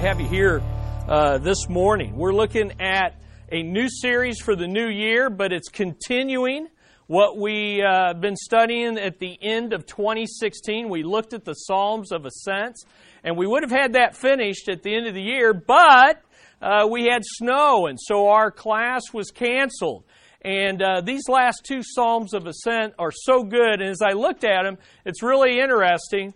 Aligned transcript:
to 0.00 0.06
have 0.06 0.20
you 0.20 0.28
here 0.28 0.62
uh, 1.08 1.36
this 1.38 1.68
morning. 1.68 2.16
We're 2.16 2.32
looking 2.32 2.80
at 2.80 3.20
a 3.52 3.62
new 3.62 3.88
series 3.90 4.40
for 4.40 4.56
the 4.56 4.66
new 4.66 4.88
year, 4.88 5.28
but 5.28 5.52
it's 5.52 5.68
continuing 5.68 6.68
what 7.06 7.36
we've 7.36 7.84
uh, 7.84 8.14
been 8.14 8.36
studying 8.36 8.98
at 8.98 9.18
the 9.18 9.36
end 9.42 9.74
of 9.74 9.84
2016. 9.84 10.88
We 10.88 11.02
looked 11.02 11.34
at 11.34 11.44
the 11.44 11.52
Psalms 11.52 12.12
of 12.12 12.24
Ascents, 12.24 12.84
and 13.24 13.36
we 13.36 13.46
would 13.46 13.62
have 13.62 13.70
had 13.70 13.92
that 13.92 14.16
finished 14.16 14.70
at 14.70 14.82
the 14.82 14.94
end 14.94 15.06
of 15.06 15.12
the 15.12 15.22
year, 15.22 15.52
but 15.52 16.22
uh, 16.62 16.86
we 16.90 17.04
had 17.04 17.22
snow, 17.22 17.86
and 17.86 17.98
so 18.00 18.28
our 18.28 18.50
class 18.50 19.02
was 19.12 19.30
canceled. 19.30 20.04
And 20.42 20.80
uh, 20.80 21.02
these 21.02 21.28
last 21.28 21.66
two 21.66 21.82
Psalms 21.82 22.32
of 22.32 22.46
Ascent 22.46 22.94
are 22.98 23.12
so 23.12 23.42
good, 23.42 23.82
and 23.82 23.90
as 23.90 24.00
I 24.00 24.12
looked 24.12 24.44
at 24.44 24.62
them, 24.62 24.78
it's 25.04 25.22
really 25.22 25.60
interesting 25.60 26.32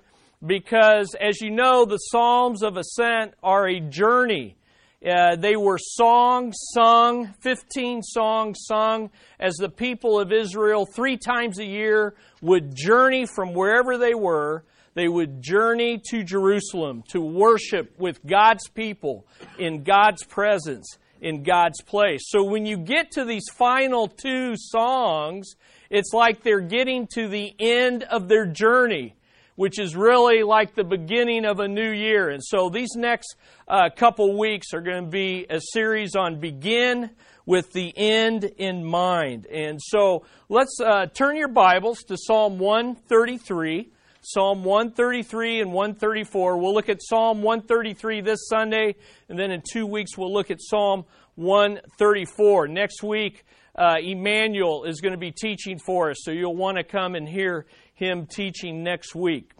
because, 0.46 1.14
as 1.20 1.40
you 1.40 1.50
know, 1.50 1.84
the 1.84 1.98
Psalms 1.98 2.62
of 2.62 2.76
Ascent 2.76 3.34
are 3.42 3.68
a 3.68 3.80
journey 3.80 4.56
uh, 5.04 5.36
they 5.36 5.54
were 5.54 5.78
songs 5.78 6.56
sung, 6.72 7.34
15 7.40 8.02
songs 8.02 8.58
sung, 8.66 9.10
as 9.38 9.54
the 9.56 9.68
people 9.68 10.18
of 10.18 10.32
Israel 10.32 10.86
three 10.86 11.18
times 11.18 11.58
a 11.58 11.64
year 11.64 12.14
would 12.40 12.74
journey 12.74 13.26
from 13.26 13.52
wherever 13.52 13.98
they 13.98 14.14
were. 14.14 14.64
They 14.94 15.08
would 15.08 15.42
journey 15.42 16.00
to 16.10 16.22
Jerusalem 16.22 17.02
to 17.08 17.20
worship 17.20 17.98
with 17.98 18.24
God's 18.24 18.68
people 18.68 19.26
in 19.58 19.82
God's 19.82 20.24
presence, 20.24 20.96
in 21.20 21.42
God's 21.42 21.82
place. 21.82 22.22
So 22.28 22.44
when 22.44 22.64
you 22.64 22.78
get 22.78 23.10
to 23.12 23.24
these 23.26 23.44
final 23.58 24.08
two 24.08 24.54
songs, 24.56 25.56
it's 25.90 26.14
like 26.14 26.42
they're 26.42 26.60
getting 26.60 27.08
to 27.14 27.28
the 27.28 27.54
end 27.58 28.04
of 28.04 28.28
their 28.28 28.46
journey 28.46 29.16
which 29.56 29.78
is 29.78 29.94
really 29.94 30.42
like 30.42 30.74
the 30.74 30.84
beginning 30.84 31.44
of 31.44 31.60
a 31.60 31.68
new 31.68 31.90
year. 31.90 32.28
And 32.30 32.42
so 32.42 32.68
these 32.68 32.94
next 32.96 33.36
uh, 33.68 33.90
couple 33.94 34.38
weeks 34.38 34.72
are 34.74 34.80
going 34.80 35.04
to 35.04 35.10
be 35.10 35.46
a 35.48 35.60
series 35.72 36.16
on 36.16 36.40
begin 36.40 37.10
with 37.46 37.72
the 37.72 37.92
end 37.96 38.44
in 38.44 38.84
mind. 38.84 39.46
And 39.46 39.80
so 39.80 40.24
let's 40.48 40.78
uh, 40.84 41.06
turn 41.06 41.36
your 41.36 41.48
Bibles 41.48 42.00
to 42.04 42.16
Psalm 42.16 42.58
133. 42.58 43.90
Psalm 44.26 44.64
133 44.64 45.60
and 45.60 45.72
134. 45.72 46.56
We'll 46.56 46.72
look 46.72 46.88
at 46.88 47.02
Psalm 47.02 47.42
133 47.42 48.22
this 48.22 48.48
Sunday, 48.48 48.96
and 49.28 49.38
then 49.38 49.50
in 49.50 49.62
two 49.70 49.86
weeks 49.86 50.16
we'll 50.16 50.32
look 50.32 50.50
at 50.50 50.62
Psalm 50.62 51.04
134. 51.34 52.68
Next 52.68 53.02
week, 53.02 53.44
uh, 53.74 53.96
Emmanuel 54.02 54.84
is 54.84 55.00
going 55.00 55.12
to 55.12 55.18
be 55.18 55.32
teaching 55.32 55.78
for 55.78 56.10
us, 56.10 56.18
so 56.22 56.30
you'll 56.30 56.56
want 56.56 56.76
to 56.76 56.84
come 56.84 57.14
and 57.14 57.28
hear 57.28 57.66
him 57.94 58.26
teaching 58.26 58.82
next 58.82 59.14
week. 59.14 59.52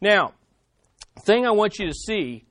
Now, 0.00 0.32
thing 1.24 1.46
I 1.46 1.50
want 1.50 1.78
you 1.78 1.86
to 1.86 1.94
see 1.94 2.44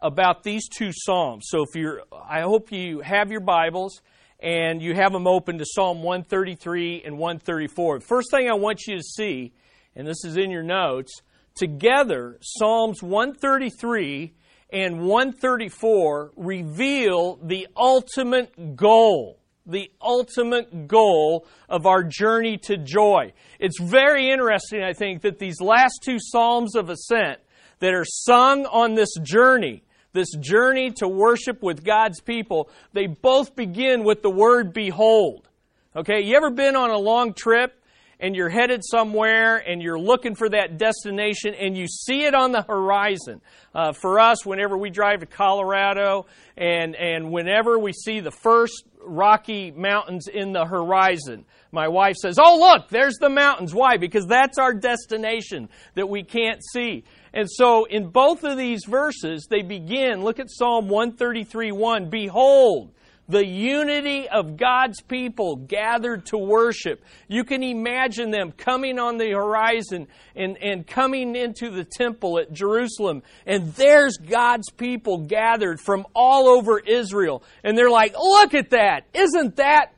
about 0.00 0.42
these 0.42 0.68
two 0.68 0.90
psalms. 0.92 1.46
So 1.48 1.62
if 1.62 1.74
you're 1.74 2.02
I 2.12 2.42
hope 2.42 2.70
you 2.72 3.00
have 3.00 3.30
your 3.30 3.40
Bibles 3.40 4.02
and 4.40 4.82
you 4.82 4.94
have 4.94 5.12
them 5.12 5.26
open 5.26 5.58
to 5.58 5.64
Psalm 5.64 6.02
133 6.02 7.02
and 7.04 7.18
134. 7.18 8.00
First 8.00 8.30
thing 8.30 8.50
I 8.50 8.54
want 8.54 8.82
you 8.86 8.96
to 8.96 9.02
see, 9.02 9.52
and 9.94 10.06
this 10.06 10.24
is 10.24 10.36
in 10.36 10.50
your 10.50 10.62
notes, 10.62 11.22
together 11.54 12.38
Psalms 12.42 13.02
133 13.02 14.34
and 14.70 15.00
134 15.00 16.32
reveal 16.36 17.36
the 17.42 17.66
ultimate 17.76 18.76
goal 18.76 19.38
the 19.66 19.90
ultimate 20.00 20.86
goal 20.86 21.46
of 21.68 21.86
our 21.86 22.02
journey 22.02 22.56
to 22.58 22.76
joy. 22.76 23.32
It's 23.58 23.80
very 23.80 24.30
interesting, 24.30 24.82
I 24.82 24.92
think, 24.92 25.22
that 25.22 25.38
these 25.38 25.60
last 25.60 26.00
two 26.04 26.18
Psalms 26.18 26.76
of 26.76 26.88
Ascent 26.88 27.40
that 27.80 27.92
are 27.92 28.04
sung 28.04 28.66
on 28.66 28.94
this 28.94 29.14
journey, 29.22 29.82
this 30.12 30.30
journey 30.40 30.92
to 30.92 31.08
worship 31.08 31.62
with 31.62 31.84
God's 31.84 32.20
people, 32.20 32.70
they 32.92 33.06
both 33.06 33.54
begin 33.56 34.04
with 34.04 34.22
the 34.22 34.30
word 34.30 34.72
behold. 34.72 35.48
Okay, 35.94 36.22
you 36.22 36.36
ever 36.36 36.50
been 36.50 36.76
on 36.76 36.90
a 36.90 36.98
long 36.98 37.32
trip 37.34 37.82
and 38.18 38.34
you're 38.34 38.48
headed 38.48 38.82
somewhere 38.84 39.56
and 39.56 39.82
you're 39.82 39.98
looking 39.98 40.34
for 40.34 40.48
that 40.48 40.78
destination 40.78 41.54
and 41.54 41.76
you 41.76 41.86
see 41.86 42.24
it 42.24 42.34
on 42.34 42.52
the 42.52 42.62
horizon. 42.62 43.40
Uh, 43.74 43.92
for 43.92 44.18
us, 44.18 44.46
whenever 44.46 44.76
we 44.76 44.90
drive 44.90 45.20
to 45.20 45.26
Colorado 45.26 46.26
and, 46.56 46.96
and 46.96 47.30
whenever 47.30 47.78
we 47.78 47.92
see 47.92 48.20
the 48.20 48.30
first 48.30 48.84
Rocky 49.02 49.70
Mountains 49.70 50.28
in 50.28 50.52
the 50.52 50.64
horizon, 50.64 51.44
my 51.70 51.88
wife 51.88 52.16
says, 52.16 52.38
Oh, 52.40 52.58
look, 52.58 52.88
there's 52.88 53.16
the 53.20 53.28
mountains. 53.28 53.74
Why? 53.74 53.98
Because 53.98 54.26
that's 54.26 54.58
our 54.58 54.72
destination 54.72 55.68
that 55.94 56.08
we 56.08 56.22
can't 56.22 56.60
see. 56.72 57.04
And 57.32 57.48
so 57.50 57.84
in 57.84 58.08
both 58.08 58.44
of 58.44 58.56
these 58.56 58.84
verses, 58.86 59.46
they 59.50 59.62
begin, 59.62 60.24
look 60.24 60.38
at 60.38 60.50
Psalm 60.50 60.88
133 60.88 61.72
1. 61.72 62.08
Behold, 62.08 62.92
the 63.28 63.44
unity 63.44 64.28
of 64.28 64.56
God's 64.56 65.00
people 65.00 65.56
gathered 65.56 66.26
to 66.26 66.38
worship. 66.38 67.02
You 67.28 67.44
can 67.44 67.62
imagine 67.62 68.30
them 68.30 68.52
coming 68.52 68.98
on 68.98 69.18
the 69.18 69.30
horizon 69.30 70.06
and, 70.36 70.56
and 70.62 70.86
coming 70.86 71.34
into 71.34 71.70
the 71.70 71.84
temple 71.84 72.38
at 72.38 72.52
Jerusalem. 72.52 73.22
And 73.44 73.74
there's 73.74 74.16
God's 74.16 74.70
people 74.70 75.26
gathered 75.26 75.80
from 75.80 76.06
all 76.14 76.48
over 76.48 76.78
Israel. 76.78 77.42
And 77.64 77.76
they're 77.76 77.90
like, 77.90 78.14
look 78.16 78.54
at 78.54 78.70
that. 78.70 79.06
Isn't 79.12 79.56
that 79.56 79.92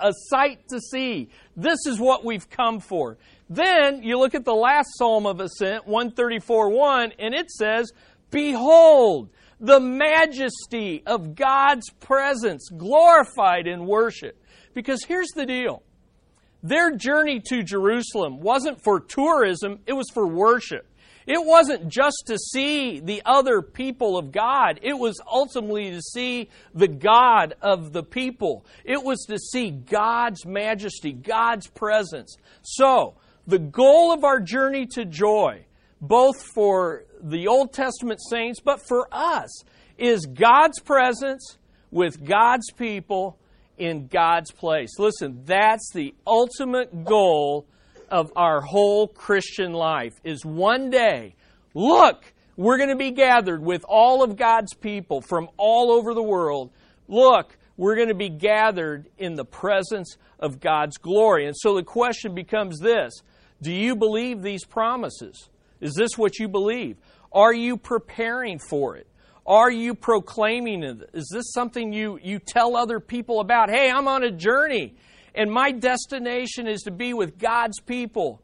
a 0.00 0.12
sight 0.28 0.68
to 0.68 0.78
see? 0.78 1.30
This 1.56 1.86
is 1.86 1.98
what 1.98 2.24
we've 2.24 2.48
come 2.50 2.80
for. 2.80 3.16
Then 3.48 4.02
you 4.02 4.18
look 4.18 4.34
at 4.34 4.44
the 4.44 4.54
last 4.54 4.88
Psalm 4.98 5.26
of 5.26 5.40
Ascent, 5.40 5.86
134 5.86 6.70
1, 6.70 7.12
and 7.18 7.34
it 7.34 7.50
says, 7.50 7.92
Behold, 8.30 9.28
the 9.64 9.80
majesty 9.80 11.02
of 11.06 11.34
God's 11.34 11.88
presence 11.88 12.68
glorified 12.68 13.66
in 13.66 13.86
worship. 13.86 14.38
Because 14.74 15.02
here's 15.04 15.30
the 15.34 15.46
deal 15.46 15.82
their 16.62 16.94
journey 16.94 17.40
to 17.48 17.62
Jerusalem 17.62 18.40
wasn't 18.40 18.82
for 18.82 19.00
tourism, 19.00 19.80
it 19.86 19.94
was 19.94 20.06
for 20.12 20.26
worship. 20.26 20.86
It 21.26 21.42
wasn't 21.42 21.88
just 21.88 22.24
to 22.26 22.36
see 22.36 23.00
the 23.00 23.22
other 23.24 23.62
people 23.62 24.18
of 24.18 24.30
God. 24.30 24.80
It 24.82 24.92
was 24.92 25.18
ultimately 25.26 25.90
to 25.92 26.02
see 26.02 26.50
the 26.74 26.88
God 26.88 27.54
of 27.62 27.94
the 27.94 28.02
people. 28.02 28.66
It 28.84 29.02
was 29.02 29.24
to 29.30 29.38
see 29.38 29.70
God's 29.70 30.44
majesty, 30.44 31.12
God's 31.12 31.66
presence. 31.66 32.36
So, 32.60 33.14
the 33.46 33.58
goal 33.58 34.12
of 34.12 34.22
our 34.22 34.38
journey 34.38 34.84
to 34.92 35.06
joy, 35.06 35.64
both 36.02 36.42
for 36.54 37.04
the 37.24 37.48
Old 37.48 37.72
Testament 37.72 38.20
saints, 38.30 38.60
but 38.60 38.86
for 38.86 39.08
us, 39.10 39.64
is 39.98 40.26
God's 40.26 40.78
presence 40.80 41.58
with 41.90 42.24
God's 42.24 42.70
people 42.72 43.38
in 43.78 44.06
God's 44.08 44.50
place. 44.50 44.98
Listen, 44.98 45.42
that's 45.44 45.90
the 45.92 46.14
ultimate 46.26 47.04
goal 47.04 47.66
of 48.10 48.30
our 48.36 48.60
whole 48.60 49.08
Christian 49.08 49.72
life 49.72 50.12
is 50.22 50.44
one 50.44 50.90
day, 50.90 51.34
look, 51.72 52.32
we're 52.56 52.76
going 52.76 52.90
to 52.90 52.96
be 52.96 53.10
gathered 53.10 53.62
with 53.62 53.84
all 53.88 54.22
of 54.22 54.36
God's 54.36 54.74
people 54.74 55.20
from 55.20 55.48
all 55.56 55.90
over 55.90 56.14
the 56.14 56.22
world. 56.22 56.70
Look, 57.08 57.56
we're 57.76 57.96
going 57.96 58.08
to 58.08 58.14
be 58.14 58.28
gathered 58.28 59.08
in 59.18 59.34
the 59.34 59.44
presence 59.44 60.16
of 60.38 60.60
God's 60.60 60.96
glory. 60.98 61.46
And 61.46 61.56
so 61.56 61.74
the 61.74 61.82
question 61.82 62.34
becomes 62.34 62.78
this 62.78 63.12
Do 63.62 63.72
you 63.72 63.96
believe 63.96 64.42
these 64.42 64.64
promises? 64.64 65.48
Is 65.80 65.94
this 65.94 66.16
what 66.16 66.38
you 66.38 66.48
believe? 66.48 66.96
Are 67.34 67.52
you 67.52 67.76
preparing 67.76 68.60
for 68.60 68.96
it? 68.96 69.08
Are 69.44 69.70
you 69.70 69.94
proclaiming 69.94 70.84
it? 70.84 71.10
Is 71.12 71.28
this 71.34 71.52
something 71.52 71.92
you, 71.92 72.18
you 72.22 72.38
tell 72.38 72.76
other 72.76 73.00
people 73.00 73.40
about? 73.40 73.68
Hey, 73.68 73.90
I'm 73.90 74.08
on 74.08 74.22
a 74.22 74.30
journey, 74.30 74.94
and 75.34 75.50
my 75.50 75.72
destination 75.72 76.66
is 76.68 76.82
to 76.82 76.92
be 76.92 77.12
with 77.12 77.38
God's 77.38 77.80
people 77.80 78.40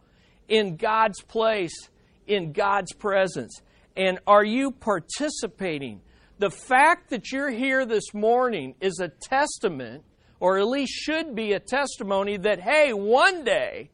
in 0.48 0.76
God's 0.76 1.22
place, 1.22 1.88
in 2.26 2.52
God's 2.52 2.92
presence. 2.92 3.62
And 3.96 4.18
are 4.26 4.44
you 4.44 4.72
participating? 4.72 6.00
The 6.38 6.50
fact 6.50 7.10
that 7.10 7.30
you're 7.30 7.50
here 7.50 7.86
this 7.86 8.12
morning 8.12 8.74
is 8.80 8.98
a 9.00 9.08
testament, 9.08 10.02
or 10.40 10.58
at 10.58 10.66
least 10.66 10.92
should 10.92 11.34
be 11.34 11.52
a 11.52 11.60
testimony, 11.60 12.38
that, 12.38 12.60
hey, 12.60 12.92
one 12.92 13.44
day 13.44 13.90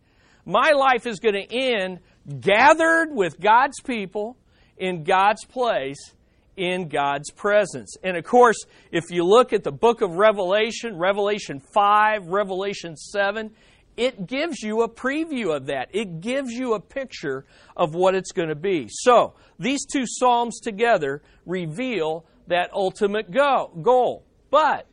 my 0.46 0.72
life 0.72 1.06
is 1.06 1.20
going 1.20 1.34
to 1.34 1.54
end 1.54 2.00
gathered 2.40 3.10
with 3.12 3.38
God's 3.38 3.80
people 3.82 4.36
in 4.78 5.04
God's 5.04 5.44
place, 5.44 6.12
in 6.56 6.88
God's 6.88 7.30
presence. 7.30 7.96
And 8.02 8.16
of 8.16 8.24
course, 8.24 8.64
if 8.90 9.04
you 9.10 9.24
look 9.24 9.52
at 9.52 9.64
the 9.64 9.72
book 9.72 10.00
of 10.00 10.12
Revelation, 10.12 10.96
Revelation 10.96 11.60
5, 11.60 12.28
Revelation 12.28 12.96
7, 12.96 13.50
it 13.96 14.26
gives 14.26 14.62
you 14.62 14.82
a 14.82 14.88
preview 14.88 15.54
of 15.56 15.66
that. 15.66 15.88
It 15.92 16.20
gives 16.20 16.52
you 16.52 16.74
a 16.74 16.80
picture 16.80 17.46
of 17.76 17.94
what 17.94 18.14
it's 18.14 18.32
going 18.32 18.50
to 18.50 18.54
be. 18.54 18.88
So, 18.90 19.34
these 19.58 19.86
two 19.86 20.04
Psalms 20.06 20.60
together 20.60 21.22
reveal 21.46 22.26
that 22.46 22.70
ultimate 22.72 23.30
go- 23.30 23.70
goal. 23.82 24.24
But 24.50 24.86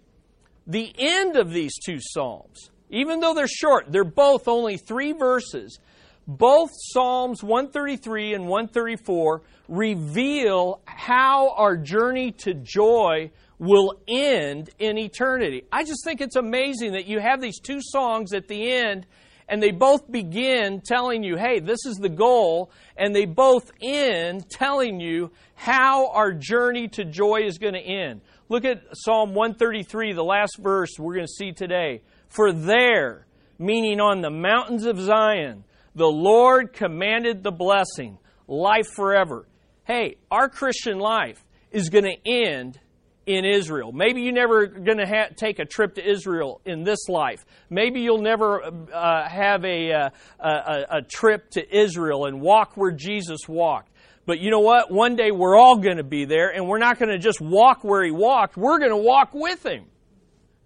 the 0.66 0.94
end 0.98 1.36
of 1.36 1.52
these 1.52 1.78
two 1.86 1.98
Psalms, 2.00 2.70
even 2.90 3.20
though 3.20 3.34
they're 3.34 3.48
short, 3.48 3.92
they're 3.92 4.06
both 4.06 4.48
only 4.48 4.78
three 4.78 5.12
verses, 5.12 5.80
Both 6.26 6.72
Psalms 6.74 7.44
133 7.44 8.34
and 8.34 8.48
134 8.48 9.42
reveal 9.68 10.82
how 10.86 11.54
our 11.56 11.76
journey 11.76 12.32
to 12.40 12.54
joy 12.54 13.32
will 13.60 14.00
end 14.08 14.70
in 14.80 14.98
eternity. 14.98 15.64
I 15.72 15.84
just 15.84 16.04
think 16.04 16.22
it's 16.22 16.36
amazing 16.36 16.94
that 16.94 17.08
you 17.08 17.20
have 17.20 17.42
these 17.42 17.60
two 17.60 17.80
songs 17.82 18.34
at 18.34 18.48
the 18.48 18.72
end 18.72 19.06
and 19.48 19.62
they 19.62 19.72
both 19.72 20.10
begin 20.10 20.82
telling 20.82 21.24
you, 21.24 21.36
hey, 21.38 21.60
this 21.60 21.86
is 21.86 21.98
the 21.98 22.10
goal, 22.10 22.72
and 22.98 23.14
they 23.14 23.26
both 23.26 23.72
end 23.82 24.50
telling 24.50 25.00
you 25.00 25.32
how 25.56 26.10
our 26.12 26.32
journey 26.32 26.88
to 26.90 27.04
joy 27.04 27.42
is 27.44 27.58
going 27.58 27.74
to 27.74 27.82
end. 27.82 28.22
Look 28.50 28.66
at 28.66 28.82
Psalm 28.94 29.34
133, 29.34 30.14
the 30.14 30.24
last 30.24 30.58
verse 30.60 30.92
we're 30.98 31.16
going 31.16 31.28
to 31.28 31.32
see 31.32 31.52
today. 31.52 32.02
For 32.30 32.52
there, 32.52 33.28
meaning 33.60 34.00
on 34.00 34.22
the 34.22 34.30
mountains 34.30 34.86
of 34.86 35.00
Zion, 35.00 35.66
the 35.96 36.08
Lord 36.08 36.74
commanded 36.74 37.44
the 37.44 37.52
blessing, 37.52 38.18
life 38.48 38.88
forever. 38.96 39.48
Hey, 39.86 40.16
our 40.32 40.50
Christian 40.50 40.98
life 40.98 41.44
is 41.72 41.90
going 41.90 42.06
to 42.06 42.32
end 42.32 42.80
in 43.26 43.46
Israel. 43.46 43.92
Maybe 43.92 44.22
you're 44.22 44.34
never 44.34 44.68
going 44.68 44.98
to 44.98 45.08
ha- 45.08 45.30
take 45.36 45.60
a 45.60 45.66
trip 45.66 45.96
to 45.96 46.08
Israel 46.08 46.62
in 46.66 46.84
this 46.84 47.08
life. 47.08 47.46
Maybe 47.70 48.02
you'll 48.02 48.22
never 48.22 48.64
uh, 48.64 49.30
have 49.30 49.64
a, 49.64 49.92
uh, 49.92 50.10
a, 50.40 50.98
a 50.98 51.02
trip 51.02 51.50
to 51.52 51.78
Israel 51.78 52.26
and 52.26 52.42
walk 52.42 52.76
where 52.76 52.92
Jesus 52.92 53.48
walked. 53.48 53.92
But 54.26 54.40
you 54.40 54.52
know 54.52 54.60
what? 54.60 54.92
One 54.92 55.16
day 55.16 55.32
we're 55.32 55.58
all 55.58 55.78
going 55.78 55.98
to 55.98 56.04
be 56.04 56.26
there, 56.26 56.50
and 56.50 56.68
we're 56.68 56.80
not 56.80 56.98
going 56.98 57.10
to 57.10 57.18
just 57.18 57.42
walk 57.42 57.84
where 57.84 58.04
he 58.04 58.12
walked. 58.12 58.56
We're 58.56 58.80
going 58.80 58.92
to 58.92 58.98
walk 58.98 59.32
with 59.34 59.66
him. 59.66 59.86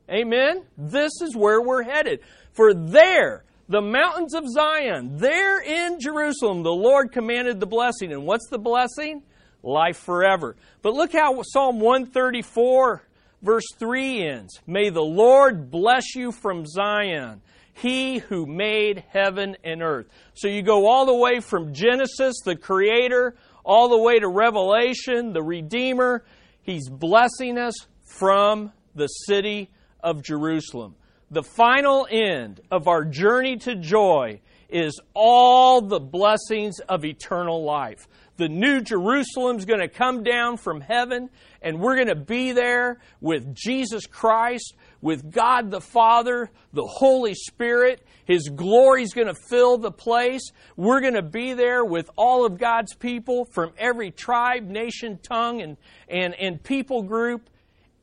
Amen? 0.10 0.64
This 0.78 1.12
is 1.22 1.36
where 1.36 1.62
we're 1.62 1.84
headed. 1.84 2.22
For 2.54 2.74
there, 2.74 3.44
the 3.70 3.82
mountains 3.82 4.34
of 4.34 4.44
Zion, 4.48 5.18
there 5.18 5.60
in 5.60 6.00
Jerusalem, 6.00 6.64
the 6.64 6.70
Lord 6.70 7.12
commanded 7.12 7.60
the 7.60 7.66
blessing. 7.66 8.12
And 8.12 8.26
what's 8.26 8.48
the 8.50 8.60
blessing? 8.60 9.24
life 9.64 9.98
forever. 9.98 10.56
But 10.82 10.94
look 10.94 11.14
how 11.14 11.42
Psalm 11.44 11.80
134, 11.80 13.04
verse 13.42 13.66
3 13.78 14.28
ends. 14.28 14.60
May 14.66 14.90
the 14.90 15.02
Lord 15.02 15.70
bless 15.70 16.16
you 16.16 16.32
from 16.32 16.66
Zion, 16.66 17.42
he 17.74 18.20
who 18.20 18.46
made 18.46 19.04
heaven 19.10 19.58
and 19.64 19.82
earth. 19.84 20.08
So 20.34 20.48
you 20.48 20.64
go 20.64 20.88
all 20.88 21.06
the 21.06 21.16
way 21.16 21.40
from 21.40 21.74
Genesis, 21.74 22.36
the 22.44 22.56
Creator, 22.56 23.36
all 23.64 23.90
the 23.90 24.02
way 24.02 24.20
to 24.20 24.28
Revelation, 24.28 25.34
the 25.34 25.44
Redeemer. 25.44 26.24
He's 26.62 26.90
blessing 26.90 27.58
us 27.58 27.76
from 28.04 28.72
the 28.96 29.08
city 29.08 29.70
of 30.00 30.24
Jerusalem. 30.24 30.96
The 31.30 31.44
final 31.44 32.08
end 32.10 32.62
of 32.72 32.88
our 32.88 33.04
journey 33.04 33.58
to 33.58 33.76
joy 33.76 34.40
is 34.70 35.00
all 35.14 35.82
the 35.82 36.00
blessings 36.00 36.80
of 36.80 37.06
eternal 37.06 37.64
life 37.64 38.08
the 38.38 38.48
new 38.48 38.82
Jerusalem's 38.82 39.66
going 39.66 39.80
to 39.80 39.88
come 39.88 40.24
down 40.24 40.58
from 40.58 40.80
heaven, 40.80 41.30
and 41.62 41.80
we're 41.80 41.96
going 41.96 42.08
to 42.08 42.16
be 42.16 42.52
there 42.52 43.00
with 43.20 43.54
Jesus 43.54 44.06
Christ, 44.06 44.76
with 45.02 45.32
God 45.32 45.72
the 45.72 45.82
Father, 45.82 46.52
the 46.72 46.86
Holy 46.86 47.34
Spirit. 47.34 48.06
His 48.26 48.50
glory's 48.50 49.14
going 49.14 49.28
to 49.28 49.36
fill 49.50 49.80
the 49.80 49.92
place. 49.92 50.52
We're 50.76 51.02
going 51.02 51.16
to 51.16 51.24
be 51.24 51.54
there 51.54 51.84
with 51.84 52.10
all 52.16 52.46
of 52.46 52.60
God's 52.60 52.94
people 52.94 53.46
from 53.46 53.74
every 53.78 54.12
tribe, 54.12 54.68
nation, 54.68 55.20
tongue, 55.22 55.62
and, 55.62 55.78
and, 56.08 56.36
and 56.36 56.62
people 56.64 57.02
group. 57.02 57.50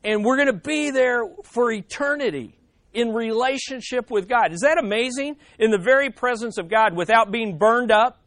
And 0.02 0.24
we're 0.24 0.36
going 0.36 0.48
to 0.48 0.52
be 0.52 0.90
there 0.90 1.22
for 1.44 1.70
eternity 1.70 2.58
in 2.94 3.12
relationship 3.12 4.10
with 4.10 4.28
God. 4.28 4.52
Is 4.52 4.60
that 4.60 4.78
amazing? 4.78 5.36
In 5.58 5.70
the 5.70 5.78
very 5.78 6.10
presence 6.10 6.58
of 6.58 6.68
God 6.68 6.96
without 6.96 7.30
being 7.30 7.58
burned 7.58 7.90
up 7.90 8.20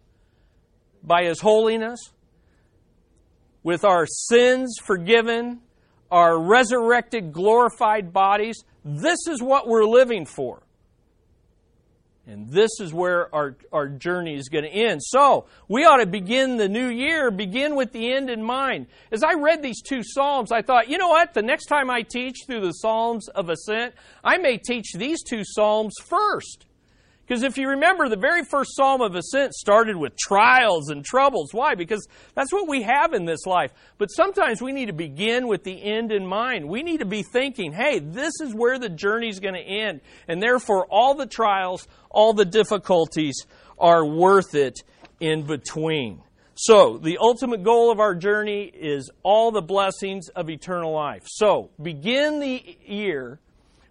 by 1.04 1.24
His 1.24 1.40
holiness, 1.40 2.00
with 3.64 3.84
our 3.84 4.06
sins 4.06 4.78
forgiven, 4.84 5.62
our 6.12 6.40
resurrected, 6.40 7.34
glorified 7.34 8.14
bodies. 8.14 8.64
This 8.86 9.28
is 9.28 9.42
what 9.42 9.68
we're 9.68 9.86
living 9.86 10.26
for. 10.26 10.64
And 12.28 12.50
this 12.50 12.72
is 12.82 12.94
where 12.94 13.34
our, 13.34 13.56
our 13.72 13.88
journey 13.88 14.36
is 14.36 14.50
going 14.50 14.66
to 14.66 14.70
end. 14.70 15.02
So, 15.02 15.46
we 15.70 15.86
ought 15.86 15.98
to 15.98 16.06
begin 16.06 16.58
the 16.58 16.68
new 16.68 16.90
year, 16.90 17.32
begin 17.32 17.78
with 17.78 17.94
the 17.94 18.12
end 18.12 18.30
in 18.30 18.44
mind. 18.44 18.88
As 19.14 19.24
I 19.24 19.36
read 19.36 19.64
these 19.64 19.82
two 19.82 20.04
Psalms, 20.04 20.52
I 20.52 20.62
thought, 20.62 20.90
you 20.90 20.98
know 20.98 21.08
what? 21.08 21.34
The 21.34 21.42
next 21.42 21.68
time 21.68 21.90
I 21.90 22.02
teach 22.02 22.40
through 22.46 22.62
the 22.62 22.74
Psalms 22.74 23.30
of 23.30 23.50
Ascent, 23.50 23.94
I 24.26 24.38
may 24.40 24.58
teach 24.58 24.92
these 24.94 25.24
two 25.24 25.44
Psalms 25.46 25.96
first. 26.06 26.66
Because 27.28 27.44
if 27.44 27.58
you 27.58 27.68
remember, 27.70 28.08
the 28.08 28.16
very 28.16 28.44
first 28.46 28.74
psalm 28.74 29.02
of 29.02 29.14
ascent 29.16 29.54
started 29.54 29.98
with 29.98 30.16
trials 30.16 30.90
and 30.90 31.04
troubles. 31.04 31.54
Why? 31.54 31.76
Because 31.76 32.08
that's 32.36 32.54
what 32.54 32.70
we 32.70 32.84
have 32.84 33.14
in 33.14 33.26
this 33.26 33.46
life. 33.46 33.74
But 33.98 34.08
sometimes 34.08 34.62
we 34.62 34.72
need 34.72 34.86
to 34.86 34.94
begin 34.94 35.48
with 35.48 35.66
the 35.66 35.84
end 35.84 36.14
in 36.14 36.26
mind. 36.26 36.70
We 36.70 36.84
need 36.84 37.00
to 37.00 37.06
be 37.06 37.24
thinking, 37.24 37.74
hey, 37.74 38.00
this 38.00 38.32
is 38.42 38.54
where 38.56 38.80
the 38.80 38.88
journey's 38.88 39.42
going 39.42 39.56
to 39.56 39.60
end. 39.62 40.00
And 40.30 40.42
therefore, 40.42 40.88
all 40.90 41.16
the 41.16 41.26
trials, 41.26 41.86
all 42.10 42.34
the 42.34 42.46
difficulties 42.46 43.46
are 43.78 44.06
worth 44.06 44.56
it 44.56 44.80
in 45.20 45.46
between. 45.46 46.22
So, 46.56 46.98
the 46.98 47.18
ultimate 47.20 47.62
goal 47.62 47.92
of 47.92 48.00
our 48.00 48.16
journey 48.16 48.72
is 48.74 49.12
all 49.22 49.52
the 49.52 49.62
blessings 49.62 50.30
of 50.30 50.50
eternal 50.50 50.94
life. 50.94 51.24
So, 51.26 51.72
begin 51.82 52.40
the 52.40 52.78
year 52.86 53.40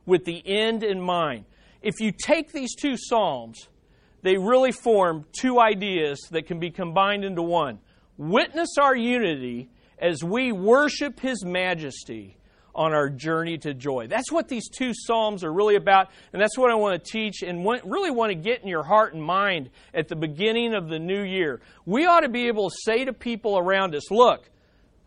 with 0.07 0.25
the 0.25 0.43
end 0.45 0.83
in 0.83 1.01
mind 1.01 1.45
if 1.83 2.01
you 2.01 2.13
take 2.13 2.53
these 2.53 2.75
two 2.75 2.97
Psalms, 2.97 3.69
they 4.23 4.37
really 4.37 4.73
form 4.73 5.25
two 5.33 5.61
ideas 5.61 6.21
that 6.31 6.47
can 6.47 6.59
be 6.59 6.71
combined 6.71 7.25
into 7.25 7.43
one. 7.43 7.79
Witness 8.19 8.71
our 8.81 8.97
unity 8.97 9.69
as 9.99 10.25
we 10.25 10.53
worship 10.53 11.21
His 11.21 11.45
majesty 11.45 12.37
on 12.75 12.93
our 12.93 13.09
journey 13.09 13.57
to 13.57 13.73
joy. 13.73 14.07
That's 14.07 14.31
what 14.31 14.49
these 14.49 14.69
two 14.69 14.93
Psalms 14.95 15.43
are 15.43 15.53
really 15.53 15.77
about, 15.77 16.11
and 16.33 16.41
that's 16.41 16.59
what 16.59 16.71
I 16.71 16.75
want 16.75 17.03
to 17.03 17.11
teach 17.11 17.43
and 17.43 17.65
really 17.65 18.11
want 18.11 18.31
to 18.31 18.35
get 18.35 18.63
in 18.63 18.69
your 18.69 18.83
heart 18.83 19.15
and 19.15 19.23
mind 19.23 19.71
at 19.95 20.09
the 20.09 20.17
beginning 20.17 20.75
of 20.75 20.89
the 20.89 20.99
new 20.99 21.23
year. 21.23 21.61
We 21.87 22.05
ought 22.05 22.21
to 22.21 22.29
be 22.29 22.49
able 22.49 22.69
to 22.69 22.77
say 22.85 23.07
to 23.07 23.13
people 23.15 23.59
around 23.59 23.95
us, 23.95 24.11
look, 24.11 24.51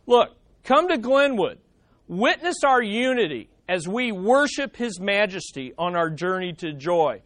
look, 0.08 0.36
come 0.64 0.88
to 0.90 0.98
Glenwood, 0.98 1.60
witness 2.08 2.64
our 2.66 2.82
unity 2.82 3.50
as 3.70 3.88
we 3.88 4.12
worship 4.12 4.76
His 4.76 5.00
majesty 5.00 5.74
on 5.78 5.96
our 5.96 6.10
journey 6.10 6.54
to 6.54 6.74
joy. 6.74 7.22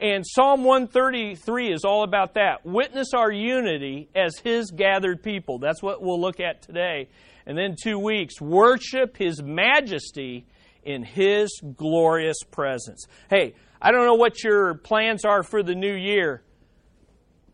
And 0.00 0.24
Psalm 0.24 0.62
133 0.62 1.72
is 1.72 1.84
all 1.84 2.04
about 2.04 2.34
that. 2.34 2.64
Witness 2.64 3.08
our 3.14 3.32
unity 3.32 4.08
as 4.14 4.38
His 4.38 4.70
gathered 4.70 5.24
people. 5.24 5.58
That's 5.58 5.82
what 5.82 6.00
we'll 6.00 6.20
look 6.20 6.38
at 6.38 6.62
today. 6.62 7.08
And 7.46 7.58
then 7.58 7.74
two 7.82 7.98
weeks, 7.98 8.40
worship 8.40 9.16
His 9.16 9.42
majesty 9.42 10.46
in 10.84 11.02
His 11.02 11.60
glorious 11.76 12.38
presence. 12.48 13.06
Hey, 13.28 13.54
I 13.82 13.90
don't 13.90 14.06
know 14.06 14.14
what 14.14 14.44
your 14.44 14.74
plans 14.74 15.24
are 15.24 15.42
for 15.42 15.64
the 15.64 15.74
new 15.74 15.94
year, 15.94 16.44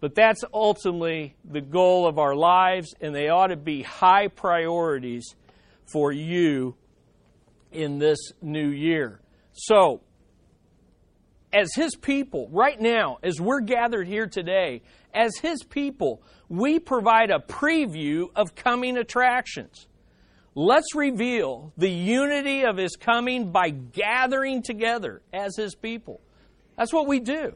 but 0.00 0.14
that's 0.14 0.44
ultimately 0.52 1.34
the 1.50 1.62
goal 1.62 2.06
of 2.06 2.18
our 2.18 2.36
lives, 2.36 2.94
and 3.00 3.14
they 3.14 3.30
ought 3.30 3.46
to 3.46 3.56
be 3.56 3.82
high 3.82 4.28
priorities 4.28 5.34
for 5.90 6.12
you 6.12 6.76
in 7.74 7.98
this 7.98 8.18
new 8.40 8.68
year. 8.68 9.20
So, 9.52 10.00
as 11.52 11.74
His 11.74 11.94
people, 11.94 12.48
right 12.50 12.80
now, 12.80 13.18
as 13.22 13.40
we're 13.40 13.60
gathered 13.60 14.08
here 14.08 14.26
today, 14.26 14.82
as 15.12 15.36
His 15.38 15.62
people, 15.62 16.22
we 16.48 16.78
provide 16.78 17.30
a 17.30 17.38
preview 17.38 18.26
of 18.34 18.54
coming 18.54 18.96
attractions. 18.96 19.86
Let's 20.56 20.94
reveal 20.94 21.72
the 21.76 21.90
unity 21.90 22.64
of 22.64 22.76
His 22.76 22.96
coming 22.96 23.50
by 23.50 23.70
gathering 23.70 24.62
together 24.62 25.22
as 25.32 25.56
His 25.56 25.74
people. 25.74 26.20
That's 26.76 26.92
what 26.92 27.06
we 27.06 27.20
do. 27.20 27.54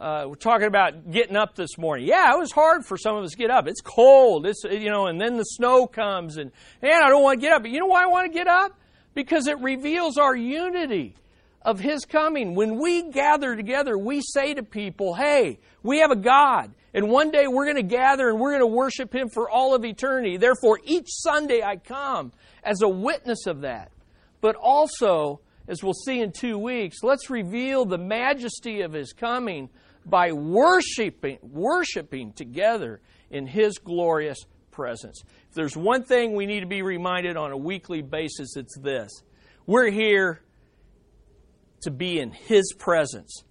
Uh, 0.00 0.24
we're 0.28 0.34
talking 0.34 0.66
about 0.66 1.10
getting 1.10 1.36
up 1.36 1.54
this 1.56 1.76
morning. 1.76 2.06
Yeah, 2.06 2.32
it 2.32 2.38
was 2.38 2.52
hard 2.52 2.86
for 2.86 2.96
some 2.96 3.16
of 3.16 3.24
us 3.24 3.32
to 3.32 3.36
get 3.36 3.50
up. 3.50 3.68
It's 3.68 3.82
cold. 3.82 4.46
It's 4.46 4.64
you 4.64 4.88
know, 4.88 5.08
and 5.08 5.20
then 5.20 5.36
the 5.36 5.44
snow 5.44 5.86
comes, 5.86 6.38
and 6.38 6.52
man, 6.80 7.02
I 7.02 7.10
don't 7.10 7.22
want 7.22 7.38
to 7.38 7.46
get 7.46 7.52
up. 7.52 7.62
But 7.62 7.70
you 7.70 7.80
know 7.80 7.86
why 7.86 8.04
I 8.04 8.06
want 8.06 8.32
to 8.32 8.32
get 8.32 8.48
up? 8.48 8.79
Because 9.14 9.46
it 9.46 9.58
reveals 9.60 10.18
our 10.18 10.34
unity 10.34 11.14
of 11.62 11.80
His 11.80 12.04
coming. 12.04 12.54
When 12.54 12.80
we 12.80 13.10
gather 13.10 13.54
together, 13.54 13.98
we 13.98 14.22
say 14.22 14.54
to 14.54 14.62
people, 14.62 15.14
hey, 15.14 15.58
we 15.82 15.98
have 15.98 16.10
a 16.10 16.16
God, 16.16 16.72
and 16.94 17.08
one 17.08 17.30
day 17.30 17.46
we're 17.46 17.66
going 17.66 17.76
to 17.76 17.82
gather 17.82 18.28
and 18.28 18.40
we're 18.40 18.50
going 18.50 18.60
to 18.60 18.76
worship 18.76 19.14
Him 19.14 19.28
for 19.28 19.50
all 19.50 19.74
of 19.74 19.84
eternity. 19.84 20.36
Therefore, 20.36 20.80
each 20.84 21.08
Sunday 21.08 21.62
I 21.62 21.76
come 21.76 22.32
as 22.64 22.82
a 22.82 22.88
witness 22.88 23.46
of 23.46 23.62
that. 23.62 23.92
But 24.40 24.56
also, 24.56 25.40
as 25.68 25.82
we'll 25.82 25.92
see 25.92 26.20
in 26.20 26.32
two 26.32 26.58
weeks, 26.58 26.98
let's 27.02 27.30
reveal 27.30 27.84
the 27.84 27.98
majesty 27.98 28.80
of 28.80 28.92
His 28.92 29.12
coming 29.12 29.68
by 30.06 30.32
worshiping, 30.32 31.38
worshiping 31.42 32.32
together 32.32 33.00
in 33.30 33.46
His 33.46 33.78
glorious 33.78 34.38
presence. 34.70 35.22
If 35.50 35.54
there's 35.54 35.76
one 35.76 36.04
thing 36.04 36.34
we 36.34 36.46
need 36.46 36.60
to 36.60 36.66
be 36.66 36.82
reminded 36.82 37.36
on 37.36 37.50
a 37.50 37.56
weekly 37.56 38.02
basis, 38.02 38.56
it's 38.56 38.78
this. 38.78 39.10
We're 39.66 39.90
here 39.90 40.42
to 41.82 41.90
be 41.90 42.20
in 42.20 42.30
His 42.30 42.72
presence 42.72 43.42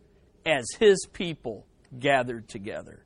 as 0.45 0.65
His 0.79 1.05
people 1.11 1.67
gathered 1.99 2.47
together. 2.47 3.03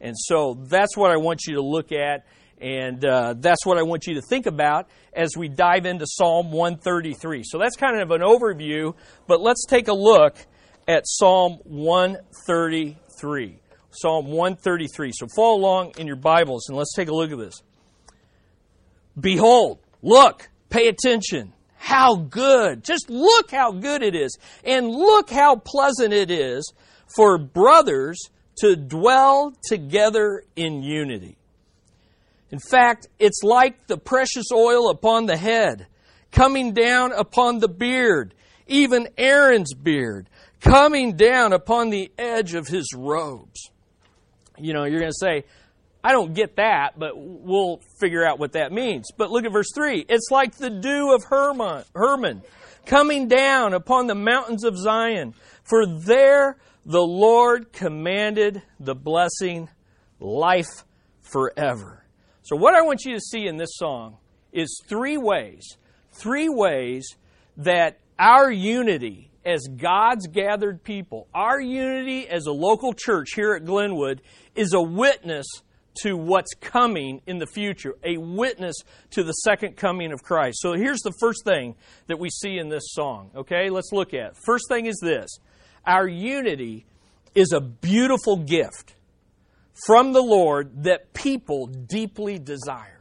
And 0.00 0.16
so 0.18 0.54
that's 0.54 0.96
what 0.96 1.10
I 1.10 1.18
want 1.18 1.42
you 1.46 1.56
to 1.56 1.60
look 1.60 1.92
at, 1.92 2.24
and 2.58 3.04
uh, 3.04 3.34
that's 3.36 3.66
what 3.66 3.76
I 3.76 3.82
want 3.82 4.06
you 4.06 4.14
to 4.14 4.22
think 4.22 4.46
about 4.46 4.88
as 5.12 5.36
we 5.36 5.50
dive 5.50 5.84
into 5.84 6.06
Psalm 6.06 6.50
133. 6.50 7.42
So 7.44 7.58
that's 7.58 7.76
kind 7.76 8.00
of 8.00 8.10
an 8.10 8.22
overview, 8.22 8.94
but 9.26 9.42
let's 9.42 9.66
take 9.66 9.88
a 9.88 9.92
look 9.92 10.38
at 10.88 11.02
Psalm 11.06 11.58
133. 11.64 13.60
Psalm 13.90 14.28
133. 14.28 15.12
So 15.12 15.26
follow 15.36 15.58
along 15.58 15.92
in 15.98 16.06
your 16.06 16.16
Bibles 16.16 16.70
and 16.70 16.78
let's 16.78 16.94
take 16.94 17.08
a 17.08 17.14
look 17.14 17.32
at 17.32 17.36
this. 17.36 17.62
Behold, 19.18 19.78
look, 20.02 20.48
pay 20.68 20.88
attention. 20.88 21.52
How 21.76 22.16
good. 22.16 22.84
Just 22.84 23.08
look 23.08 23.50
how 23.50 23.72
good 23.72 24.02
it 24.02 24.14
is. 24.14 24.36
And 24.64 24.88
look 24.88 25.30
how 25.30 25.56
pleasant 25.56 26.12
it 26.12 26.30
is 26.30 26.72
for 27.16 27.38
brothers 27.38 28.18
to 28.58 28.76
dwell 28.76 29.54
together 29.66 30.42
in 30.56 30.82
unity. 30.82 31.36
In 32.50 32.58
fact, 32.58 33.08
it's 33.18 33.42
like 33.42 33.86
the 33.86 33.96
precious 33.96 34.46
oil 34.52 34.90
upon 34.90 35.26
the 35.26 35.36
head, 35.36 35.86
coming 36.32 36.72
down 36.72 37.12
upon 37.12 37.58
the 37.58 37.68
beard, 37.68 38.34
even 38.66 39.08
Aaron's 39.16 39.72
beard, 39.72 40.28
coming 40.60 41.16
down 41.16 41.52
upon 41.52 41.90
the 41.90 42.10
edge 42.18 42.54
of 42.54 42.66
his 42.66 42.92
robes. 42.94 43.70
You 44.58 44.74
know, 44.74 44.84
you're 44.84 45.00
going 45.00 45.12
to 45.12 45.18
say, 45.18 45.44
I 46.02 46.12
don't 46.12 46.34
get 46.34 46.56
that, 46.56 46.98
but 46.98 47.12
we'll 47.16 47.80
figure 47.98 48.24
out 48.24 48.38
what 48.38 48.52
that 48.52 48.72
means. 48.72 49.08
But 49.16 49.30
look 49.30 49.44
at 49.44 49.52
verse 49.52 49.70
3. 49.74 50.06
It's 50.08 50.30
like 50.30 50.56
the 50.56 50.70
dew 50.70 51.14
of 51.14 51.24
Hermon, 51.24 52.42
coming 52.86 53.28
down 53.28 53.74
upon 53.74 54.06
the 54.06 54.14
mountains 54.14 54.64
of 54.64 54.78
Zion. 54.78 55.34
For 55.62 55.86
there 55.86 56.56
the 56.86 57.02
Lord 57.02 57.72
commanded 57.72 58.62
the 58.78 58.94
blessing, 58.94 59.68
life 60.18 60.84
forever. 61.20 62.04
So, 62.42 62.56
what 62.56 62.74
I 62.74 62.82
want 62.82 63.04
you 63.04 63.14
to 63.14 63.20
see 63.20 63.46
in 63.46 63.58
this 63.58 63.70
song 63.74 64.16
is 64.52 64.82
three 64.88 65.18
ways, 65.18 65.76
three 66.12 66.48
ways 66.48 67.06
that 67.58 68.00
our 68.18 68.50
unity 68.50 69.30
as 69.44 69.66
God's 69.68 70.26
gathered 70.26 70.82
people, 70.82 71.28
our 71.32 71.60
unity 71.60 72.28
as 72.28 72.46
a 72.46 72.52
local 72.52 72.92
church 72.92 73.30
here 73.34 73.54
at 73.54 73.64
Glenwood, 73.64 74.20
is 74.54 74.74
a 74.74 74.82
witness 74.82 75.46
to 76.02 76.16
what's 76.16 76.54
coming 76.60 77.20
in 77.26 77.38
the 77.38 77.46
future, 77.46 77.94
a 78.04 78.16
witness 78.16 78.76
to 79.10 79.22
the 79.22 79.32
second 79.32 79.76
coming 79.76 80.12
of 80.12 80.22
Christ. 80.22 80.58
So 80.60 80.74
here's 80.74 81.00
the 81.00 81.14
first 81.20 81.44
thing 81.44 81.74
that 82.06 82.18
we 82.18 82.30
see 82.30 82.58
in 82.58 82.68
this 82.68 82.92
song. 82.92 83.30
Okay, 83.34 83.70
let's 83.70 83.92
look 83.92 84.14
at. 84.14 84.32
It. 84.32 84.36
First 84.44 84.64
thing 84.68 84.86
is 84.86 84.98
this 85.02 85.28
our 85.86 86.06
unity 86.06 86.86
is 87.34 87.52
a 87.52 87.60
beautiful 87.60 88.36
gift 88.36 88.94
from 89.86 90.12
the 90.12 90.22
Lord 90.22 90.84
that 90.84 91.12
people 91.12 91.66
deeply 91.66 92.38
desire. 92.38 93.00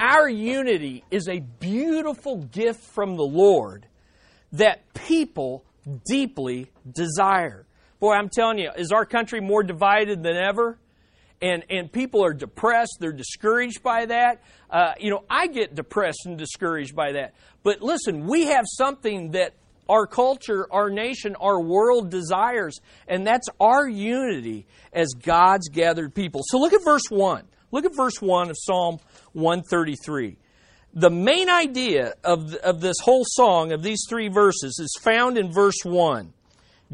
Our 0.00 0.28
unity 0.28 1.04
is 1.10 1.28
a 1.28 1.40
beautiful 1.40 2.36
gift 2.36 2.80
from 2.80 3.16
the 3.16 3.24
Lord 3.24 3.86
that 4.52 4.92
people 4.94 5.64
deeply 6.06 6.70
desire. 6.90 7.66
Boy, 8.00 8.12
I'm 8.12 8.28
telling 8.28 8.58
you, 8.58 8.70
is 8.76 8.92
our 8.92 9.04
country 9.04 9.40
more 9.40 9.62
divided 9.62 10.22
than 10.22 10.36
ever? 10.36 10.78
And, 11.40 11.64
and 11.70 11.90
people 11.90 12.24
are 12.24 12.32
depressed, 12.32 12.96
they're 12.98 13.12
discouraged 13.12 13.82
by 13.82 14.06
that. 14.06 14.42
Uh, 14.70 14.94
you 14.98 15.10
know, 15.10 15.24
I 15.30 15.46
get 15.46 15.74
depressed 15.74 16.26
and 16.26 16.36
discouraged 16.36 16.96
by 16.96 17.12
that. 17.12 17.34
But 17.62 17.80
listen, 17.80 18.26
we 18.26 18.46
have 18.46 18.64
something 18.66 19.32
that 19.32 19.54
our 19.88 20.06
culture, 20.06 20.66
our 20.70 20.90
nation, 20.90 21.36
our 21.36 21.60
world 21.60 22.10
desires, 22.10 22.80
and 23.06 23.26
that's 23.26 23.48
our 23.58 23.88
unity 23.88 24.66
as 24.92 25.08
God's 25.14 25.68
gathered 25.68 26.14
people. 26.14 26.42
So 26.44 26.58
look 26.58 26.72
at 26.72 26.84
verse 26.84 27.08
1. 27.08 27.44
Look 27.70 27.84
at 27.84 27.94
verse 27.96 28.20
1 28.20 28.50
of 28.50 28.56
Psalm 28.58 28.98
133. 29.32 30.36
The 30.94 31.10
main 31.10 31.48
idea 31.50 32.14
of, 32.24 32.54
of 32.54 32.80
this 32.80 32.96
whole 33.02 33.24
song, 33.26 33.72
of 33.72 33.82
these 33.82 34.04
three 34.08 34.28
verses, 34.28 34.78
is 34.78 34.96
found 35.00 35.38
in 35.38 35.52
verse 35.52 35.84
1. 35.84 36.32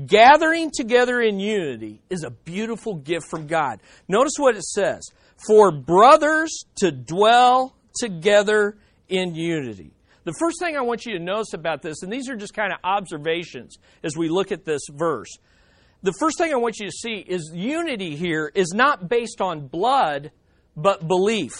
Gathering 0.07 0.73
together 0.75 1.21
in 1.21 1.39
unity 1.39 2.01
is 2.11 2.25
a 2.25 2.31
beautiful 2.31 2.97
gift 2.97 3.29
from 3.29 3.47
God. 3.47 3.81
Notice 4.09 4.33
what 4.39 4.57
it 4.57 4.65
says 4.65 5.09
for 5.47 5.71
brothers 5.71 6.65
to 6.77 6.91
dwell 6.91 7.77
together 8.01 8.77
in 9.09 9.35
unity. 9.35 9.93
The 10.25 10.35
first 10.41 10.59
thing 10.59 10.77
I 10.77 10.81
want 10.81 11.07
you 11.07 11.17
to 11.19 11.23
notice 11.23 11.53
about 11.53 11.83
this, 11.83 12.03
and 12.03 12.13
these 12.13 12.29
are 12.29 12.37
just 12.37 12.55
kind 12.55 12.73
of 12.73 12.79
observations 12.83 13.77
as 14.03 14.17
we 14.17 14.29
look 14.29 14.51
at 14.51 14.65
this 14.65 14.81
verse. 14.91 15.29
The 16.03 16.15
first 16.19 16.39
thing 16.39 16.53
I 16.53 16.57
want 16.57 16.79
you 16.81 16.87
to 16.87 16.93
see 16.93 17.25
is 17.27 17.53
unity 17.55 18.17
here 18.17 18.51
is 18.55 18.73
not 18.75 19.09
based 19.09 19.41
on 19.41 19.69
blood, 19.69 20.33
but 20.77 21.07
belief. 21.07 21.53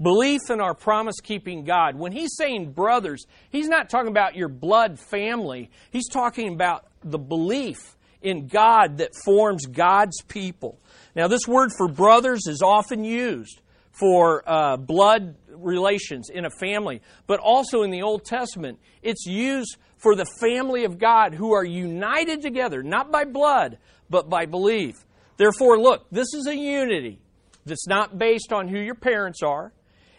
Belief 0.00 0.40
in 0.50 0.60
our 0.60 0.74
promise 0.74 1.16
keeping 1.20 1.64
God. 1.64 1.96
When 1.96 2.12
he's 2.12 2.36
saying 2.36 2.72
brothers, 2.72 3.26
he's 3.50 3.68
not 3.68 3.88
talking 3.88 4.10
about 4.10 4.36
your 4.36 4.48
blood 4.48 5.00
family. 5.00 5.70
He's 5.90 6.08
talking 6.08 6.52
about 6.52 6.86
the 7.10 7.18
belief 7.18 7.96
in 8.22 8.46
God 8.46 8.98
that 8.98 9.10
forms 9.24 9.66
God's 9.66 10.22
people. 10.22 10.80
Now, 11.14 11.28
this 11.28 11.46
word 11.46 11.70
for 11.76 11.88
brothers 11.88 12.42
is 12.46 12.62
often 12.62 13.04
used 13.04 13.60
for 13.92 14.42
uh, 14.46 14.76
blood 14.76 15.36
relations 15.48 16.30
in 16.30 16.44
a 16.44 16.50
family, 16.50 17.02
but 17.26 17.40
also 17.40 17.82
in 17.82 17.90
the 17.90 18.02
Old 18.02 18.24
Testament, 18.24 18.78
it's 19.02 19.26
used 19.26 19.76
for 19.96 20.14
the 20.14 20.26
family 20.40 20.84
of 20.84 20.98
God 20.98 21.34
who 21.34 21.52
are 21.52 21.64
united 21.64 22.42
together, 22.42 22.82
not 22.82 23.10
by 23.10 23.24
blood, 23.24 23.78
but 24.08 24.28
by 24.28 24.46
belief. 24.46 24.94
Therefore, 25.36 25.78
look, 25.78 26.06
this 26.10 26.28
is 26.34 26.46
a 26.46 26.56
unity 26.56 27.20
that's 27.66 27.86
not 27.86 28.18
based 28.18 28.52
on 28.52 28.68
who 28.68 28.78
your 28.78 28.94
parents 28.94 29.40
are. 29.42 29.72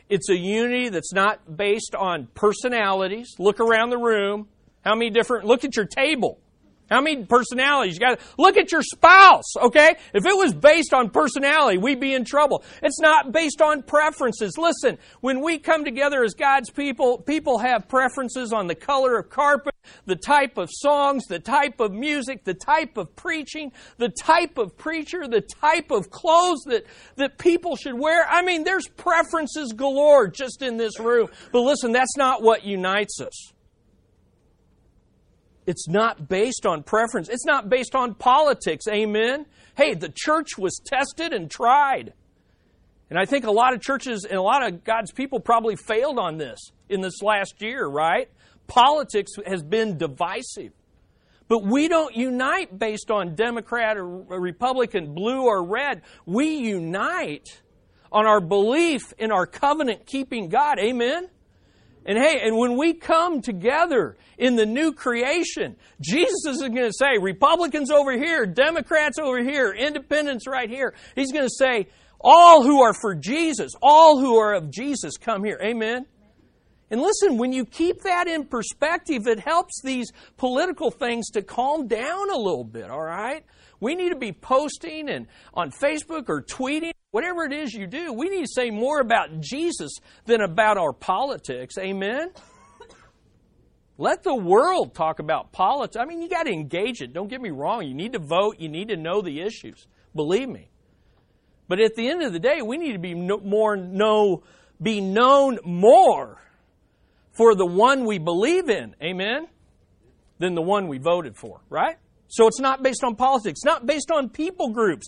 It's 0.10 0.30
a 0.30 0.38
unity 0.38 0.90
that's 0.90 1.14
not 1.14 1.56
based 1.56 1.96
on 1.96 2.28
personalities. 2.34 3.36
Look 3.38 3.60
around 3.60 3.92
the 3.92 3.98
room. 3.98 4.48
How 4.84 4.96
many 4.96 5.10
different, 5.10 5.46
look 5.46 5.64
at 5.64 5.76
your 5.76 5.86
table. 5.86 6.40
How 6.90 7.02
many 7.02 7.26
personalities? 7.26 7.96
You 7.96 8.00
got 8.00 8.20
look 8.38 8.58
at 8.58 8.72
your 8.72 8.82
spouse, 8.82 9.56
okay? 9.62 9.96
If 10.14 10.26
it 10.26 10.36
was 10.36 10.54
based 10.54 10.94
on 10.94 11.10
personality, 11.10 11.78
we'd 11.78 12.00
be 12.00 12.14
in 12.14 12.26
trouble. 12.26 12.64
It's 12.82 13.00
not 13.00 13.32
based 13.32 13.62
on 13.62 13.84
preferences. 13.84 14.58
Listen, 14.58 14.98
when 15.22 15.42
we 15.42 15.60
come 15.60 15.86
together 15.86 16.24
as 16.24 16.34
God's 16.34 16.70
people, 16.70 17.20
people 17.20 17.60
have 17.60 17.88
preferences 17.88 18.52
on 18.52 18.68
the 18.68 18.76
color 18.76 19.18
of 19.20 19.30
carpet, 19.30 19.76
the 20.06 20.16
type 20.16 20.58
of 20.58 20.70
songs, 20.72 21.26
the 21.26 21.40
type 21.40 21.80
of 21.80 21.92
music, 21.92 22.44
the 22.44 22.54
type 22.54 22.98
of 22.98 23.16
preaching, 23.16 23.72
the 23.98 24.10
type 24.10 24.58
of 24.58 24.78
preacher, 24.78 25.28
the 25.28 25.42
type 25.42 25.92
of 25.92 26.10
clothes 26.10 26.64
that, 26.66 26.86
that 27.16 27.38
people 27.38 27.76
should 27.76 27.98
wear. 27.98 28.28
I 28.28 28.42
mean, 28.42 28.64
there's 28.64 28.88
preferences 28.88 29.74
galore 29.74 30.28
just 30.28 30.62
in 30.62 30.78
this 30.78 31.00
room. 31.00 31.30
But 31.52 31.62
listen, 31.62 31.92
that's 31.92 32.18
not 32.18 32.42
what 32.42 32.64
unites 32.66 33.22
us. 33.22 33.54
It's 35.70 35.88
not 35.88 36.28
based 36.28 36.66
on 36.66 36.82
preference. 36.82 37.30
It's 37.30 37.46
not 37.46 37.70
based 37.70 37.94
on 37.94 38.16
politics. 38.16 38.88
Amen. 38.88 39.46
Hey, 39.78 39.94
the 39.94 40.10
church 40.10 40.58
was 40.58 40.82
tested 40.84 41.32
and 41.32 41.50
tried. 41.50 42.14
And 43.12 43.20
I 43.20 43.26
think 43.26 43.46
a 43.46 43.52
lot 43.52 43.76
of 43.76 43.80
churches 43.80 44.26
and 44.26 44.40
a 44.40 44.42
lot 44.42 44.68
of 44.68 44.84
God's 44.84 45.12
people 45.12 45.40
probably 45.40 45.76
failed 45.76 46.18
on 46.18 46.40
this 46.40 46.60
in 46.90 47.02
this 47.02 47.22
last 47.22 47.62
year, 47.62 47.86
right? 47.86 48.32
Politics 48.66 49.34
has 49.46 49.62
been 49.62 50.00
divisive. 50.00 50.74
But 51.48 51.64
we 51.64 51.88
don't 51.88 52.16
unite 52.16 52.80
based 52.80 53.12
on 53.12 53.36
Democrat 53.36 53.96
or 53.96 54.08
Republican, 54.08 55.14
blue 55.14 55.44
or 55.44 55.64
red. 55.64 56.02
We 56.26 56.56
unite 56.56 57.62
on 58.12 58.26
our 58.26 58.42
belief 58.42 59.14
in 59.20 59.32
our 59.32 59.46
covenant 59.46 60.08
keeping 60.08 60.50
God. 60.50 60.80
Amen? 60.80 61.30
And 62.10 62.18
hey, 62.18 62.42
and 62.42 62.58
when 62.58 62.76
we 62.76 62.96
come 62.96 63.40
together 63.40 64.18
in 64.40 64.56
the 64.56 64.66
new 64.66 64.94
creation, 64.94 65.76
Jesus 66.02 66.44
isn't 66.48 66.74
going 66.74 66.90
to 66.90 66.98
say, 66.98 67.20
Republicans 67.22 67.92
over 67.92 68.14
here, 68.14 68.48
Democrats 68.48 69.20
over 69.20 69.44
here, 69.44 69.72
independents 69.72 70.48
right 70.48 70.68
here. 70.68 70.96
He's 71.14 71.32
going 71.32 71.46
to 71.46 71.54
say, 71.56 71.88
all 72.20 72.64
who 72.64 72.82
are 72.82 72.96
for 73.00 73.14
Jesus, 73.14 73.74
all 73.80 74.20
who 74.20 74.38
are 74.38 74.56
of 74.56 74.72
Jesus, 74.72 75.18
come 75.18 75.44
here. 75.44 75.60
Amen? 75.64 76.08
And 76.90 77.00
listen, 77.00 77.38
when 77.38 77.54
you 77.54 77.64
keep 77.64 78.02
that 78.02 78.28
in 78.28 78.46
perspective, 78.46 79.28
it 79.28 79.40
helps 79.40 79.80
these 79.84 80.12
political 80.36 80.90
things 80.90 81.30
to 81.34 81.44
calm 81.44 81.88
down 81.88 82.32
a 82.32 82.38
little 82.38 82.64
bit, 82.64 82.90
all 82.90 83.04
right? 83.04 83.46
We 83.80 83.96
need 83.96 84.10
to 84.10 84.18
be 84.18 84.34
posting 84.34 85.10
and 85.10 85.28
on 85.54 85.72
Facebook 85.72 86.26
or 86.28 86.42
tweeting, 86.42 86.92
whatever 87.12 87.44
it 87.44 87.54
is 87.54 87.74
you 87.74 87.88
do. 87.88 88.14
We 88.14 88.30
need 88.30 88.46
to 88.46 88.52
say 88.54 88.70
more 88.70 89.00
about 89.00 89.40
Jesus 89.40 89.92
than 90.26 90.42
about 90.42 90.78
our 90.78 90.94
politics. 90.94 91.78
Amen. 91.78 92.32
Let 93.98 94.24
the 94.24 94.36
world 94.36 94.94
talk 94.94 95.20
about 95.20 95.52
politics. 95.52 95.98
I 95.98 96.06
mean, 96.06 96.22
you 96.22 96.30
got 96.30 96.44
to 96.44 96.52
engage 96.52 97.02
it. 97.02 97.14
Don't 97.14 97.30
get 97.30 97.42
me 97.42 97.50
wrong. 97.50 97.86
You 97.86 97.94
need 97.94 98.14
to 98.14 98.20
vote. 98.20 98.56
You 98.58 98.70
need 98.70 98.88
to 98.90 98.96
know 98.96 99.22
the 99.22 99.42
issues. 99.42 99.88
Believe 100.16 100.48
me. 100.48 100.70
But 101.68 101.82
at 101.82 101.96
the 101.96 102.10
end 102.10 102.24
of 102.24 102.32
the 102.32 102.40
day, 102.40 102.62
we 102.66 102.78
need 102.78 102.94
to 102.94 103.00
be 103.00 103.14
more 103.14 103.76
know, 103.76 104.44
be 104.82 105.02
known 105.02 105.60
more 105.66 106.42
for 107.34 107.56
the 107.56 107.66
one 107.66 108.06
we 108.06 108.20
believe 108.20 108.70
in. 108.70 108.96
Amen. 109.04 109.48
Than 110.40 110.56
the 110.56 110.62
one 110.62 110.88
we 110.88 110.98
voted 110.98 111.36
for. 111.36 111.60
Right? 111.70 111.98
So 112.30 112.48
it's 112.48 112.60
not 112.60 112.84
based 112.84 113.04
on 113.04 113.16
politics, 113.16 113.62
not 113.66 113.86
based 113.86 114.12
on 114.12 114.30
people 114.30 114.70
groups, 114.70 115.08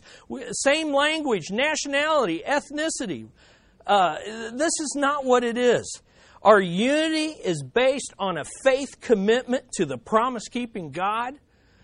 same 0.51 0.93
language, 0.93 1.51
nationality, 1.51 2.43
ethnicity. 2.45 3.27
Uh, 3.85 4.17
this 4.51 4.73
is 4.79 4.93
not 4.95 5.23
what 5.23 5.43
it 5.43 5.57
is. 5.57 6.01
Our 6.41 6.59
unity 6.59 7.39
is 7.43 7.63
based 7.63 8.13
on 8.17 8.37
a 8.37 8.43
faith 8.63 8.99
commitment 8.99 9.65
to 9.73 9.85
the 9.85 9.97
promise 9.97 10.47
keeping 10.47 10.91
God 10.91 11.35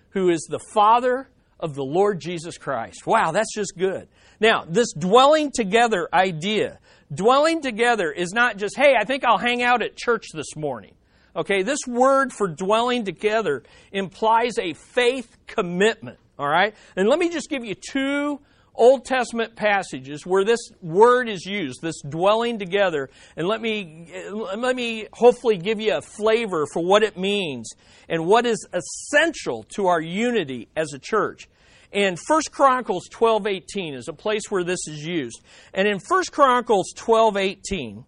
who 0.09 0.29
is 0.29 0.47
the 0.49 0.59
Father 0.73 1.29
of 1.59 1.75
the 1.75 1.83
Lord 1.83 2.19
Jesus 2.19 2.57
Christ. 2.57 3.05
Wow, 3.05 3.31
that's 3.31 3.53
just 3.53 3.77
good. 3.77 4.07
Now, 4.39 4.65
this 4.67 4.93
dwelling 4.93 5.51
together 5.51 6.07
idea, 6.11 6.79
dwelling 7.13 7.61
together 7.61 8.11
is 8.11 8.31
not 8.33 8.57
just, 8.57 8.75
hey, 8.75 8.95
I 8.99 9.05
think 9.05 9.23
I'll 9.23 9.37
hang 9.37 9.61
out 9.61 9.83
at 9.83 9.95
church 9.95 10.27
this 10.33 10.55
morning. 10.55 10.95
Okay, 11.37 11.61
this 11.61 11.79
word 11.87 12.33
for 12.33 12.47
dwelling 12.47 13.05
together 13.05 13.63
implies 13.91 14.57
a 14.57 14.73
faith 14.73 15.37
commitment. 15.45 16.17
All 16.39 16.47
right? 16.47 16.75
And 16.95 17.07
let 17.07 17.19
me 17.19 17.29
just 17.29 17.49
give 17.49 17.63
you 17.63 17.75
two 17.75 18.39
Old 18.73 19.05
Testament 19.05 19.55
passages 19.55 20.25
where 20.25 20.43
this 20.43 20.59
word 20.81 21.29
is 21.29 21.45
used, 21.45 21.81
this 21.81 21.99
dwelling 22.07 22.59
together, 22.59 23.09
and 23.35 23.47
let 23.47 23.59
me, 23.59 24.07
let 24.31 24.75
me 24.75 25.07
hopefully 25.13 25.57
give 25.57 25.79
you 25.79 25.97
a 25.97 26.01
flavor 26.01 26.65
for 26.71 26.83
what 26.83 27.01
it 27.03 27.17
means 27.17 27.71
and 28.07 28.25
what 28.27 28.45
is 28.45 28.67
essential 28.73 29.63
to 29.75 29.87
our 29.87 30.01
unity 30.01 30.69
as 30.75 30.93
a 30.93 30.99
church. 30.99 31.47
And 31.91 32.19
1 32.27 32.41
Chronicles 32.51 33.07
12:18 33.09 33.95
is 33.95 34.07
a 34.07 34.13
place 34.13 34.43
where 34.49 34.63
this 34.63 34.87
is 34.87 35.03
used. 35.03 35.41
And 35.73 35.87
in 35.87 35.99
1 35.99 36.23
Chronicles 36.31 36.93
12:18, 36.95 38.03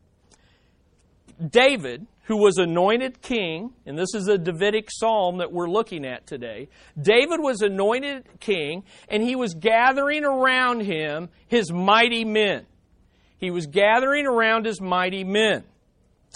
David, 1.49 2.05
who 2.29 2.37
was 2.37 2.59
anointed 2.59 3.23
king, 3.23 3.73
and 3.87 3.97
this 3.97 4.13
is 4.13 4.27
a 4.27 4.37
Davidic 4.37 4.89
psalm 4.91 5.39
that 5.39 5.51
we're 5.51 5.67
looking 5.67 6.05
at 6.05 6.27
today. 6.27 6.69
David 7.01 7.39
was 7.39 7.63
anointed 7.63 8.39
king, 8.39 8.83
and 9.07 9.23
he 9.23 9.35
was 9.35 9.55
gathering 9.55 10.23
around 10.23 10.81
him 10.81 11.29
his 11.47 11.73
mighty 11.73 12.23
men. 12.23 12.67
He 13.39 13.49
was 13.49 13.65
gathering 13.65 14.27
around 14.27 14.67
his 14.67 14.79
mighty 14.79 15.23
men. 15.23 15.63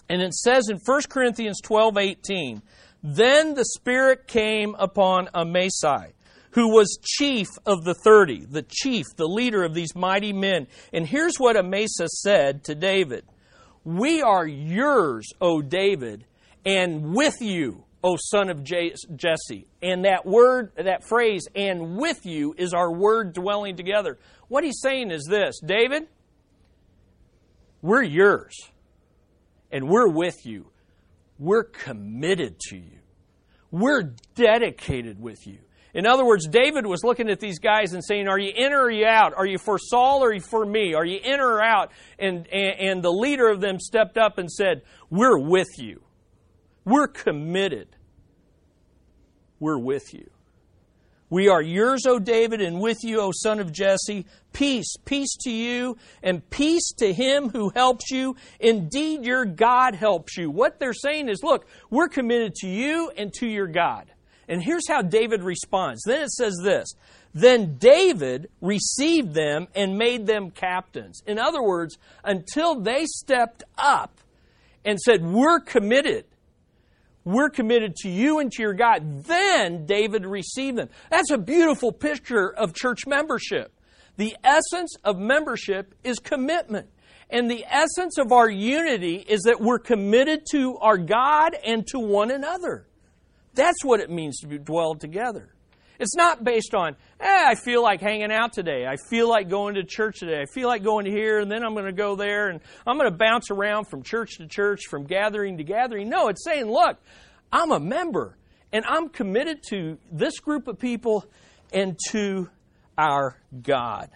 And 0.10 0.20
it 0.24 0.34
says 0.34 0.68
in 0.68 0.80
1 0.84 1.02
Corinthians 1.10 1.62
12 1.62 1.96
18, 1.96 2.64
Then 3.04 3.54
the 3.54 3.66
Spirit 3.66 4.26
came 4.26 4.74
upon 4.80 5.28
Amasai, 5.28 6.14
who 6.54 6.74
was 6.74 6.98
chief 7.04 7.50
of 7.68 7.84
the 7.84 7.94
thirty, 7.94 8.48
the 8.50 8.66
chief, 8.68 9.06
the 9.16 9.28
leader 9.28 9.64
of 9.64 9.76
these 9.76 9.96
mighty 9.96 10.34
men. 10.34 10.66
And 10.92 11.06
here's 11.06 11.38
what 11.38 11.56
Amasa 11.56 12.08
said 12.08 12.64
to 12.64 12.74
David 12.74 13.26
we 13.84 14.22
are 14.22 14.48
yours, 14.48 15.28
O 15.42 15.62
David, 15.62 16.26
and 16.66 17.14
with 17.16 17.42
you, 17.42 17.84
O 18.04 18.18
son 18.18 18.50
of 18.50 18.64
Jesse. 18.64 19.68
And 19.82 20.06
that 20.06 20.26
word, 20.26 20.72
that 20.78 21.04
phrase, 21.04 21.48
and 21.56 21.98
with 21.98 22.26
you, 22.26 22.54
is 22.58 22.74
our 22.74 22.92
word 22.92 23.34
dwelling 23.34 23.76
together. 23.76 24.18
What 24.48 24.64
he's 24.64 24.80
saying 24.82 25.12
is 25.12 25.26
this 25.30 25.60
David, 25.66 26.08
we're 27.82 28.04
yours, 28.04 28.56
and 29.72 29.88
we're 29.88 30.10
with 30.10 30.46
you. 30.46 30.68
We're 31.40 31.64
committed 31.64 32.60
to 32.70 32.78
you. 32.78 33.00
We're 33.72 34.14
dedicated 34.36 35.20
with 35.20 35.48
you. 35.48 35.58
In 35.94 36.08
other 36.08 36.26
words, 36.26 36.48
David 36.48 36.88
was 36.88 37.04
looking 37.04 37.30
at 37.30 37.40
these 37.40 37.60
guys 37.60 37.94
and 37.94 38.04
saying, 38.04 38.28
Are 38.28 38.40
you 38.40 38.52
in 38.56 38.74
or 38.74 38.86
are 38.86 38.92
you 38.92 39.06
out? 39.06 39.34
Are 39.36 39.46
you 39.46 39.60
for 39.60 39.78
Saul 39.78 40.24
or 40.24 40.30
are 40.30 40.34
you 40.34 40.42
for 40.42 40.66
me? 40.66 40.96
Are 40.96 41.06
you 41.06 41.20
in 41.24 41.40
or 41.40 41.62
out? 41.62 41.92
And, 42.18 42.48
and, 42.52 42.80
and 42.80 43.04
the 43.04 43.12
leader 43.12 43.48
of 43.48 43.62
them 43.62 43.80
stepped 43.80 44.18
up 44.18 44.40
and 44.40 44.52
said, 44.52 44.82
We're 45.12 45.38
with 45.38 45.70
you. 45.78 46.02
We're 46.84 47.08
committed. 47.08 47.96
We're 49.60 49.78
with 49.78 50.14
you. 50.14 50.30
We 51.30 51.48
are 51.48 51.62
yours, 51.62 52.06
O 52.06 52.20
David, 52.20 52.62
and 52.62 52.80
with 52.80 53.00
you, 53.04 53.20
O 53.20 53.32
son 53.32 53.60
of 53.60 53.72
Jesse. 53.72 54.26
Peace, 54.52 54.96
peace 55.06 55.36
to 55.42 55.52
you, 55.52 55.98
and 56.22 56.48
peace 56.52 56.92
to 56.98 57.12
him 57.12 57.50
who 57.50 57.72
helps 57.74 58.12
you. 58.12 58.36
Indeed, 58.60 59.26
your 59.26 59.46
God 59.46 59.96
helps 59.96 60.38
you. 60.38 60.52
What 60.52 60.80
they're 60.80 60.94
saying 60.94 61.30
is, 61.30 61.42
look, 61.42 61.66
we're 61.90 62.08
committed 62.08 62.54
to 62.56 62.68
you 62.68 63.12
and 63.18 63.34
to 63.40 63.48
your 63.48 63.66
God. 63.66 64.12
And 64.48 64.62
here's 64.62 64.88
how 64.88 65.02
David 65.02 65.44
responds. 65.44 66.04
Then 66.06 66.22
it 66.22 66.32
says 66.32 66.60
this 66.64 66.94
Then 67.34 67.78
David 67.78 68.50
received 68.62 69.34
them 69.34 69.68
and 69.76 69.98
made 69.98 70.26
them 70.26 70.52
captains. 70.52 71.22
In 71.26 71.40
other 71.40 71.64
words, 71.64 71.98
until 72.24 72.80
they 72.80 73.06
stepped 73.06 73.64
up 73.78 74.20
and 74.86 75.00
said, 75.00 75.24
We're 75.24 75.60
committed. 75.60 76.26
We're 77.26 77.50
committed 77.50 77.96
to 77.98 78.10
you 78.10 78.40
and 78.40 78.52
to 78.52 78.62
your 78.62 78.74
God. 78.74 79.24
Then 79.24 79.86
David 79.86 80.26
received 80.26 80.78
them. 80.78 80.90
That's 81.10 81.32
a 81.32 81.38
beautiful 81.38 81.94
picture 81.94 82.54
of 82.54 82.74
church 82.74 83.08
membership. 83.08 83.72
The 84.18 84.36
essence 84.44 84.96
of 85.04 85.18
membership 85.18 85.96
is 86.04 86.20
commitment. 86.20 86.90
And 87.30 87.50
the 87.50 87.66
essence 87.68 88.18
of 88.18 88.32
our 88.32 88.50
unity 88.50 89.16
is 89.16 89.44
that 89.44 89.62
we're 89.62 89.80
committed 89.80 90.46
to 90.52 90.78
our 90.80 90.98
God 90.98 91.56
and 91.66 91.88
to 91.88 92.00
one 92.00 92.30
another. 92.30 92.86
That's 93.54 93.84
what 93.84 94.00
it 94.00 94.10
means 94.10 94.40
to 94.40 94.58
dwell 94.60 94.96
together. 94.96 95.54
It's 96.00 96.16
not 96.16 96.44
based 96.44 96.74
on, 96.74 96.96
eh, 97.20 97.46
I 97.48 97.56
feel 97.56 97.84
like 97.84 98.02
hanging 98.02 98.32
out 98.32 98.52
today. 98.52 98.86
I 98.86 98.96
feel 99.10 99.30
like 99.30 99.48
going 99.48 99.76
to 99.76 99.84
church 99.84 100.20
today. 100.20 100.42
I 100.42 100.46
feel 100.54 100.68
like 100.68 100.84
going 100.84 101.06
here, 101.06 101.40
and 101.40 101.52
then 101.52 101.64
I'm 101.64 101.74
going 101.74 101.86
to 101.86 101.92
go 101.92 102.16
there, 102.16 102.50
and 102.50 102.60
I'm 102.86 102.98
going 102.98 103.12
to 103.12 103.18
bounce 103.18 103.52
around 103.52 103.86
from 103.86 104.02
church 104.02 104.38
to 104.38 104.48
church, 104.48 104.82
from 104.90 105.06
gathering 105.06 105.58
to 105.58 105.64
gathering. 105.64 106.10
No, 106.10 106.30
it's 106.30 106.44
saying, 106.44 106.66
look, 106.66 106.98
I'm 107.52 107.72
a 107.72 107.80
member, 107.80 108.36
and 108.72 108.84
I'm 108.88 109.10
committed 109.10 109.60
to 109.70 109.98
this 110.12 110.40
group 110.40 110.68
of 110.68 110.80
people 110.80 111.26
and 111.72 111.98
to 112.10 112.50
our 112.98 113.38
God. 113.62 114.10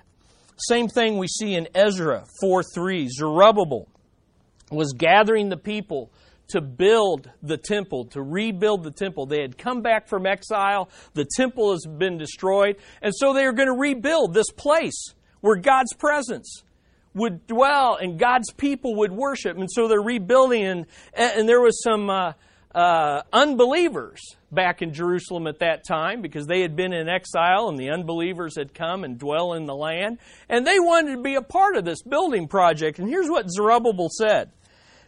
Same 0.57 0.87
thing 0.87 1.19
we 1.19 1.27
see 1.27 1.53
in 1.53 1.67
Ezra 1.75 2.25
4 2.41 2.63
3. 2.73 3.07
Zerubbabel 3.09 3.87
was 4.71 4.93
gathering 4.93 5.49
the 5.49 5.57
people 5.57 6.11
to 6.49 6.61
build 6.61 7.29
the 7.41 7.57
temple, 7.57 8.05
to 8.05 8.21
rebuild 8.21 8.83
the 8.83 8.91
temple. 8.91 9.25
They 9.25 9.41
had 9.41 9.57
come 9.57 9.81
back 9.81 10.07
from 10.07 10.25
exile. 10.25 10.89
The 11.13 11.27
temple 11.35 11.71
has 11.71 11.85
been 11.85 12.17
destroyed. 12.17 12.77
And 13.01 13.13
so 13.15 13.33
they 13.33 13.45
are 13.45 13.53
going 13.53 13.67
to 13.67 13.79
rebuild 13.79 14.33
this 14.33 14.51
place 14.51 15.13
where 15.41 15.57
God's 15.57 15.93
presence 15.93 16.63
would 17.13 17.45
dwell 17.47 17.97
and 17.99 18.19
God's 18.19 18.51
people 18.53 18.95
would 18.97 19.11
worship. 19.11 19.57
And 19.57 19.69
so 19.71 19.87
they're 19.87 20.01
rebuilding. 20.01 20.63
And, 20.63 20.85
and 21.13 21.49
there 21.49 21.61
was 21.61 21.81
some 21.83 22.09
uh, 22.09 22.33
uh, 22.73 23.23
unbelievers 23.33 24.21
back 24.51 24.81
in 24.81 24.93
Jerusalem 24.93 25.47
at 25.47 25.59
that 25.59 25.85
time 25.85 26.21
because 26.21 26.47
they 26.47 26.61
had 26.61 26.75
been 26.75 26.93
in 26.93 27.09
exile 27.09 27.69
and 27.69 27.77
the 27.77 27.89
unbelievers 27.89 28.55
had 28.55 28.73
come 28.73 29.03
and 29.03 29.17
dwell 29.17 29.53
in 29.53 29.65
the 29.65 29.75
land. 29.75 30.19
And 30.47 30.65
they 30.65 30.79
wanted 30.79 31.15
to 31.15 31.21
be 31.21 31.35
a 31.35 31.41
part 31.41 31.75
of 31.75 31.85
this 31.85 32.01
building 32.03 32.47
project. 32.47 32.99
And 32.99 33.09
here's 33.09 33.29
what 33.29 33.49
Zerubbabel 33.49 34.09
said. 34.09 34.51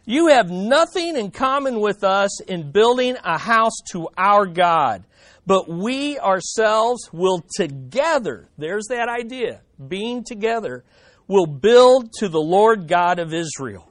You 0.04 0.28
have 0.28 0.50
nothing 0.50 1.16
in 1.16 1.30
common 1.30 1.80
with 1.80 2.02
us 2.04 2.40
in 2.42 2.70
building 2.72 3.16
a 3.22 3.38
house 3.38 3.76
to 3.92 4.08
our 4.16 4.46
God, 4.46 5.04
but 5.46 5.68
we 5.68 6.18
ourselves 6.18 7.10
will 7.12 7.44
together, 7.56 8.48
there's 8.56 8.86
that 8.88 9.08
idea, 9.08 9.60
being 9.88 10.24
together, 10.24 10.84
will 11.28 11.46
build 11.46 12.12
to 12.18 12.28
the 12.28 12.40
Lord 12.40 12.88
God 12.88 13.18
of 13.18 13.32
Israel. 13.32 13.88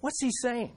What's 0.00 0.20
he 0.20 0.30
saying? 0.42 0.76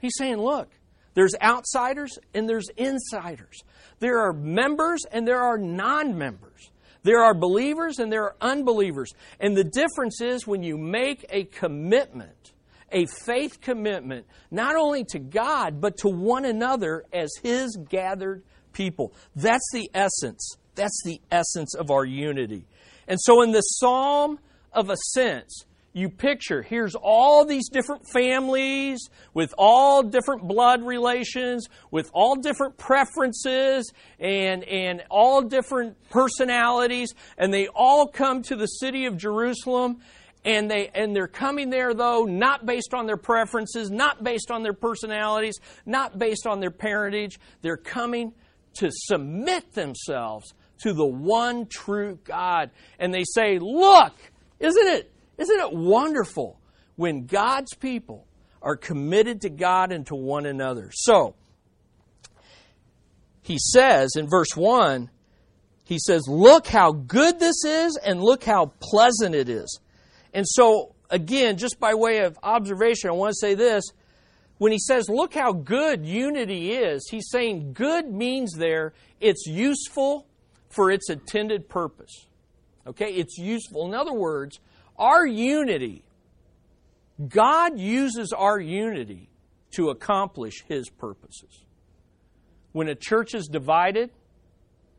He's 0.00 0.14
saying, 0.16 0.36
look, 0.36 0.68
there's 1.14 1.34
outsiders 1.42 2.18
and 2.34 2.48
there's 2.48 2.68
insiders. 2.76 3.62
There 3.98 4.20
are 4.20 4.32
members 4.32 5.00
and 5.10 5.26
there 5.26 5.40
are 5.40 5.58
non 5.58 6.16
members. 6.16 6.70
There 7.02 7.22
are 7.22 7.34
believers 7.34 7.98
and 7.98 8.12
there 8.12 8.24
are 8.24 8.36
unbelievers. 8.40 9.12
And 9.40 9.56
the 9.56 9.64
difference 9.64 10.20
is 10.20 10.46
when 10.46 10.62
you 10.62 10.76
make 10.76 11.24
a 11.30 11.44
commitment 11.44 12.52
a 12.92 13.06
faith 13.24 13.60
commitment, 13.60 14.26
not 14.50 14.76
only 14.76 15.04
to 15.10 15.18
God, 15.18 15.80
but 15.80 15.98
to 15.98 16.08
one 16.08 16.44
another 16.44 17.04
as 17.12 17.30
His 17.42 17.76
gathered 17.88 18.42
people. 18.72 19.12
That's 19.36 19.68
the 19.72 19.90
essence. 19.94 20.56
That's 20.74 21.02
the 21.04 21.20
essence 21.30 21.74
of 21.74 21.90
our 21.90 22.04
unity. 22.04 22.66
And 23.06 23.18
so 23.20 23.42
in 23.42 23.52
the 23.52 23.62
Psalm 23.62 24.38
of 24.72 24.90
Ascents, 24.90 25.64
you 25.92 26.08
picture 26.08 26.62
here's 26.62 26.94
all 26.94 27.44
these 27.44 27.68
different 27.68 28.02
families 28.12 29.00
with 29.34 29.52
all 29.58 30.02
different 30.02 30.46
blood 30.46 30.84
relations, 30.84 31.66
with 31.90 32.10
all 32.12 32.36
different 32.36 32.76
preferences 32.76 33.90
and, 34.20 34.62
and 34.64 35.02
all 35.10 35.42
different 35.42 35.96
personalities, 36.10 37.14
and 37.36 37.52
they 37.52 37.66
all 37.68 38.06
come 38.06 38.42
to 38.42 38.54
the 38.54 38.66
city 38.66 39.06
of 39.06 39.16
Jerusalem 39.16 39.98
and 40.44 40.70
they 40.70 40.90
and 40.94 41.14
they're 41.14 41.28
coming 41.28 41.70
there 41.70 41.94
though 41.94 42.24
not 42.24 42.66
based 42.66 42.94
on 42.94 43.06
their 43.06 43.16
preferences, 43.16 43.90
not 43.90 44.22
based 44.22 44.50
on 44.50 44.62
their 44.62 44.72
personalities, 44.72 45.58
not 45.84 46.18
based 46.18 46.46
on 46.46 46.60
their 46.60 46.70
parentage. 46.70 47.38
They're 47.62 47.76
coming 47.76 48.32
to 48.74 48.90
submit 48.90 49.72
themselves 49.72 50.54
to 50.82 50.92
the 50.92 51.06
one 51.06 51.66
true 51.66 52.18
God. 52.24 52.70
And 52.98 53.12
they 53.12 53.24
say, 53.24 53.58
"Look, 53.58 54.14
isn't 54.60 54.86
it 54.86 55.12
isn't 55.36 55.60
it 55.60 55.72
wonderful 55.72 56.60
when 56.96 57.26
God's 57.26 57.74
people 57.74 58.26
are 58.62 58.76
committed 58.76 59.40
to 59.42 59.50
God 59.50 59.92
and 59.92 60.06
to 60.06 60.14
one 60.14 60.46
another?" 60.46 60.90
So, 60.92 61.34
he 63.48 63.58
says 63.58 64.10
in 64.14 64.28
verse 64.28 64.54
1, 64.54 65.08
He 65.84 65.98
says, 65.98 66.28
Look 66.28 66.66
how 66.66 66.92
good 66.92 67.40
this 67.40 67.64
is, 67.64 67.96
and 67.96 68.20
look 68.20 68.44
how 68.44 68.72
pleasant 68.78 69.34
it 69.34 69.48
is. 69.48 69.80
And 70.38 70.46
so, 70.46 70.94
again, 71.10 71.56
just 71.56 71.80
by 71.80 71.94
way 71.94 72.18
of 72.18 72.38
observation, 72.44 73.10
I 73.10 73.12
want 73.12 73.32
to 73.32 73.36
say 73.40 73.56
this. 73.56 73.82
When 74.58 74.70
he 74.70 74.78
says, 74.78 75.08
Look 75.08 75.34
how 75.34 75.52
good 75.52 76.06
unity 76.06 76.74
is, 76.74 77.08
he's 77.10 77.28
saying 77.28 77.72
good 77.72 78.06
means 78.06 78.52
there 78.52 78.92
it's 79.20 79.48
useful 79.48 80.28
for 80.68 80.92
its 80.92 81.10
intended 81.10 81.68
purpose. 81.68 82.28
Okay? 82.86 83.14
It's 83.14 83.36
useful. 83.36 83.88
In 83.88 83.94
other 83.94 84.12
words, 84.12 84.60
our 84.96 85.26
unity, 85.26 86.04
God 87.28 87.76
uses 87.76 88.32
our 88.32 88.60
unity 88.60 89.30
to 89.72 89.88
accomplish 89.88 90.62
his 90.68 90.88
purposes. 90.88 91.64
When 92.70 92.86
a 92.86 92.94
church 92.94 93.34
is 93.34 93.48
divided, 93.48 94.10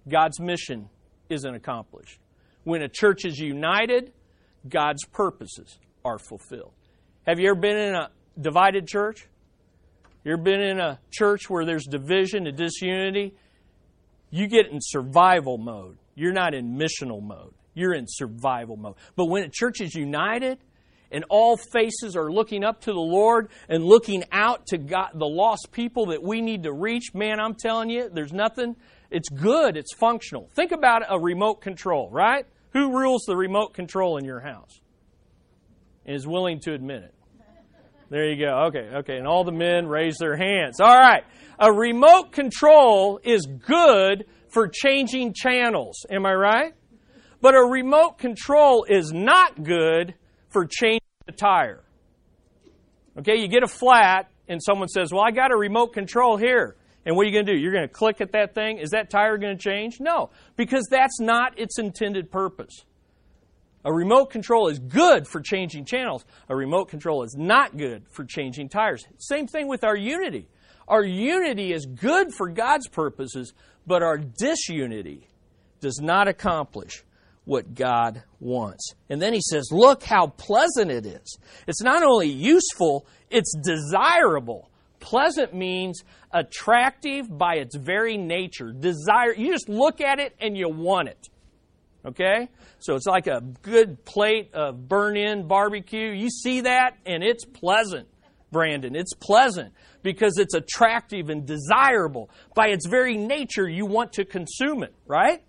God's 0.06 0.42
mission 0.42 0.90
isn't 1.30 1.56
accomplished. 1.56 2.20
When 2.66 2.82
a 2.82 2.90
church 2.90 3.24
is 3.24 3.40
united, 3.40 4.12
God's 4.68 5.06
purposes 5.06 5.80
are 6.04 6.20
fulfilled. 6.20 6.74
Have 7.26 7.40
you 7.40 7.50
ever 7.50 7.60
been 7.60 7.78
in 7.78 7.96
a 7.96 8.10
divided 8.40 8.88
church? 8.88 9.28
You 10.24 10.34
ever 10.34 10.42
been 10.42 10.62
in 10.62 10.80
a 10.80 11.00
church 11.12 11.50
where 11.50 11.66
there's 11.66 11.86
division 11.86 12.48
and 12.48 12.58
disunity? 12.58 13.36
You 14.32 14.48
get 14.48 14.68
in 14.68 14.80
survival 14.82 15.58
mode. 15.58 15.98
You're 16.16 16.34
not 16.34 16.54
in 16.54 16.78
missional 16.78 17.22
mode. 17.22 17.54
You're 17.74 17.94
in 17.94 18.06
survival 18.08 18.76
mode. 18.76 18.96
But 19.16 19.26
when 19.26 19.44
a 19.44 19.50
church 19.50 19.80
is 19.80 19.96
united 19.96 20.60
and 21.12 21.24
all 21.30 21.58
faces 21.72 22.16
are 22.16 22.32
looking 22.32 22.64
up 22.64 22.82
to 22.82 22.92
the 22.92 23.00
Lord 23.00 23.50
and 23.70 23.84
looking 23.84 24.24
out 24.32 24.68
to 24.68 24.78
God, 24.78 25.12
the 25.14 25.28
lost 25.28 25.70
people 25.72 26.08
that 26.08 26.22
we 26.22 26.42
need 26.42 26.64
to 26.64 26.74
reach, 26.74 27.14
man, 27.14 27.40
I'm 27.40 27.56
telling 27.56 27.90
you, 27.90 28.10
there's 28.12 28.34
nothing. 28.34 28.76
It's 29.10 29.30
good. 29.30 29.78
It's 29.78 29.94
functional. 29.96 30.50
Think 30.54 30.72
about 30.72 31.04
a 31.10 31.20
remote 31.20 31.62
control, 31.62 32.10
right? 32.12 32.46
Who 32.74 32.98
rules 32.98 33.24
the 33.26 33.36
remote 33.36 33.74
control 33.74 34.18
in 34.18 34.26
your 34.26 34.40
house? 34.40 34.80
And 36.06 36.16
is 36.16 36.28
willing 36.28 36.60
to 36.62 36.74
admit 36.74 37.04
it. 37.04 37.14
There 38.10 38.28
you 38.28 38.44
go. 38.44 38.66
Okay, 38.68 38.90
okay. 38.98 39.18
And 39.18 39.28
all 39.28 39.44
the 39.44 39.52
men 39.52 39.88
raise 39.88 40.18
their 40.18 40.36
hands. 40.36 40.80
All 40.80 40.98
right. 40.98 41.24
A 41.60 41.72
remote 41.72 42.32
control 42.32 43.20
is 43.24 43.46
good 43.46 44.26
for 44.48 44.68
changing 44.68 45.34
channels. 45.34 46.06
Am 46.10 46.26
I 46.26 46.34
right? 46.34 46.74
But 47.42 47.54
a 47.54 47.62
remote 47.62 48.18
control 48.18 48.86
is 48.90 49.14
not 49.14 49.64
good 49.64 50.16
for 50.50 50.66
changing 50.66 51.00
the 51.28 51.32
tire. 51.32 51.84
Okay, 53.20 53.38
you 53.38 53.48
get 53.48 53.64
a 53.64 53.68
flat 53.68 54.32
and 54.48 54.62
someone 54.62 54.88
says, 54.88 55.12
Well, 55.12 55.22
I 55.22 55.32
got 55.32 55.52
a 55.52 55.58
remote 55.58 55.94
control 55.94 56.38
here. 56.38 56.76
And 57.06 57.16
what 57.16 57.24
are 57.24 57.30
you 57.30 57.34
going 57.34 57.46
to 57.46 57.54
do? 57.54 57.58
You're 57.58 57.74
going 57.74 57.88
to 57.88 57.94
click 57.94 58.22
at 58.22 58.34
that 58.34 58.54
thing? 58.54 58.78
Is 58.78 58.90
that 58.92 59.10
tire 59.10 59.38
going 59.38 59.58
to 59.58 59.64
change? 59.64 60.00
No, 60.00 60.30
because 60.56 60.88
that's 60.90 61.20
not 61.20 61.58
its 61.58 61.80
intended 61.80 62.32
purpose. 62.32 62.84
A 63.86 63.94
remote 63.94 64.30
control 64.30 64.68
is 64.68 64.78
good 64.78 65.26
for 65.26 65.40
changing 65.42 65.86
channels. 65.86 66.26
A 66.50 66.56
remote 66.56 66.90
control 66.90 67.24
is 67.24 67.36
not 67.38 67.78
good 67.78 68.04
for 68.10 68.26
changing 68.26 68.70
tires. 68.70 69.06
Same 69.18 69.48
thing 69.48 69.68
with 69.68 69.84
our 69.84 69.96
unity. 69.96 70.50
Our 70.88 71.04
unity 71.04 71.72
is 71.72 71.86
good 71.86 72.34
for 72.34 72.50
God's 72.50 72.88
purposes, 72.90 73.54
but 73.88 74.04
our 74.04 74.18
disunity 74.18 75.28
does 75.80 76.00
not 76.02 76.28
accomplish 76.28 77.04
what 77.46 77.74
God 77.74 78.22
wants. 78.40 78.94
And 79.10 79.22
then 79.22 79.34
he 79.34 79.42
says, 79.42 79.70
Look 79.72 80.04
how 80.04 80.28
pleasant 80.28 80.92
it 80.92 81.06
is. 81.06 81.38
It's 81.68 81.82
not 81.82 82.04
only 82.04 82.28
useful, 82.28 83.08
it's 83.30 83.56
desirable. 83.64 84.70
Pleasant 85.00 85.54
means 85.54 86.04
attractive 86.32 87.26
by 87.30 87.56
its 87.56 87.76
very 87.76 88.18
nature. 88.18 88.72
Desire, 88.72 89.34
you 89.34 89.52
just 89.52 89.70
look 89.70 90.02
at 90.02 90.20
it 90.20 90.36
and 90.40 90.58
you 90.58 90.70
want 90.70 91.08
it. 91.08 91.30
Okay? 92.06 92.50
So 92.80 92.96
it's 92.96 93.06
like 93.06 93.28
a 93.28 93.42
good 93.62 94.04
plate 94.06 94.54
of 94.54 94.88
burn 94.88 95.18
in 95.18 95.48
barbecue. 95.48 96.12
You 96.12 96.30
see 96.30 96.62
that 96.62 96.98
and 97.06 97.24
it's 97.24 97.46
pleasant, 97.46 98.08
Brandon. 98.52 98.96
It's 98.96 99.14
pleasant 99.14 99.74
because 100.02 100.38
it's 100.38 100.54
attractive 100.54 101.30
and 101.30 101.46
desirable. 101.46 102.30
By 102.56 102.68
its 102.68 102.88
very 102.88 103.18
nature, 103.18 103.68
you 103.68 103.86
want 103.86 104.14
to 104.14 104.26
consume 104.26 104.84
it, 104.84 104.94
right? 105.06 105.44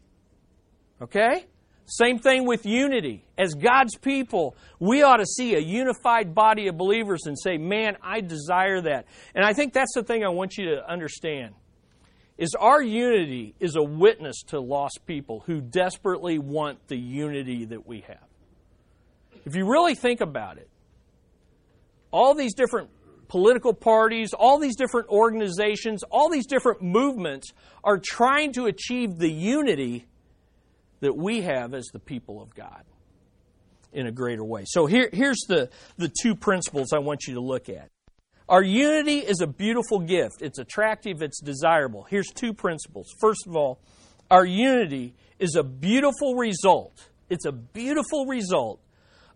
Okay? 1.00 1.46
Same 1.90 2.20
thing 2.20 2.46
with 2.46 2.64
unity. 2.64 3.24
As 3.36 3.54
God's 3.54 3.96
people, 3.96 4.56
we 4.78 5.02
ought 5.02 5.16
to 5.16 5.26
see 5.26 5.56
a 5.56 5.58
unified 5.58 6.36
body 6.36 6.68
of 6.68 6.78
believers 6.78 7.22
and 7.26 7.36
say, 7.36 7.58
man, 7.58 7.96
I 8.00 8.20
desire 8.20 8.80
that. 8.82 9.06
And 9.34 9.44
I 9.44 9.54
think 9.54 9.72
that's 9.72 9.94
the 9.96 10.04
thing 10.04 10.24
I 10.24 10.28
want 10.28 10.56
you 10.56 10.76
to 10.76 10.88
understand 10.88 11.54
is 12.38 12.54
our 12.54 12.80
unity 12.80 13.56
is 13.58 13.74
a 13.74 13.82
witness 13.82 14.42
to 14.46 14.60
lost 14.60 15.00
people 15.04 15.42
who 15.46 15.60
desperately 15.60 16.38
want 16.38 16.86
the 16.86 16.96
unity 16.96 17.64
that 17.64 17.84
we 17.84 18.04
have. 18.06 18.24
If 19.44 19.56
you 19.56 19.68
really 19.68 19.96
think 19.96 20.20
about 20.20 20.58
it, 20.58 20.70
all 22.12 22.34
these 22.34 22.54
different 22.54 22.90
political 23.26 23.74
parties, 23.74 24.32
all 24.32 24.60
these 24.60 24.76
different 24.76 25.08
organizations, 25.08 26.04
all 26.04 26.30
these 26.30 26.46
different 26.46 26.82
movements 26.82 27.52
are 27.82 27.98
trying 27.98 28.52
to 28.52 28.66
achieve 28.66 29.18
the 29.18 29.30
unity 29.30 30.06
that 31.00 31.16
we 31.16 31.42
have 31.42 31.74
as 31.74 31.86
the 31.92 31.98
people 31.98 32.42
of 32.42 32.54
God 32.54 32.84
in 33.92 34.06
a 34.06 34.12
greater 34.12 34.44
way. 34.44 34.64
So 34.66 34.86
here, 34.86 35.10
here's 35.12 35.40
the, 35.48 35.68
the 35.96 36.12
two 36.22 36.34
principles 36.34 36.92
I 36.92 36.98
want 36.98 37.26
you 37.26 37.34
to 37.34 37.40
look 37.40 37.68
at. 37.68 37.90
Our 38.48 38.62
unity 38.62 39.18
is 39.18 39.40
a 39.40 39.46
beautiful 39.46 40.00
gift. 40.00 40.42
It's 40.42 40.58
attractive, 40.58 41.22
it's 41.22 41.40
desirable. 41.40 42.04
Here's 42.08 42.28
two 42.28 42.52
principles. 42.52 43.06
First 43.20 43.46
of 43.46 43.56
all, 43.56 43.78
our 44.30 44.44
unity 44.44 45.14
is 45.38 45.56
a 45.56 45.62
beautiful 45.62 46.34
result. 46.34 47.08
It's 47.28 47.46
a 47.46 47.52
beautiful 47.52 48.26
result 48.26 48.80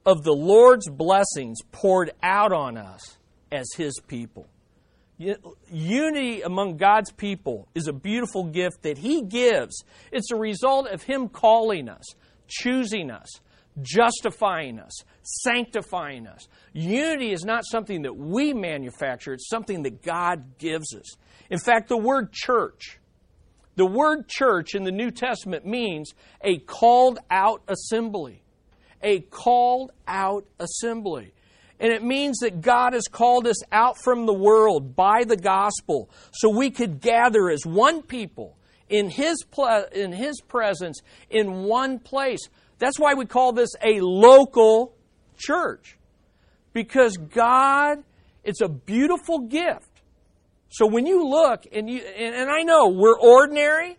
of 0.04 0.22
the 0.24 0.32
Lord's 0.32 0.88
blessings 0.88 1.58
poured 1.72 2.12
out 2.22 2.52
on 2.52 2.76
us 2.76 3.16
as 3.50 3.66
His 3.76 4.00
people. 4.06 4.46
Unity 5.18 6.42
among 6.42 6.76
God's 6.76 7.12
people 7.12 7.68
is 7.74 7.86
a 7.86 7.92
beautiful 7.92 8.44
gift 8.44 8.82
that 8.82 8.98
He 8.98 9.22
gives. 9.22 9.84
It's 10.10 10.30
a 10.32 10.36
result 10.36 10.88
of 10.88 11.02
Him 11.02 11.28
calling 11.28 11.88
us, 11.88 12.04
choosing 12.48 13.10
us, 13.10 13.28
justifying 13.80 14.78
us, 14.78 14.92
sanctifying 15.22 16.26
us. 16.26 16.48
Unity 16.72 17.32
is 17.32 17.44
not 17.44 17.64
something 17.64 18.02
that 18.02 18.16
we 18.16 18.52
manufacture, 18.52 19.34
it's 19.34 19.48
something 19.48 19.82
that 19.82 20.02
God 20.02 20.58
gives 20.58 20.94
us. 20.94 21.16
In 21.50 21.58
fact, 21.58 21.88
the 21.88 21.96
word 21.96 22.32
church, 22.32 22.98
the 23.76 23.86
word 23.86 24.28
church 24.28 24.74
in 24.74 24.84
the 24.84 24.92
New 24.92 25.10
Testament 25.10 25.64
means 25.64 26.14
a 26.42 26.58
called 26.58 27.18
out 27.30 27.62
assembly. 27.68 28.42
A 29.02 29.20
called 29.20 29.92
out 30.08 30.46
assembly. 30.58 31.34
And 31.84 31.92
it 31.92 32.02
means 32.02 32.38
that 32.38 32.62
God 32.62 32.94
has 32.94 33.08
called 33.08 33.46
us 33.46 33.62
out 33.70 33.98
from 34.02 34.24
the 34.24 34.32
world 34.32 34.96
by 34.96 35.24
the 35.24 35.36
gospel 35.36 36.08
so 36.32 36.48
we 36.48 36.70
could 36.70 37.02
gather 37.02 37.50
as 37.50 37.66
one 37.66 38.00
people 38.00 38.56
in 38.88 39.10
His, 39.10 39.44
ple- 39.44 39.84
in 39.92 40.10
His 40.10 40.40
presence 40.40 41.02
in 41.28 41.64
one 41.64 41.98
place. 41.98 42.48
That's 42.78 42.98
why 42.98 43.12
we 43.12 43.26
call 43.26 43.52
this 43.52 43.68
a 43.84 44.00
local 44.00 44.96
church. 45.36 45.98
Because 46.72 47.18
God, 47.18 47.98
it's 48.44 48.62
a 48.62 48.68
beautiful 48.68 49.40
gift. 49.40 50.00
So 50.70 50.86
when 50.86 51.04
you 51.04 51.28
look, 51.28 51.66
and, 51.70 51.90
you, 51.90 51.98
and, 51.98 52.34
and 52.34 52.50
I 52.50 52.62
know 52.62 52.88
we're 52.88 53.20
ordinary 53.20 53.98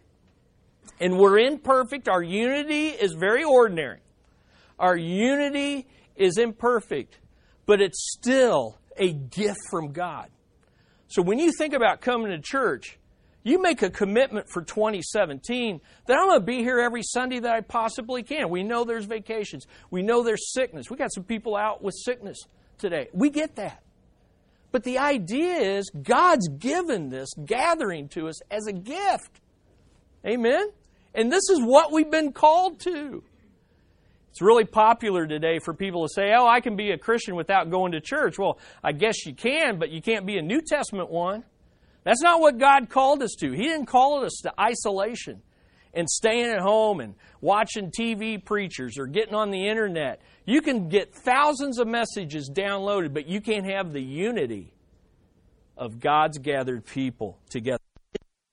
and 0.99 1.19
we're 1.19 1.37
imperfect, 1.37 2.09
our 2.09 2.23
unity 2.23 2.87
is 2.87 3.13
very 3.13 3.43
ordinary. 3.43 3.99
Our 4.79 4.97
unity 4.97 5.85
is 6.15 6.39
imperfect 6.39 7.19
but 7.65 7.81
it's 7.81 8.13
still 8.13 8.77
a 8.97 9.13
gift 9.13 9.59
from 9.69 9.91
God. 9.91 10.29
So 11.07 11.21
when 11.21 11.39
you 11.39 11.51
think 11.57 11.73
about 11.73 12.01
coming 12.01 12.31
to 12.31 12.39
church, 12.39 12.97
you 13.43 13.61
make 13.61 13.83
a 13.83 13.91
commitment 13.91 14.47
for 14.49 14.63
2017 14.63 15.79
that 16.07 16.17
I'm 16.17 16.27
going 16.27 16.39
to 16.39 16.45
be 16.45 16.57
here 16.57 16.79
every 16.79 17.03
Sunday 17.03 17.39
that 17.39 17.53
I 17.53 17.61
possibly 17.61 18.23
can. 18.23 18.49
We 18.49 18.63
know 18.63 18.83
there's 18.83 19.05
vacations. 19.05 19.67
We 19.91 20.01
know 20.01 20.23
there's 20.23 20.51
sickness. 20.51 20.89
We 20.89 20.97
got 20.97 21.13
some 21.13 21.23
people 21.23 21.55
out 21.55 21.83
with 21.83 21.93
sickness 21.95 22.39
today. 22.79 23.09
We 23.13 23.29
get 23.29 23.55
that. 23.57 23.83
But 24.71 24.83
the 24.83 24.97
idea 24.97 25.77
is 25.77 25.89
God's 25.89 26.47
given 26.49 27.09
this 27.09 27.29
gathering 27.45 28.09
to 28.09 28.27
us 28.27 28.41
as 28.49 28.65
a 28.67 28.73
gift. 28.73 29.39
Amen? 30.25 30.69
And 31.13 31.31
this 31.31 31.47
is 31.49 31.59
what 31.61 31.91
we've 31.91 32.11
been 32.11 32.33
called 32.33 32.79
to. 32.81 33.23
It's 34.35 34.41
really 34.41 34.65
popular 34.65 35.25
today 35.25 35.59
for 35.59 35.73
people 35.73 36.05
to 36.05 36.13
say, 36.13 36.33
oh, 36.37 36.45
I 36.45 36.59
can 36.59 36.75
be 36.75 36.91
a 36.91 36.97
Christian 36.97 37.37
without 37.37 37.71
going 37.71 37.93
to 37.93 38.01
church. 38.01 38.37
Well, 38.37 38.59
I 38.83 38.91
guess 38.91 39.25
you 39.25 39.33
can, 39.33 39.79
but 39.79 39.91
you 39.91 40.01
can't 40.01 40.25
be 40.25 40.37
a 40.37 40.41
New 40.41 40.59
Testament 40.61 41.09
one. 41.09 41.45
That's 42.03 42.21
not 42.21 42.41
what 42.41 42.57
God 42.57 42.89
called 42.89 43.23
us 43.23 43.33
to. 43.39 43.53
He 43.53 43.61
didn't 43.63 43.85
call 43.85 44.25
us 44.25 44.41
to 44.43 44.51
isolation 44.59 45.41
and 45.93 46.09
staying 46.09 46.47
at 46.47 46.59
home 46.59 46.99
and 46.99 47.15
watching 47.39 47.91
TV 47.97 48.43
preachers 48.43 48.97
or 48.97 49.07
getting 49.07 49.35
on 49.35 49.51
the 49.51 49.69
internet. 49.69 50.21
You 50.45 50.61
can 50.61 50.89
get 50.89 51.15
thousands 51.15 51.79
of 51.79 51.87
messages 51.87 52.51
downloaded, 52.53 53.13
but 53.13 53.29
you 53.29 53.39
can't 53.39 53.65
have 53.65 53.93
the 53.93 54.03
unity 54.03 54.73
of 55.77 56.01
God's 56.01 56.39
gathered 56.39 56.85
people 56.85 57.39
together. 57.49 57.79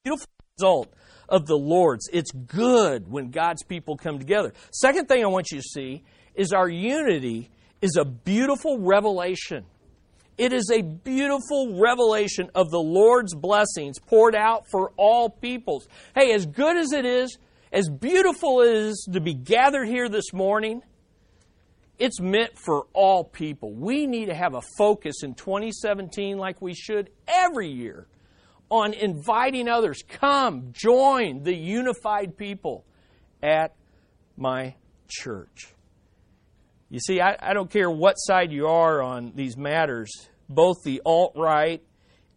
Beautiful 0.04 0.28
result 0.62 0.92
of 1.28 1.46
the 1.46 1.56
Lord's. 1.56 2.08
It's 2.12 2.30
good 2.30 3.10
when 3.10 3.30
God's 3.30 3.62
people 3.64 3.96
come 3.96 4.18
together. 4.18 4.52
Second 4.70 5.06
thing 5.06 5.24
I 5.24 5.26
want 5.26 5.50
you 5.50 5.58
to 5.58 5.62
see 5.62 6.04
is 6.34 6.52
our 6.52 6.68
unity 6.68 7.50
is 7.80 7.96
a 7.98 8.04
beautiful 8.04 8.78
revelation. 8.78 9.64
It 10.38 10.52
is 10.52 10.70
a 10.72 10.82
beautiful 10.82 11.78
revelation 11.80 12.50
of 12.54 12.70
the 12.70 12.78
Lord's 12.78 13.34
blessings 13.34 13.98
poured 13.98 14.34
out 14.34 14.64
for 14.70 14.92
all 14.96 15.28
peoples. 15.28 15.88
Hey, 16.14 16.32
as 16.32 16.46
good 16.46 16.76
as 16.76 16.92
it 16.92 17.04
is, 17.04 17.38
as 17.72 17.88
beautiful 17.88 18.62
as 18.62 18.68
it 18.68 18.74
is 18.74 19.08
to 19.12 19.20
be 19.20 19.34
gathered 19.34 19.88
here 19.88 20.08
this 20.08 20.32
morning, 20.32 20.82
it's 21.98 22.20
meant 22.20 22.58
for 22.58 22.86
all 22.92 23.24
people. 23.24 23.74
We 23.74 24.06
need 24.06 24.26
to 24.26 24.34
have 24.34 24.54
a 24.54 24.62
focus 24.78 25.22
in 25.22 25.34
2017 25.34 26.38
like 26.38 26.60
we 26.62 26.74
should 26.74 27.10
every 27.28 27.68
year 27.68 28.06
on 28.72 28.94
inviting 28.94 29.68
others. 29.68 30.02
Come, 30.08 30.70
join 30.72 31.42
the 31.42 31.54
unified 31.54 32.38
people 32.38 32.86
at 33.42 33.74
my 34.34 34.74
church. 35.08 35.68
You 36.88 36.98
see, 36.98 37.20
I, 37.20 37.36
I 37.38 37.52
don't 37.52 37.70
care 37.70 37.90
what 37.90 38.14
side 38.14 38.50
you 38.50 38.68
are 38.68 39.02
on 39.02 39.32
these 39.34 39.58
matters, 39.58 40.10
both 40.48 40.78
the 40.84 41.02
alt 41.04 41.34
right 41.36 41.82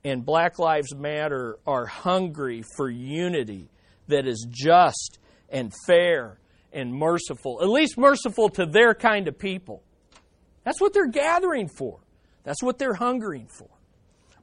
and 0.03 0.25
Black 0.25 0.59
Lives 0.59 0.93
Matter 0.93 1.57
are 1.65 1.85
hungry 1.85 2.63
for 2.75 2.89
unity 2.89 3.69
that 4.09 4.27
is 4.27 4.45
just 4.51 5.19
and 5.49 5.73
fair 5.87 6.37
and 6.73 6.93
merciful, 6.93 7.59
at 7.61 7.69
least 7.69 7.97
merciful 7.97 8.49
to 8.49 8.65
their 8.65 8.93
kind 8.93 9.29
of 9.29 9.39
people. 9.39 9.83
That's 10.65 10.81
what 10.81 10.91
they're 10.93 11.09
gathering 11.09 11.69
for. 11.69 11.99
That's 12.43 12.61
what 12.61 12.77
they're 12.77 12.93
hungering 12.93 13.47
for. 13.57 13.69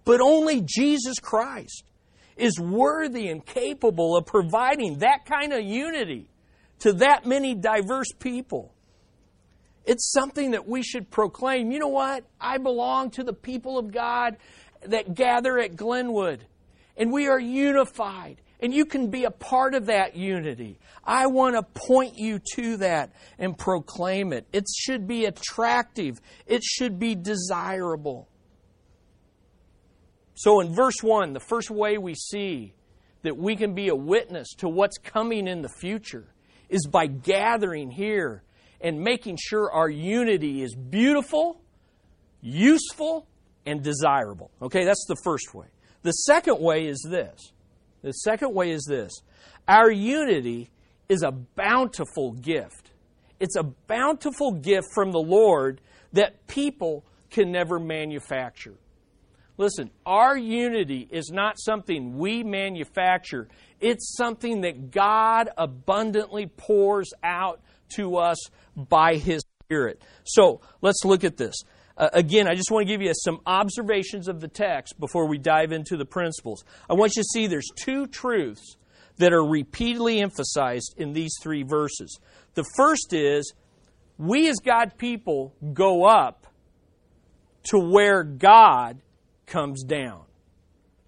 But 0.05 0.21
only 0.21 0.63
Jesus 0.65 1.19
Christ 1.21 1.85
is 2.37 2.59
worthy 2.59 3.29
and 3.29 3.45
capable 3.45 4.17
of 4.17 4.27
providing 4.27 4.99
that 4.99 5.27
kind 5.27 5.53
of 5.53 5.63
unity 5.63 6.29
to 6.81 6.95
that 6.95 7.27
many 7.27 7.55
diverse 7.55 8.11
people. 8.19 8.75
It's 9.85 10.11
something 10.13 10.53
that 10.53 10.67
we 10.67 10.83
should 10.83 11.11
proclaim. 11.11 11.71
You 11.71 11.79
know 11.79 11.89
what? 11.89 12.25
I 12.41 12.59
belong 12.59 13.11
to 13.13 13.25
the 13.25 13.33
people 13.33 13.79
of 13.79 13.93
God 13.93 14.37
that 14.83 15.15
gather 15.15 15.59
at 15.59 15.77
Glenwood, 15.77 16.45
and 16.97 17.13
we 17.13 17.29
are 17.29 17.39
unified, 17.39 18.41
and 18.61 18.73
you 18.73 18.85
can 18.85 19.11
be 19.11 19.25
a 19.25 19.31
part 19.31 19.75
of 19.75 19.87
that 19.87 20.17
unity. 20.17 20.79
I 21.05 21.27
want 21.27 21.57
to 21.57 21.63
point 21.63 22.15
you 22.17 22.41
to 22.55 22.77
that 22.79 23.13
and 23.39 23.57
proclaim 23.57 24.33
it. 24.33 24.47
It 24.53 24.67
should 24.69 25.07
be 25.07 25.25
attractive, 25.25 26.21
it 26.47 26.63
should 26.63 26.99
be 26.99 27.15
desirable. 27.15 28.29
So, 30.43 30.59
in 30.59 30.75
verse 30.75 30.97
1, 31.01 31.35
the 31.35 31.39
first 31.39 31.71
way 31.71 31.99
we 31.99 32.17
see 32.17 32.75
that 33.23 33.37
we 33.37 33.55
can 33.55 33.75
be 33.75 33.87
a 33.87 33.95
witness 33.95 34.49
to 34.57 34.69
what's 34.69 34.99
coming 34.99 35.47
in 35.47 35.63
the 35.63 35.69
future 35.69 36.35
is 36.69 36.85
by 36.85 37.07
gathering 37.07 37.93
here 37.93 38.43
and 38.81 38.99
making 38.99 39.39
sure 39.41 39.71
our 39.71 39.89
unity 39.89 40.65
is 40.65 40.75
beautiful, 40.75 41.61
useful, 42.41 43.29
and 43.67 43.85
desirable. 43.85 44.51
Okay, 44.61 44.85
that's 44.85 45.05
the 45.07 45.15
first 45.23 45.55
way. 45.55 45.69
The 46.03 46.11
second 46.11 46.59
way 46.59 46.87
is 46.87 47.07
this. 47.09 47.53
The 48.03 48.11
second 48.11 48.53
way 48.53 48.73
is 48.73 48.85
this. 48.85 49.13
Our 49.69 49.93
unity 49.93 50.73
is 51.09 51.23
a 51.23 51.31
bountiful 51.31 52.33
gift. 52.33 52.91
It's 53.39 53.55
a 53.55 53.63
bountiful 53.63 54.55
gift 54.55 54.89
from 54.93 55.13
the 55.13 55.23
Lord 55.23 55.81
that 56.15 56.49
people 56.49 57.05
can 57.31 57.53
never 57.53 57.79
manufacture. 57.79 58.75
Listen, 59.59 59.91
our 60.07 60.37
unity 60.37 61.07
is 61.11 61.31
not 61.31 61.57
something 61.59 62.17
we 62.17 62.43
manufacture, 62.43 63.49
it's 63.81 64.17
something 64.17 64.63
that 64.63 64.91
God 64.91 65.51
abundantly 65.57 66.47
pours 66.47 67.11
out 67.23 67.61
to 67.97 68.17
us 68.17 68.39
by 68.77 69.17
His 69.17 69.43
Spirit. 69.65 70.03
So 70.25 70.61
let's 70.81 71.05
look 71.05 71.25
at 71.25 71.37
this. 71.37 71.55
Uh, 71.97 72.09
again, 72.15 72.49
I 72.49 72.55
just 72.55 72.71
want 72.71 72.87
to 72.87 72.93
give 72.93 73.03
you 73.03 73.13
some 73.15 73.41
observations 73.45 74.27
of 74.27 74.41
the 74.41 74.49
text 74.49 74.99
before 74.99 75.29
we 75.29 75.37
dive 75.37 75.73
into 75.73 75.97
the 75.97 76.07
principles. 76.07 76.65
I 76.89 76.95
want 76.95 77.13
you 77.17 77.23
to 77.23 77.29
see 77.33 77.47
there's 77.47 77.69
two 77.77 78.07
truths 78.07 78.77
that 79.19 79.33
are 79.33 79.45
repeatedly 79.45 80.21
emphasized 80.21 80.95
in 80.97 81.13
these 81.13 81.35
three 81.43 81.63
verses. 81.63 82.19
The 82.55 82.65
first 82.77 83.13
is 83.13 83.53
we 84.17 84.49
as 84.49 84.57
God 84.57 84.97
people 84.97 85.55
go 85.75 86.05
up 86.05 86.47
to 87.65 87.79
where 87.79 88.25
God 88.25 89.01
comes 89.53 89.85
down. 89.85 90.23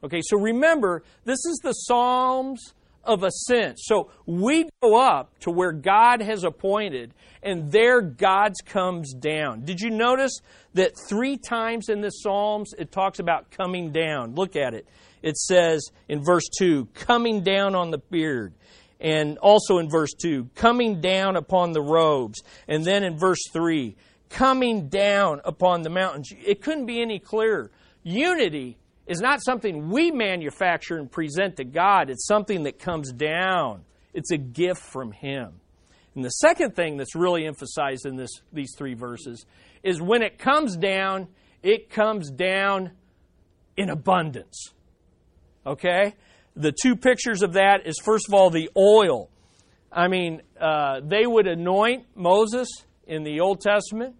Okay, 0.05 0.21
so 0.23 0.39
remember, 0.39 1.03
this 1.25 1.39
is 1.47 1.59
the 1.65 1.73
Psalms 1.73 2.75
of 3.03 3.23
ascent. 3.23 3.79
So 3.81 4.11
we 4.27 4.69
go 4.83 5.01
up 5.01 5.39
to 5.41 5.51
where 5.51 5.73
God 5.73 6.21
has 6.21 6.45
appointed, 6.45 7.15
and 7.43 7.73
there 7.73 8.03
God's 8.03 8.61
comes 8.61 9.15
down. 9.15 9.65
Did 9.65 9.81
you 9.81 9.89
notice 9.89 10.41
that 10.75 10.93
three 11.09 11.39
times 11.39 11.89
in 11.89 12.03
the 12.03 12.11
Psalms 12.11 12.75
it 12.79 12.93
talks 12.93 13.19
about 13.19 13.51
coming 13.51 13.93
down? 13.93 14.35
Look 14.35 14.57
at 14.57 14.75
it. 14.75 14.87
It 15.23 15.39
says 15.39 15.91
in 16.07 16.23
verse 16.23 16.49
2, 16.59 16.89
coming 16.93 17.43
down 17.43 17.75
on 17.75 17.91
the 17.91 17.99
beard. 17.99 18.53
And 19.01 19.39
also 19.39 19.79
in 19.79 19.89
verse 19.89 20.13
2, 20.21 20.51
coming 20.55 21.01
down 21.01 21.37
upon 21.37 21.73
the 21.73 21.83
robes. 21.83 22.43
And 22.69 22.85
then 22.85 23.05
in 23.05 23.19
verse 23.19 23.43
3, 23.53 23.97
coming 24.29 24.89
down 24.89 25.41
upon 25.45 25.83
the 25.83 25.91
mountains. 25.91 26.31
It 26.45 26.61
couldn't 26.61 26.87
be 26.87 27.01
any 27.01 27.19
clearer. 27.19 27.71
Unity 28.05 28.79
is 29.07 29.21
not 29.21 29.43
something 29.43 29.91
we 29.91 30.11
manufacture 30.11 30.97
and 30.97 31.11
present 31.11 31.57
to 31.57 31.65
God, 31.65 32.11
it's 32.11 32.27
something 32.27 32.63
that 32.63 32.79
comes 32.79 33.13
down. 33.13 33.85
It's 34.13 34.31
a 34.31 34.39
gift 34.39 34.81
from 34.81 35.11
Him. 35.11 35.61
And 36.15 36.25
the 36.25 36.31
second 36.31 36.77
thing 36.77 36.97
that's 36.97 37.17
really 37.17 37.45
emphasized 37.45 38.07
in 38.07 38.17
this, 38.17 38.31
these 38.53 38.75
three 38.77 38.95
verses 38.95 39.45
is 39.83 40.01
when 40.01 40.23
it 40.23 40.39
comes 40.39 40.77
down, 40.77 41.27
it 41.63 41.91
comes 41.91 42.31
down 42.31 42.93
in 43.77 43.91
abundance. 43.91 44.73
Okay? 45.67 46.15
The 46.55 46.73
two 46.73 46.95
pictures 46.95 47.43
of 47.43 47.55
that 47.55 47.87
is 47.87 47.99
first 47.99 48.29
of 48.29 48.35
all 48.35 48.51
the 48.51 48.71
oil. 48.77 49.29
I 49.91 50.07
mean, 50.09 50.43
uh, 50.61 51.01
they 51.03 51.27
would 51.27 51.49
anoint 51.49 52.07
Moses 52.15 52.69
in 53.07 53.25
the 53.25 53.41
Old 53.41 53.61
Testament 53.61 54.15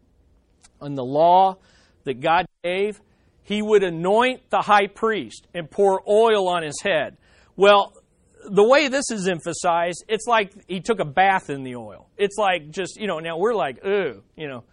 on 0.81 0.95
the 0.95 1.05
law 1.05 1.59
that 2.05 2.21
God 2.21 2.47
gave 2.65 3.01
he 3.45 3.63
would 3.63 3.85
anoint 3.85 4.51
the 4.51 4.63
high 4.63 4.89
priest 4.89 5.47
and 5.55 5.71
pour 5.71 6.03
oil 6.09 6.49
on 6.49 6.63
his 6.63 6.81
head. 6.83 7.17
Well, 7.57 7.93
the 8.47 8.65
way 8.65 8.89
this 8.89 9.11
is 9.11 9.29
emphasized, 9.29 10.05
it's 10.09 10.27
like 10.27 10.53
he 10.67 10.81
took 10.81 10.99
a 10.99 11.05
bath 11.05 11.51
in 11.51 11.63
the 11.63 11.77
oil. 11.77 12.09
It's 12.17 12.37
like 12.37 12.71
just, 12.71 12.99
you 12.99 13.07
know, 13.07 13.19
now 13.21 13.39
we're 13.39 13.55
like, 13.55 13.85
ooh, 13.85 14.23
you 14.37 14.49
know, 14.49 14.65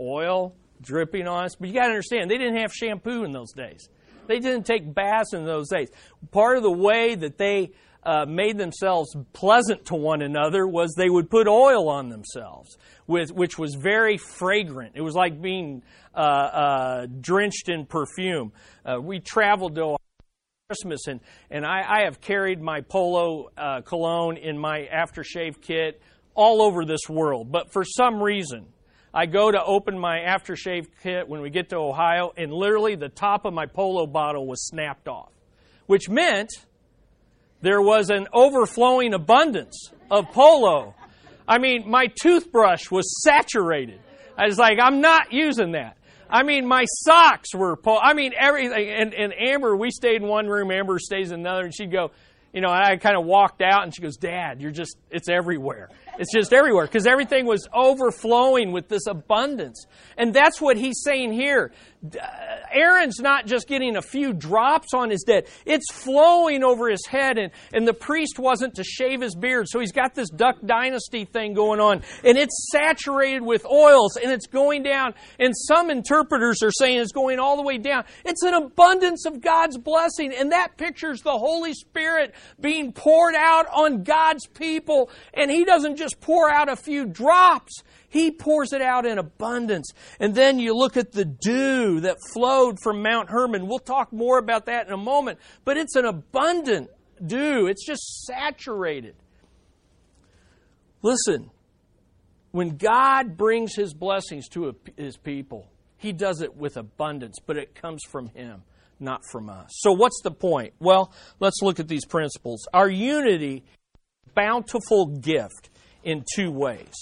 oil 0.00 0.54
dripping 0.80 1.28
on 1.28 1.44
us. 1.44 1.54
But 1.54 1.68
you 1.68 1.74
got 1.74 1.84
to 1.84 1.90
understand, 1.90 2.30
they 2.30 2.38
didn't 2.38 2.56
have 2.56 2.72
shampoo 2.72 3.24
in 3.24 3.32
those 3.32 3.52
days. 3.52 3.88
They 4.26 4.40
didn't 4.40 4.64
take 4.64 4.92
baths 4.92 5.32
in 5.34 5.44
those 5.44 5.68
days. 5.68 5.90
Part 6.30 6.56
of 6.56 6.62
the 6.62 6.70
way 6.70 7.14
that 7.14 7.38
they 7.38 7.72
uh, 8.04 8.26
made 8.26 8.58
themselves 8.58 9.16
pleasant 9.32 9.86
to 9.86 9.94
one 9.94 10.22
another 10.22 10.66
was 10.66 10.94
they 10.94 11.08
would 11.08 11.30
put 11.30 11.48
oil 11.48 11.88
on 11.88 12.08
themselves, 12.08 12.76
with, 13.06 13.32
which 13.32 13.58
was 13.58 13.74
very 13.74 14.18
fragrant. 14.18 14.92
It 14.94 15.00
was 15.00 15.14
like 15.14 15.40
being 15.40 15.82
uh, 16.14 16.18
uh, 16.18 17.06
drenched 17.20 17.68
in 17.68 17.86
perfume. 17.86 18.52
Uh, 18.84 19.00
we 19.00 19.20
traveled 19.20 19.76
to 19.76 19.96
Christmas, 20.68 21.06
and, 21.06 21.20
and 21.50 21.64
I, 21.66 21.82
I 21.86 22.04
have 22.04 22.20
carried 22.20 22.60
my 22.60 22.80
Polo 22.80 23.50
uh, 23.56 23.80
cologne 23.82 24.36
in 24.36 24.58
my 24.58 24.88
aftershave 24.92 25.60
kit 25.60 26.00
all 26.34 26.62
over 26.62 26.84
this 26.84 27.08
world. 27.08 27.50
But 27.50 27.72
for 27.72 27.84
some 27.84 28.22
reason, 28.22 28.66
I 29.12 29.26
go 29.26 29.50
to 29.50 29.62
open 29.62 29.98
my 29.98 30.18
aftershave 30.18 30.86
kit 31.02 31.28
when 31.28 31.40
we 31.40 31.50
get 31.50 31.68
to 31.70 31.76
Ohio, 31.76 32.32
and 32.36 32.52
literally 32.52 32.96
the 32.96 33.08
top 33.08 33.44
of 33.44 33.54
my 33.54 33.66
Polo 33.66 34.06
bottle 34.06 34.46
was 34.46 34.66
snapped 34.66 35.06
off, 35.06 35.32
which 35.86 36.08
meant 36.08 36.50
there 37.64 37.80
was 37.80 38.10
an 38.10 38.28
overflowing 38.32 39.14
abundance 39.14 39.90
of 40.10 40.26
Polo. 40.32 40.94
I 41.48 41.58
mean, 41.58 41.88
my 41.88 42.08
toothbrush 42.20 42.90
was 42.90 43.22
saturated. 43.22 44.00
I 44.36 44.46
was 44.46 44.58
like, 44.58 44.78
I'm 44.80 45.00
not 45.00 45.32
using 45.32 45.72
that. 45.72 45.96
I 46.28 46.42
mean, 46.42 46.66
my 46.66 46.84
socks 46.84 47.54
were, 47.54 47.76
Polo. 47.76 47.98
I 48.02 48.12
mean, 48.12 48.32
everything. 48.38 48.90
And, 48.90 49.14
and 49.14 49.32
Amber, 49.32 49.76
we 49.76 49.90
stayed 49.90 50.20
in 50.20 50.28
one 50.28 50.46
room, 50.46 50.70
Amber 50.70 50.98
stays 50.98 51.32
in 51.32 51.40
another, 51.40 51.64
and 51.64 51.74
she'd 51.74 51.90
go, 51.90 52.10
you 52.52 52.60
know, 52.60 52.70
I 52.70 52.96
kind 52.96 53.16
of 53.16 53.24
walked 53.24 53.62
out 53.62 53.82
and 53.82 53.94
she 53.94 54.02
goes, 54.02 54.16
Dad, 54.16 54.60
you're 54.60 54.70
just, 54.70 54.96
it's 55.10 55.28
everywhere. 55.28 55.88
It's 56.18 56.32
just 56.32 56.52
everywhere 56.52 56.86
because 56.86 57.06
everything 57.06 57.46
was 57.46 57.68
overflowing 57.72 58.72
with 58.72 58.88
this 58.88 59.06
abundance. 59.06 59.86
And 60.16 60.34
that's 60.34 60.60
what 60.60 60.76
he's 60.76 61.02
saying 61.02 61.32
here. 61.32 61.72
Uh, 62.04 62.26
Aaron's 62.70 63.18
not 63.18 63.46
just 63.46 63.66
getting 63.66 63.96
a 63.96 64.02
few 64.02 64.32
drops 64.32 64.92
on 64.94 65.08
his 65.08 65.24
head, 65.26 65.46
it's 65.64 65.90
flowing 65.92 66.62
over 66.62 66.90
his 66.90 67.06
head. 67.06 67.38
And, 67.38 67.50
and 67.72 67.88
the 67.88 67.94
priest 67.94 68.38
wasn't 68.38 68.74
to 68.74 68.84
shave 68.84 69.20
his 69.20 69.34
beard, 69.34 69.66
so 69.68 69.80
he's 69.80 69.92
got 69.92 70.14
this 70.14 70.28
Duck 70.28 70.56
Dynasty 70.64 71.24
thing 71.24 71.54
going 71.54 71.80
on. 71.80 72.02
And 72.22 72.36
it's 72.36 72.68
saturated 72.70 73.42
with 73.42 73.64
oils 73.64 74.16
and 74.16 74.30
it's 74.30 74.46
going 74.46 74.82
down. 74.82 75.14
And 75.38 75.54
some 75.56 75.90
interpreters 75.90 76.62
are 76.62 76.72
saying 76.72 76.98
it's 76.98 77.12
going 77.12 77.38
all 77.38 77.56
the 77.56 77.62
way 77.62 77.78
down. 77.78 78.04
It's 78.24 78.42
an 78.42 78.54
abundance 78.54 79.24
of 79.24 79.40
God's 79.40 79.78
blessing. 79.78 80.34
And 80.36 80.52
that 80.52 80.76
pictures 80.76 81.22
the 81.22 81.38
Holy 81.38 81.72
Spirit 81.72 82.34
being 82.60 82.92
poured 82.92 83.34
out 83.34 83.66
on 83.72 84.02
God's 84.02 84.46
people. 84.46 85.10
And 85.32 85.50
He 85.50 85.64
doesn't 85.64 85.96
just 85.96 86.03
pour 86.12 86.50
out 86.50 86.68
a 86.68 86.76
few 86.76 87.06
drops. 87.06 87.82
He 88.08 88.30
pours 88.30 88.72
it 88.72 88.82
out 88.82 89.06
in 89.06 89.18
abundance. 89.18 89.92
And 90.20 90.34
then 90.34 90.58
you 90.58 90.76
look 90.76 90.96
at 90.96 91.12
the 91.12 91.24
dew 91.24 92.00
that 92.00 92.18
flowed 92.32 92.78
from 92.82 93.02
Mount 93.02 93.30
Hermon. 93.30 93.66
We'll 93.66 93.78
talk 93.78 94.12
more 94.12 94.38
about 94.38 94.66
that 94.66 94.86
in 94.86 94.92
a 94.92 94.98
moment, 94.98 95.38
but 95.64 95.76
it's 95.76 95.96
an 95.96 96.04
abundant 96.04 96.90
dew. 97.24 97.66
It's 97.66 97.84
just 97.84 98.24
saturated. 98.24 99.14
Listen, 101.02 101.50
when 102.50 102.76
God 102.76 103.36
brings 103.36 103.74
His 103.74 103.92
blessings 103.92 104.48
to 104.50 104.74
His 104.96 105.16
people, 105.16 105.68
He 105.96 106.12
does 106.12 106.40
it 106.40 106.56
with 106.56 106.76
abundance, 106.76 107.38
but 107.44 107.56
it 107.56 107.74
comes 107.74 108.02
from 108.10 108.28
Him, 108.28 108.62
not 109.00 109.22
from 109.30 109.50
us. 109.50 109.70
So, 109.80 109.92
what's 109.92 110.20
the 110.22 110.30
point? 110.30 110.72
Well, 110.78 111.12
let's 111.40 111.60
look 111.62 111.80
at 111.80 111.88
these 111.88 112.06
principles. 112.06 112.66
Our 112.72 112.88
unity, 112.88 113.64
bountiful 114.34 115.06
gift 115.06 115.68
in 116.04 116.24
two 116.34 116.50
ways. 116.50 116.94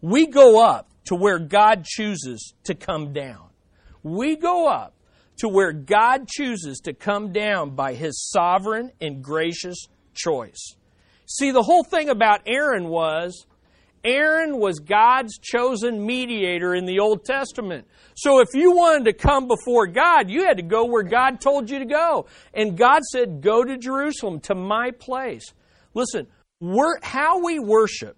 We 0.00 0.26
go 0.26 0.64
up 0.64 0.88
to 1.06 1.14
where 1.14 1.38
God 1.38 1.84
chooses 1.84 2.54
to 2.64 2.74
come 2.74 3.12
down. 3.12 3.48
We 4.02 4.36
go 4.36 4.68
up 4.68 4.94
to 5.38 5.48
where 5.48 5.72
God 5.72 6.28
chooses 6.28 6.78
to 6.80 6.92
come 6.92 7.32
down 7.32 7.74
by 7.74 7.94
His 7.94 8.30
sovereign 8.30 8.92
and 9.00 9.22
gracious 9.22 9.86
choice. 10.14 10.76
See, 11.26 11.50
the 11.50 11.62
whole 11.62 11.84
thing 11.84 12.08
about 12.08 12.42
Aaron 12.46 12.88
was 12.88 13.46
Aaron 14.02 14.58
was 14.58 14.78
God's 14.78 15.38
chosen 15.38 16.04
mediator 16.04 16.74
in 16.74 16.86
the 16.86 17.00
Old 17.00 17.24
Testament. 17.24 17.86
So 18.14 18.40
if 18.40 18.48
you 18.54 18.72
wanted 18.72 19.04
to 19.04 19.12
come 19.12 19.46
before 19.46 19.86
God, 19.86 20.30
you 20.30 20.44
had 20.44 20.56
to 20.56 20.62
go 20.62 20.86
where 20.86 21.02
God 21.02 21.40
told 21.40 21.68
you 21.68 21.78
to 21.78 21.84
go. 21.84 22.26
And 22.54 22.78
God 22.78 23.02
said, 23.02 23.42
Go 23.42 23.62
to 23.62 23.76
Jerusalem, 23.76 24.40
to 24.40 24.54
my 24.54 24.90
place. 24.92 25.52
Listen, 25.92 26.26
how 27.02 27.44
we 27.44 27.58
worship 27.58 28.16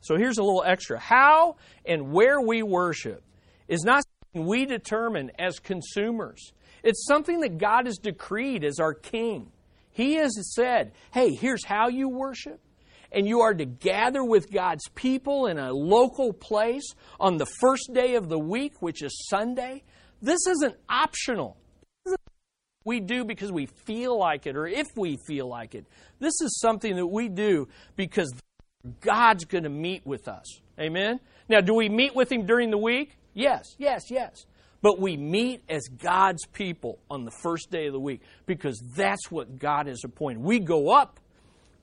so 0.00 0.16
here's 0.16 0.38
a 0.38 0.42
little 0.42 0.64
extra. 0.64 0.98
How 0.98 1.56
and 1.84 2.12
where 2.12 2.40
we 2.40 2.62
worship 2.62 3.22
is 3.66 3.82
not 3.84 4.04
something 4.32 4.48
we 4.48 4.66
determine 4.66 5.30
as 5.38 5.58
consumers. 5.58 6.52
It's 6.82 7.06
something 7.06 7.40
that 7.40 7.58
God 7.58 7.86
has 7.86 7.98
decreed 7.98 8.64
as 8.64 8.78
our 8.78 8.94
king. 8.94 9.50
He 9.90 10.14
has 10.14 10.32
said, 10.54 10.92
hey, 11.12 11.34
here's 11.34 11.64
how 11.64 11.88
you 11.88 12.08
worship. 12.08 12.60
And 13.10 13.26
you 13.26 13.40
are 13.40 13.54
to 13.54 13.64
gather 13.64 14.22
with 14.22 14.52
God's 14.52 14.86
people 14.94 15.46
in 15.46 15.58
a 15.58 15.72
local 15.72 16.32
place 16.32 16.94
on 17.18 17.38
the 17.38 17.46
first 17.60 17.90
day 17.94 18.14
of 18.16 18.28
the 18.28 18.38
week, 18.38 18.80
which 18.80 19.02
is 19.02 19.26
Sunday. 19.28 19.82
This 20.20 20.46
isn't 20.46 20.76
optional. 20.88 21.56
we 22.84 23.00
do 23.00 23.24
because 23.24 23.50
we 23.50 23.66
feel 23.66 24.18
like 24.18 24.46
it 24.46 24.56
or 24.56 24.66
if 24.66 24.86
we 24.94 25.16
feel 25.26 25.48
like 25.48 25.74
it. 25.74 25.86
This 26.20 26.34
is 26.42 26.58
something 26.60 26.96
that 26.96 27.06
we 27.06 27.28
do 27.28 27.68
because 27.96 28.30
God's 29.00 29.44
going 29.44 29.64
to 29.64 29.70
meet 29.70 30.06
with 30.06 30.28
us. 30.28 30.60
Amen? 30.78 31.20
Now, 31.48 31.60
do 31.60 31.74
we 31.74 31.88
meet 31.88 32.14
with 32.14 32.30
Him 32.30 32.46
during 32.46 32.70
the 32.70 32.78
week? 32.78 33.16
Yes, 33.34 33.74
yes, 33.78 34.10
yes. 34.10 34.46
But 34.80 35.00
we 35.00 35.16
meet 35.16 35.62
as 35.68 35.88
God's 35.88 36.46
people 36.46 36.98
on 37.10 37.24
the 37.24 37.30
first 37.30 37.70
day 37.70 37.86
of 37.86 37.92
the 37.92 38.00
week 38.00 38.20
because 38.46 38.80
that's 38.96 39.30
what 39.30 39.58
God 39.58 39.86
has 39.86 40.02
appointed. 40.04 40.42
We 40.42 40.60
go 40.60 40.90
up 40.90 41.18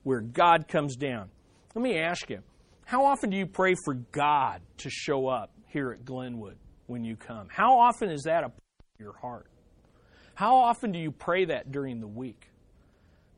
where 0.04 0.22
God 0.22 0.68
comes 0.68 0.96
down. 0.96 1.30
Let 1.74 1.82
me 1.82 1.98
ask 1.98 2.30
you, 2.30 2.40
how 2.86 3.06
often 3.06 3.32
do 3.32 3.38
you 3.38 3.48
pray 3.48 3.76
for 3.84 3.96
God 3.96 4.62
to 4.78 4.90
show 4.90 5.28
up 5.28 5.52
here 5.68 5.92
at 5.92 6.06
Glenwood 6.06 6.58
when 6.88 7.04
you 7.04 7.16
come? 7.16 7.48
How 7.50 7.80
often 7.80 8.10
is 8.10 8.24
that 8.24 8.44
a 8.44 8.50
part 8.50 8.62
of 8.94 9.00
your 9.00 9.18
heart? 9.18 9.48
How 10.36 10.56
often 10.56 10.92
do 10.92 11.00
you 11.00 11.12
pray 11.12 11.46
that 11.46 11.72
during 11.72 12.00
the 12.00 12.08
week? 12.08 12.50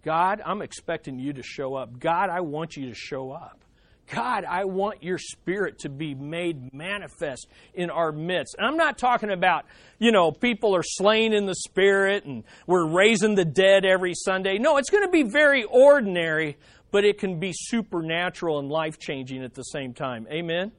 God, 0.07 0.41
I'm 0.45 0.61
expecting 0.61 1.19
you 1.19 1.33
to 1.33 1.43
show 1.43 1.75
up. 1.75 1.99
God, 1.99 2.29
I 2.29 2.39
want 2.39 2.77
you 2.77 2.87
to 2.87 2.95
show 2.95 3.31
up. 3.31 3.65
God, 4.09 4.45
I 4.45 4.63
want 4.63 5.03
your 5.03 5.17
spirit 5.17 5.79
to 5.79 5.89
be 5.89 6.15
made 6.15 6.73
manifest 6.73 7.45
in 7.73 7.89
our 7.89 8.13
midst. 8.13 8.55
And 8.57 8.65
I'm 8.65 8.77
not 8.77 8.97
talking 8.97 9.31
about, 9.31 9.65
you 9.99 10.13
know, 10.13 10.31
people 10.31 10.73
are 10.77 10.81
slain 10.81 11.33
in 11.33 11.45
the 11.45 11.55
spirit 11.55 12.23
and 12.23 12.45
we're 12.67 12.87
raising 12.87 13.35
the 13.35 13.43
dead 13.43 13.83
every 13.83 14.13
Sunday. 14.13 14.59
No, 14.59 14.77
it's 14.77 14.89
going 14.89 15.03
to 15.03 15.11
be 15.11 15.23
very 15.23 15.65
ordinary, 15.65 16.55
but 16.89 17.03
it 17.03 17.17
can 17.17 17.37
be 17.37 17.51
supernatural 17.53 18.59
and 18.59 18.69
life 18.69 18.97
changing 18.99 19.43
at 19.43 19.55
the 19.55 19.63
same 19.63 19.93
time. 19.93 20.25
Amen? 20.31 20.71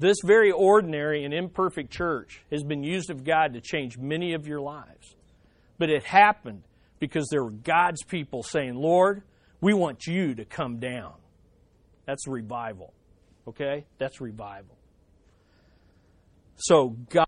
This 0.00 0.16
very 0.24 0.50
ordinary 0.50 1.24
and 1.24 1.32
imperfect 1.32 1.92
church 1.92 2.42
has 2.50 2.64
been 2.64 2.82
used 2.82 3.08
of 3.08 3.22
God 3.22 3.54
to 3.54 3.60
change 3.60 3.98
many 3.98 4.32
of 4.32 4.48
your 4.48 4.60
lives. 4.60 5.14
But 5.82 5.90
it 5.90 6.04
happened 6.04 6.62
because 7.00 7.26
there 7.28 7.42
were 7.42 7.50
God's 7.50 8.04
people 8.04 8.44
saying, 8.44 8.76
Lord, 8.76 9.24
we 9.60 9.74
want 9.74 10.06
you 10.06 10.32
to 10.36 10.44
come 10.44 10.78
down. 10.78 11.14
That's 12.06 12.28
revival. 12.28 12.94
Okay? 13.48 13.84
That's 13.98 14.20
revival. 14.20 14.78
So 16.54 16.90
God 17.10 17.26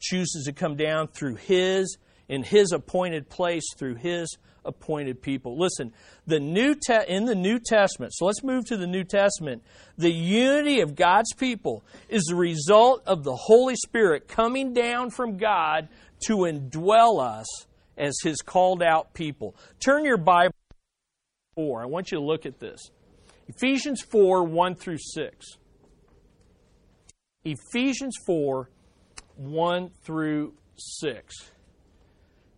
chooses 0.00 0.46
to 0.46 0.54
come 0.54 0.76
down 0.76 1.08
through 1.08 1.34
His, 1.34 1.98
in 2.30 2.44
His 2.44 2.72
appointed 2.72 3.28
place, 3.28 3.64
through 3.76 3.96
His 3.96 4.38
appointed 4.64 5.20
people. 5.20 5.58
Listen, 5.58 5.92
the 6.26 6.40
New 6.40 6.74
Te- 6.74 7.06
in 7.08 7.26
the 7.26 7.34
New 7.34 7.58
Testament, 7.58 8.14
so 8.14 8.24
let's 8.24 8.42
move 8.42 8.64
to 8.68 8.78
the 8.78 8.86
New 8.86 9.04
Testament. 9.04 9.62
The 9.98 10.10
unity 10.10 10.80
of 10.80 10.94
God's 10.94 11.34
people 11.34 11.84
is 12.08 12.22
the 12.22 12.36
result 12.36 13.02
of 13.04 13.22
the 13.22 13.36
Holy 13.36 13.76
Spirit 13.76 14.28
coming 14.28 14.72
down 14.72 15.10
from 15.10 15.36
God 15.36 15.90
to 16.20 16.36
indwell 16.36 17.20
us 17.20 17.66
as 17.96 18.14
his 18.22 18.38
called 18.38 18.82
out 18.82 19.14
people. 19.14 19.56
Turn 19.80 20.04
your 20.04 20.16
Bible 20.16 20.54
4. 21.54 21.82
I 21.82 21.86
want 21.86 22.10
you 22.10 22.18
to 22.18 22.24
look 22.24 22.46
at 22.46 22.58
this. 22.58 22.90
Ephesians 23.48 24.02
4 24.02 24.44
1 24.44 24.74
through 24.76 24.98
6. 24.98 25.46
Ephesians 27.44 28.16
4 28.26 28.70
1 29.36 29.90
through 30.04 30.54
6. 30.76 31.34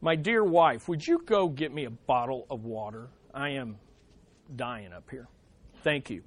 My 0.01 0.16
dear 0.16 0.44
wife, 0.44 0.88
would 0.88 1.07
you 1.07 1.20
go 1.25 1.49
get 1.49 1.73
me 1.73 1.87
a 1.87 1.90
bottle 1.90 2.47
of 2.51 2.64
water? 2.64 3.09
I 3.33 3.51
am 3.51 3.77
dying 4.55 4.92
up 4.92 5.09
here. 5.11 5.29
Thank 5.83 6.11
you. 6.11 6.23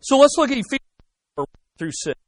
So 0.00 0.18
let's 0.18 0.34
look 0.38 0.50
at 0.50 0.56
Ephesians 0.56 0.80
4 1.36 1.44
1 1.44 1.46
through 1.78 1.92
6. 1.92 2.20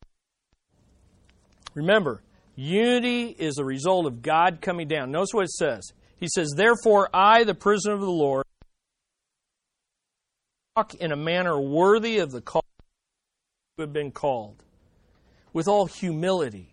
Remember, 1.75 2.23
Unity 2.57 3.37
is 3.39 3.59
a 3.59 3.65
result 3.65 4.07
of 4.07 4.23
God 4.23 4.61
coming 4.63 4.89
down. 4.89 5.11
Notice 5.11 5.29
what 5.33 5.45
it 5.45 5.53
says. 5.53 5.93
He 6.17 6.27
says, 6.35 6.55
Therefore, 6.57 7.11
I, 7.13 7.45
the 7.45 7.55
prisoner 7.55 7.95
of 7.95 8.01
the 8.01 8.11
Lord, 8.11 8.45
walk 10.75 10.95
in 10.95 11.13
a 11.13 11.17
manner 11.17 11.61
worthy 11.61 12.19
of 12.19 12.33
the 12.33 12.41
call 12.41 12.65
you 13.77 13.83
have 13.83 13.93
been 13.93 14.11
called, 14.11 14.65
with 15.53 15.69
all 15.69 15.85
humility 15.85 16.73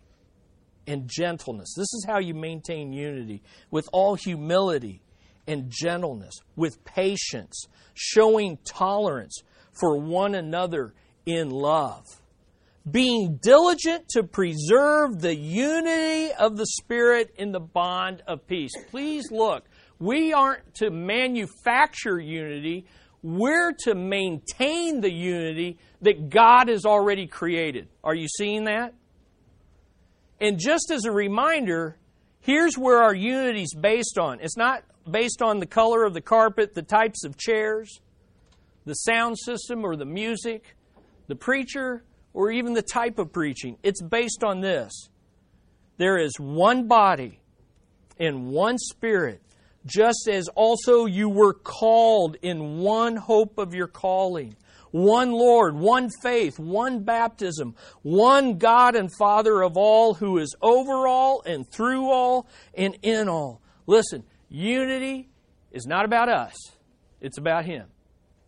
and 0.86 1.06
gentleness. 1.06 1.74
This 1.76 1.92
is 1.92 2.06
how 2.06 2.18
you 2.18 2.32
maintain 2.32 2.94
unity. 2.94 3.42
With 3.70 3.86
all 3.92 4.14
humility 4.14 5.02
and 5.46 5.70
gentleness, 5.70 6.34
with 6.56 6.82
patience, 6.86 7.66
showing 7.92 8.56
tolerance 8.64 9.42
for 9.78 9.98
one 9.98 10.34
another 10.34 10.94
in 11.26 11.50
love 11.50 12.22
being 12.90 13.38
diligent 13.42 14.08
to 14.10 14.22
preserve 14.22 15.20
the 15.20 15.34
unity 15.34 16.32
of 16.34 16.56
the 16.56 16.66
Spirit 16.66 17.34
in 17.36 17.52
the 17.52 17.60
bond 17.60 18.22
of 18.26 18.46
peace. 18.46 18.72
Please 18.90 19.30
look, 19.30 19.64
we 19.98 20.32
aren't 20.32 20.74
to 20.74 20.90
manufacture 20.90 22.18
unity, 22.20 22.86
we're 23.22 23.72
to 23.84 23.94
maintain 23.94 25.00
the 25.00 25.10
unity 25.10 25.78
that 26.02 26.28
God 26.28 26.68
has 26.68 26.84
already 26.84 27.26
created. 27.26 27.88
Are 28.02 28.14
you 28.14 28.28
seeing 28.28 28.64
that? 28.64 28.92
And 30.40 30.58
just 30.58 30.90
as 30.90 31.06
a 31.06 31.10
reminder, 31.10 31.96
here's 32.40 32.76
where 32.76 33.02
our 33.02 33.14
unity 33.14 33.62
is 33.62 33.74
based 33.74 34.18
on. 34.18 34.40
It's 34.40 34.58
not 34.58 34.84
based 35.10 35.40
on 35.40 35.58
the 35.58 35.66
color 35.66 36.04
of 36.04 36.12
the 36.12 36.20
carpet, 36.20 36.74
the 36.74 36.82
types 36.82 37.24
of 37.24 37.38
chairs, 37.38 38.00
the 38.84 38.92
sound 38.92 39.38
system, 39.38 39.84
or 39.84 39.96
the 39.96 40.04
music, 40.04 40.76
the 41.28 41.34
preacher, 41.34 42.04
or 42.34 42.50
even 42.50 42.74
the 42.74 42.82
type 42.82 43.18
of 43.18 43.32
preaching. 43.32 43.78
It's 43.82 44.02
based 44.02 44.44
on 44.44 44.60
this 44.60 45.08
there 45.96 46.18
is 46.18 46.38
one 46.38 46.88
body 46.88 47.40
and 48.18 48.48
one 48.48 48.78
spirit, 48.78 49.40
just 49.86 50.28
as 50.30 50.48
also 50.48 51.06
you 51.06 51.28
were 51.28 51.54
called 51.54 52.36
in 52.42 52.78
one 52.78 53.16
hope 53.16 53.58
of 53.58 53.74
your 53.74 53.86
calling. 53.86 54.56
One 54.90 55.32
Lord, 55.32 55.74
one 55.74 56.08
faith, 56.22 56.56
one 56.56 57.02
baptism, 57.02 57.74
one 58.02 58.58
God 58.58 58.94
and 58.94 59.10
Father 59.18 59.60
of 59.62 59.76
all, 59.76 60.14
who 60.14 60.38
is 60.38 60.54
over 60.62 61.08
all 61.08 61.42
and 61.44 61.64
through 61.68 62.10
all 62.12 62.46
and 62.74 62.96
in 63.02 63.28
all. 63.28 63.60
Listen, 63.86 64.22
unity 64.48 65.28
is 65.72 65.86
not 65.86 66.04
about 66.04 66.28
us, 66.28 66.54
it's 67.20 67.38
about 67.38 67.64
Him. 67.64 67.88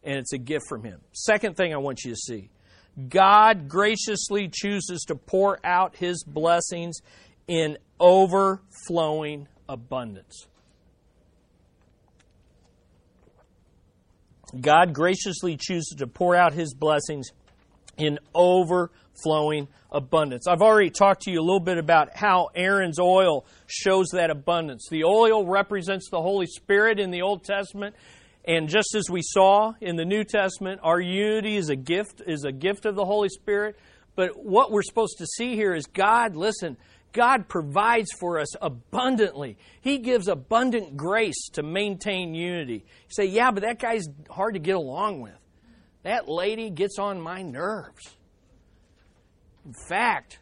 And 0.04 0.18
it's 0.18 0.32
a 0.32 0.38
gift 0.38 0.66
from 0.68 0.84
Him. 0.84 1.00
Second 1.10 1.56
thing 1.56 1.74
I 1.74 1.78
want 1.78 2.04
you 2.04 2.12
to 2.12 2.16
see 2.16 2.50
God 3.08 3.68
graciously 3.68 4.48
chooses 4.52 5.02
to 5.08 5.14
pour 5.14 5.58
out 5.64 5.96
His 5.96 6.24
blessings 6.24 7.00
in 7.46 7.78
overflowing 8.00 9.48
abundance. 9.68 10.46
God 14.58 14.94
graciously 14.94 15.56
chooses 15.56 15.96
to 15.98 16.06
pour 16.06 16.34
out 16.36 16.54
His 16.54 16.72
blessings 16.72 17.30
in 17.98 18.18
overflowing 18.34 19.68
abundance. 19.90 20.46
I've 20.46 20.62
already 20.62 20.90
talked 20.90 21.22
to 21.22 21.30
you 21.30 21.40
a 21.40 21.42
little 21.42 21.60
bit 21.60 21.78
about 21.78 22.16
how 22.16 22.50
Aaron's 22.54 22.98
oil 22.98 23.44
shows 23.66 24.08
that 24.12 24.30
abundance. 24.30 24.88
The 24.90 25.04
oil 25.04 25.46
represents 25.46 26.08
the 26.10 26.20
Holy 26.20 26.46
Spirit 26.46 26.98
in 26.98 27.10
the 27.10 27.22
Old 27.22 27.44
Testament. 27.44 27.94
And 28.46 28.68
just 28.68 28.94
as 28.94 29.10
we 29.10 29.22
saw 29.22 29.72
in 29.80 29.96
the 29.96 30.04
New 30.04 30.22
Testament, 30.22 30.80
our 30.84 31.00
unity 31.00 31.56
is 31.56 31.68
a 31.68 31.76
gift, 31.76 32.22
is 32.26 32.44
a 32.44 32.52
gift 32.52 32.86
of 32.86 32.94
the 32.94 33.04
Holy 33.04 33.28
Spirit. 33.28 33.76
But 34.14 34.38
what 34.38 34.70
we're 34.70 34.82
supposed 34.82 35.18
to 35.18 35.26
see 35.26 35.56
here 35.56 35.74
is 35.74 35.86
God, 35.86 36.36
listen, 36.36 36.76
God 37.12 37.48
provides 37.48 38.10
for 38.20 38.38
us 38.38 38.54
abundantly. 38.60 39.58
He 39.80 39.98
gives 39.98 40.28
abundant 40.28 40.96
grace 40.96 41.48
to 41.54 41.62
maintain 41.62 42.34
unity. 42.34 42.84
You 42.84 43.10
say, 43.10 43.26
yeah, 43.26 43.50
but 43.50 43.62
that 43.62 43.80
guy's 43.80 44.06
hard 44.30 44.54
to 44.54 44.60
get 44.60 44.76
along 44.76 45.22
with. 45.22 45.38
That 46.04 46.28
lady 46.28 46.70
gets 46.70 46.98
on 47.00 47.20
my 47.20 47.42
nerves. 47.42 48.16
In 49.64 49.74
fact, 49.88 50.38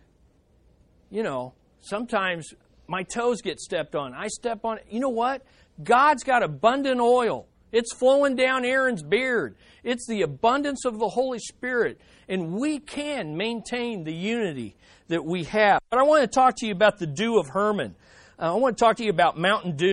you 1.10 1.22
know, 1.22 1.54
sometimes 1.80 2.52
my 2.86 3.02
toes 3.02 3.40
get 3.40 3.60
stepped 3.60 3.94
on. 3.94 4.12
I 4.12 4.26
step 4.28 4.64
on 4.64 4.78
it. 4.78 4.86
You 4.90 5.00
know 5.00 5.08
what? 5.08 5.42
God's 5.82 6.22
got 6.22 6.42
abundant 6.42 7.00
oil. 7.00 7.46
It's 7.74 7.92
flowing 7.92 8.36
down 8.36 8.64
Aaron's 8.64 9.02
beard. 9.02 9.56
It's 9.82 10.06
the 10.06 10.22
abundance 10.22 10.84
of 10.84 10.98
the 11.00 11.08
Holy 11.08 11.40
Spirit. 11.40 12.00
And 12.28 12.54
we 12.54 12.78
can 12.78 13.36
maintain 13.36 14.04
the 14.04 14.14
unity 14.14 14.76
that 15.08 15.24
we 15.24 15.44
have. 15.44 15.80
But 15.90 15.98
I 15.98 16.04
want 16.04 16.22
to 16.22 16.28
talk 16.28 16.54
to 16.58 16.66
you 16.66 16.72
about 16.72 16.98
the 16.98 17.06
Dew 17.06 17.38
of 17.38 17.48
Hermon. 17.48 17.96
Uh, 18.38 18.54
I 18.54 18.58
want 18.58 18.78
to 18.78 18.84
talk 18.84 18.96
to 18.98 19.04
you 19.04 19.10
about 19.10 19.36
Mountain 19.36 19.76
Dew. 19.76 19.92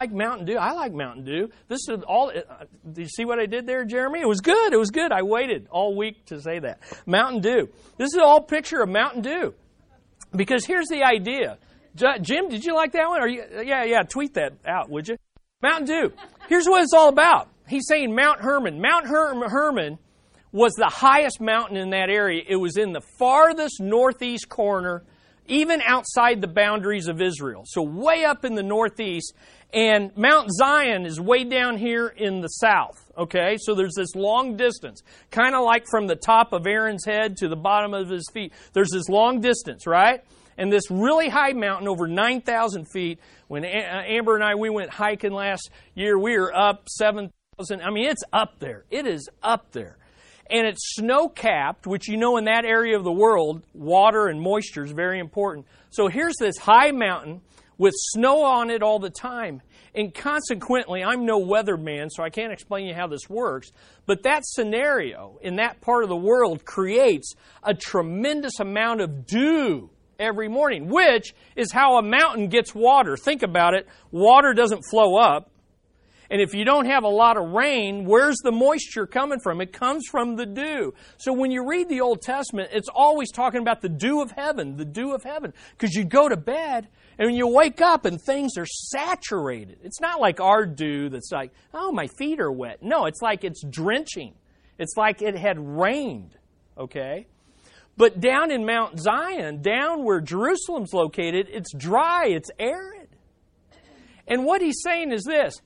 I 0.00 0.04
like 0.04 0.12
Mountain 0.12 0.46
Dew. 0.46 0.56
I 0.56 0.72
like 0.72 0.92
Mountain 0.92 1.24
Dew. 1.24 1.48
This 1.68 1.88
is 1.88 2.02
all. 2.08 2.30
Uh, 2.30 2.64
do 2.92 3.02
you 3.02 3.08
see 3.08 3.24
what 3.24 3.38
I 3.38 3.46
did 3.46 3.66
there, 3.68 3.84
Jeremy? 3.84 4.20
It 4.20 4.28
was 4.28 4.40
good. 4.40 4.72
It 4.72 4.76
was 4.76 4.90
good. 4.90 5.12
I 5.12 5.22
waited 5.22 5.68
all 5.70 5.96
week 5.96 6.26
to 6.26 6.40
say 6.40 6.58
that. 6.58 6.80
Mountain 7.06 7.40
Dew. 7.40 7.68
This 7.98 8.12
is 8.12 8.18
all 8.18 8.42
picture 8.42 8.82
of 8.82 8.88
Mountain 8.88 9.22
Dew. 9.22 9.54
Because 10.34 10.66
here's 10.66 10.88
the 10.88 11.04
idea. 11.04 11.58
Jim, 11.94 12.48
did 12.48 12.64
you 12.64 12.74
like 12.74 12.92
that 12.92 13.08
one? 13.08 13.20
Are 13.20 13.28
you? 13.28 13.44
Yeah, 13.64 13.84
yeah. 13.84 14.02
Tweet 14.02 14.34
that 14.34 14.54
out, 14.66 14.90
would 14.90 15.06
you? 15.06 15.16
Mountain 15.62 15.86
Dew. 15.86 16.12
Here's 16.52 16.66
what 16.66 16.82
it's 16.82 16.92
all 16.92 17.08
about. 17.08 17.48
He's 17.66 17.86
saying 17.88 18.14
Mount 18.14 18.42
Hermon. 18.42 18.78
Mount 18.78 19.06
Her- 19.06 19.48
Hermon 19.48 19.96
was 20.52 20.74
the 20.74 20.84
highest 20.84 21.40
mountain 21.40 21.78
in 21.78 21.88
that 21.90 22.10
area. 22.10 22.42
It 22.46 22.56
was 22.56 22.76
in 22.76 22.92
the 22.92 23.00
farthest 23.18 23.80
northeast 23.80 24.50
corner, 24.50 25.02
even 25.46 25.80
outside 25.80 26.42
the 26.42 26.48
boundaries 26.48 27.08
of 27.08 27.22
Israel. 27.22 27.62
So, 27.64 27.80
way 27.80 28.26
up 28.26 28.44
in 28.44 28.54
the 28.54 28.62
northeast. 28.62 29.32
And 29.72 30.14
Mount 30.14 30.50
Zion 30.52 31.06
is 31.06 31.18
way 31.18 31.44
down 31.44 31.78
here 31.78 32.08
in 32.08 32.42
the 32.42 32.48
south. 32.48 33.10
Okay, 33.16 33.56
so 33.58 33.74
there's 33.74 33.94
this 33.96 34.14
long 34.14 34.58
distance, 34.58 35.02
kind 35.30 35.54
of 35.54 35.64
like 35.64 35.86
from 35.90 36.06
the 36.06 36.16
top 36.16 36.52
of 36.52 36.66
Aaron's 36.66 37.06
head 37.06 37.38
to 37.38 37.48
the 37.48 37.56
bottom 37.56 37.94
of 37.94 38.10
his 38.10 38.28
feet. 38.34 38.52
There's 38.74 38.90
this 38.92 39.08
long 39.08 39.40
distance, 39.40 39.86
right? 39.86 40.22
And 40.58 40.72
this 40.72 40.90
really 40.90 41.28
high 41.28 41.52
mountain, 41.52 41.88
over 41.88 42.06
9,000 42.06 42.86
feet. 42.92 43.18
When 43.48 43.64
uh, 43.64 43.68
Amber 43.68 44.34
and 44.34 44.44
I 44.44 44.54
we 44.54 44.70
went 44.70 44.90
hiking 44.90 45.32
last 45.32 45.70
year, 45.94 46.18
we 46.18 46.38
were 46.38 46.54
up 46.54 46.88
7,000. 46.88 47.82
I 47.82 47.90
mean, 47.90 48.08
it's 48.08 48.24
up 48.32 48.58
there. 48.58 48.84
It 48.90 49.06
is 49.06 49.28
up 49.42 49.72
there 49.72 49.98
and 50.52 50.66
it's 50.66 50.94
snow 50.94 51.28
capped, 51.28 51.86
which 51.86 52.08
you 52.08 52.18
know 52.18 52.36
in 52.36 52.44
that 52.44 52.64
area 52.66 52.96
of 52.96 53.04
the 53.04 53.12
world, 53.12 53.62
water 53.72 54.26
and 54.26 54.40
moisture 54.40 54.84
is 54.84 54.92
very 54.92 55.18
important. 55.18 55.66
So 55.90 56.08
here's 56.08 56.36
this 56.38 56.58
high 56.58 56.90
mountain 56.90 57.40
with 57.78 57.94
snow 57.96 58.42
on 58.44 58.70
it 58.70 58.82
all 58.82 58.98
the 58.98 59.10
time. 59.10 59.62
And 59.94 60.14
consequently, 60.14 61.02
I'm 61.02 61.26
no 61.26 61.40
weatherman, 61.40 62.08
so 62.10 62.22
I 62.22 62.30
can't 62.30 62.52
explain 62.52 62.86
you 62.86 62.94
how 62.94 63.06
this 63.06 63.28
works. 63.28 63.72
But 64.06 64.22
that 64.24 64.42
scenario 64.44 65.38
in 65.42 65.56
that 65.56 65.80
part 65.80 66.02
of 66.02 66.08
the 66.08 66.16
world 66.16 66.64
creates 66.64 67.34
a 67.62 67.74
tremendous 67.74 68.60
amount 68.60 69.00
of 69.00 69.26
dew 69.26 69.90
every 70.22 70.48
morning, 70.48 70.88
which 70.88 71.34
is 71.56 71.72
how 71.72 71.98
a 71.98 72.02
mountain 72.02 72.48
gets 72.48 72.74
water. 72.74 73.16
Think 73.16 73.42
about 73.42 73.74
it. 73.74 73.86
Water 74.10 74.54
doesn't 74.54 74.82
flow 74.82 75.16
up, 75.16 75.52
and 76.32 76.40
if 76.40 76.54
you 76.54 76.64
don't 76.64 76.86
have 76.86 77.04
a 77.04 77.08
lot 77.08 77.36
of 77.36 77.50
rain, 77.50 78.06
where's 78.06 78.38
the 78.42 78.52
moisture 78.52 79.06
coming 79.06 79.38
from? 79.38 79.60
It 79.60 79.70
comes 79.70 80.06
from 80.10 80.36
the 80.36 80.46
dew. 80.46 80.94
So 81.18 81.30
when 81.30 81.50
you 81.50 81.68
read 81.68 81.90
the 81.90 82.00
Old 82.00 82.22
Testament, 82.22 82.70
it's 82.72 82.88
always 82.88 83.30
talking 83.30 83.60
about 83.60 83.82
the 83.82 83.90
dew 83.90 84.22
of 84.22 84.30
heaven, 84.30 84.78
the 84.78 84.86
dew 84.86 85.12
of 85.12 85.24
heaven. 85.24 85.52
Because 85.72 85.94
you 85.94 86.04
go 86.04 86.30
to 86.30 86.36
bed 86.38 86.88
and 87.18 87.36
you 87.36 87.46
wake 87.46 87.82
up 87.82 88.06
and 88.06 88.18
things 88.18 88.56
are 88.56 88.64
saturated. 88.64 89.80
It's 89.82 90.00
not 90.00 90.20
like 90.20 90.40
our 90.40 90.64
dew 90.64 91.10
that's 91.10 91.30
like, 91.30 91.52
oh, 91.74 91.92
my 91.92 92.06
feet 92.06 92.40
are 92.40 92.50
wet. 92.50 92.82
No, 92.82 93.04
it's 93.04 93.20
like 93.20 93.44
it's 93.44 93.62
drenching. 93.68 94.32
It's 94.78 94.96
like 94.96 95.20
it 95.20 95.36
had 95.36 95.58
rained. 95.58 96.38
Okay? 96.78 97.26
But 97.96 98.20
down 98.20 98.50
in 98.50 98.64
Mount 98.64 98.98
Zion, 98.98 99.60
down 99.60 100.04
where 100.04 100.20
Jerusalem's 100.20 100.92
located, 100.92 101.48
it's 101.50 101.72
dry, 101.74 102.26
it's 102.28 102.50
arid. 102.58 103.08
And 104.26 104.44
what 104.44 104.62
he's 104.62 104.80
saying 104.82 105.12
is 105.12 105.24
this 105.24 105.60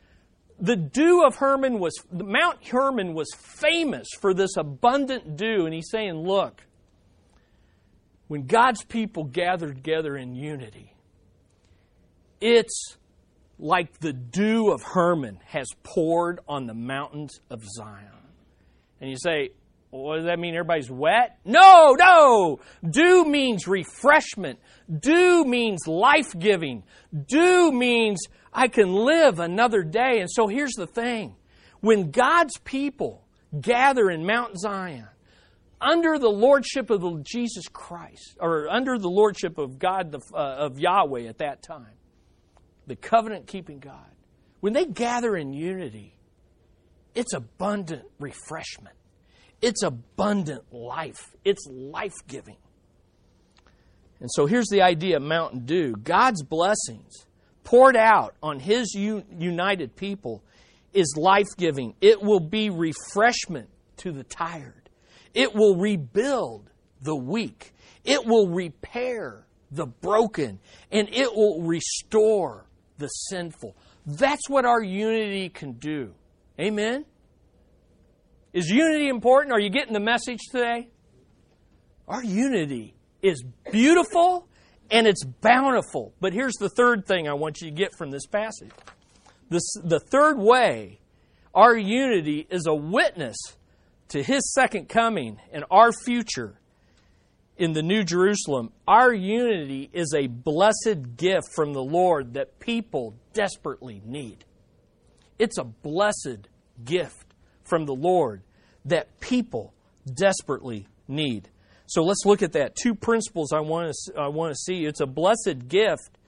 the 0.58 0.76
dew 0.76 1.22
of 1.24 1.36
Hermon 1.36 1.78
was, 1.78 1.94
Mount 2.10 2.66
Hermon 2.66 3.14
was 3.14 3.28
famous 3.36 4.08
for 4.20 4.32
this 4.32 4.56
abundant 4.56 5.36
dew. 5.36 5.66
And 5.66 5.74
he's 5.74 5.90
saying, 5.90 6.14
look, 6.14 6.62
when 8.28 8.46
God's 8.46 8.82
people 8.84 9.24
gather 9.24 9.72
together 9.72 10.16
in 10.16 10.34
unity, 10.34 10.94
it's 12.40 12.96
like 13.58 14.00
the 14.00 14.12
dew 14.12 14.70
of 14.70 14.82
Hermon 14.82 15.40
has 15.46 15.68
poured 15.82 16.40
on 16.48 16.66
the 16.66 16.74
mountains 16.74 17.40
of 17.50 17.62
Zion. 17.64 18.10
And 19.00 19.10
you 19.10 19.16
say, 19.18 19.50
what 19.96 20.16
does 20.16 20.26
that 20.26 20.38
mean? 20.38 20.54
Everybody's 20.54 20.90
wet? 20.90 21.38
No, 21.44 21.92
no! 21.98 22.60
Dew 22.88 23.24
means 23.24 23.66
refreshment. 23.66 24.58
Dew 25.00 25.44
means 25.44 25.86
life 25.86 26.32
giving. 26.38 26.84
Dew 27.26 27.72
means 27.72 28.20
I 28.52 28.68
can 28.68 28.92
live 28.92 29.38
another 29.38 29.82
day. 29.82 30.20
And 30.20 30.30
so 30.30 30.46
here's 30.46 30.74
the 30.74 30.86
thing 30.86 31.36
when 31.80 32.10
God's 32.10 32.56
people 32.58 33.26
gather 33.60 34.10
in 34.10 34.26
Mount 34.26 34.58
Zion, 34.58 35.08
under 35.80 36.18
the 36.18 36.28
lordship 36.28 36.90
of 36.90 37.00
the 37.00 37.22
Jesus 37.22 37.68
Christ, 37.68 38.36
or 38.40 38.68
under 38.68 38.98
the 38.98 39.10
lordship 39.10 39.58
of 39.58 39.78
God, 39.78 40.10
the, 40.10 40.20
uh, 40.34 40.66
of 40.66 40.78
Yahweh 40.78 41.26
at 41.26 41.38
that 41.38 41.62
time, 41.62 41.92
the 42.86 42.96
covenant 42.96 43.46
keeping 43.46 43.78
God, 43.78 44.10
when 44.60 44.72
they 44.72 44.86
gather 44.86 45.36
in 45.36 45.52
unity, 45.52 46.16
it's 47.14 47.34
abundant 47.34 48.04
refreshment. 48.18 48.95
It's 49.62 49.82
abundant 49.82 50.72
life. 50.72 51.34
It's 51.44 51.66
life 51.66 52.14
giving. 52.26 52.56
And 54.20 54.30
so 54.32 54.46
here's 54.46 54.68
the 54.68 54.82
idea 54.82 55.16
of 55.16 55.22
Mountain 55.22 55.66
Dew 55.66 55.92
God's 55.92 56.42
blessings 56.42 57.26
poured 57.64 57.96
out 57.96 58.34
on 58.42 58.60
His 58.60 58.94
united 58.94 59.96
people 59.96 60.42
is 60.92 61.14
life 61.16 61.48
giving. 61.56 61.94
It 62.00 62.22
will 62.22 62.40
be 62.40 62.70
refreshment 62.70 63.68
to 63.98 64.12
the 64.12 64.24
tired. 64.24 64.88
It 65.34 65.54
will 65.54 65.76
rebuild 65.76 66.70
the 67.02 67.16
weak. 67.16 67.74
It 68.04 68.24
will 68.24 68.48
repair 68.48 69.46
the 69.70 69.86
broken. 69.86 70.58
And 70.90 71.08
it 71.12 71.34
will 71.34 71.60
restore 71.62 72.66
the 72.98 73.08
sinful. 73.08 73.76
That's 74.06 74.48
what 74.48 74.64
our 74.64 74.82
unity 74.82 75.50
can 75.50 75.72
do. 75.72 76.14
Amen? 76.58 77.04
Is 78.56 78.70
unity 78.70 79.08
important? 79.08 79.52
Are 79.52 79.60
you 79.60 79.68
getting 79.68 79.92
the 79.92 80.00
message 80.00 80.38
today? 80.50 80.88
Our 82.08 82.24
unity 82.24 82.94
is 83.20 83.44
beautiful 83.70 84.48
and 84.90 85.06
it's 85.06 85.22
bountiful. 85.24 86.14
But 86.22 86.32
here's 86.32 86.54
the 86.54 86.70
third 86.70 87.04
thing 87.04 87.28
I 87.28 87.34
want 87.34 87.60
you 87.60 87.68
to 87.68 87.76
get 87.76 87.90
from 87.98 88.10
this 88.10 88.24
passage. 88.24 88.70
This, 89.50 89.60
the 89.84 90.00
third 90.00 90.38
way, 90.38 91.00
our 91.54 91.76
unity 91.76 92.46
is 92.48 92.66
a 92.66 92.74
witness 92.74 93.36
to 94.08 94.22
His 94.22 94.54
second 94.54 94.88
coming 94.88 95.36
and 95.52 95.66
our 95.70 95.92
future 95.92 96.58
in 97.58 97.74
the 97.74 97.82
New 97.82 98.04
Jerusalem. 98.04 98.72
Our 98.88 99.12
unity 99.12 99.90
is 99.92 100.14
a 100.16 100.28
blessed 100.28 101.18
gift 101.18 101.48
from 101.54 101.74
the 101.74 101.84
Lord 101.84 102.32
that 102.32 102.58
people 102.58 103.16
desperately 103.34 104.00
need. 104.02 104.46
It's 105.38 105.58
a 105.58 105.64
blessed 105.64 106.48
gift 106.82 107.25
from 107.66 107.84
the 107.84 107.94
Lord 107.94 108.42
that 108.84 109.20
people 109.20 109.74
desperately 110.14 110.86
need. 111.08 111.48
So 111.86 112.02
let's 112.02 112.24
look 112.24 112.42
at 112.42 112.52
that. 112.52 112.74
Two 112.74 112.94
principles 112.94 113.52
I 113.52 113.60
want 113.60 113.92
to, 113.92 114.20
I 114.20 114.28
want 114.28 114.52
to 114.52 114.56
see. 114.56 114.84
It's 114.84 115.00
a 115.00 115.06
blessed 115.06 115.68
gift 115.68 116.18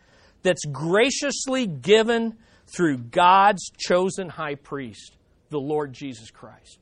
that's 0.43 0.65
graciously 0.71 1.67
given 1.67 2.37
through 2.67 2.99
God's 2.99 3.71
chosen 3.77 4.29
high 4.29 4.55
priest, 4.55 5.17
the 5.51 5.59
Lord 5.59 5.93
Jesus 5.93 6.31
Christ. 6.31 6.79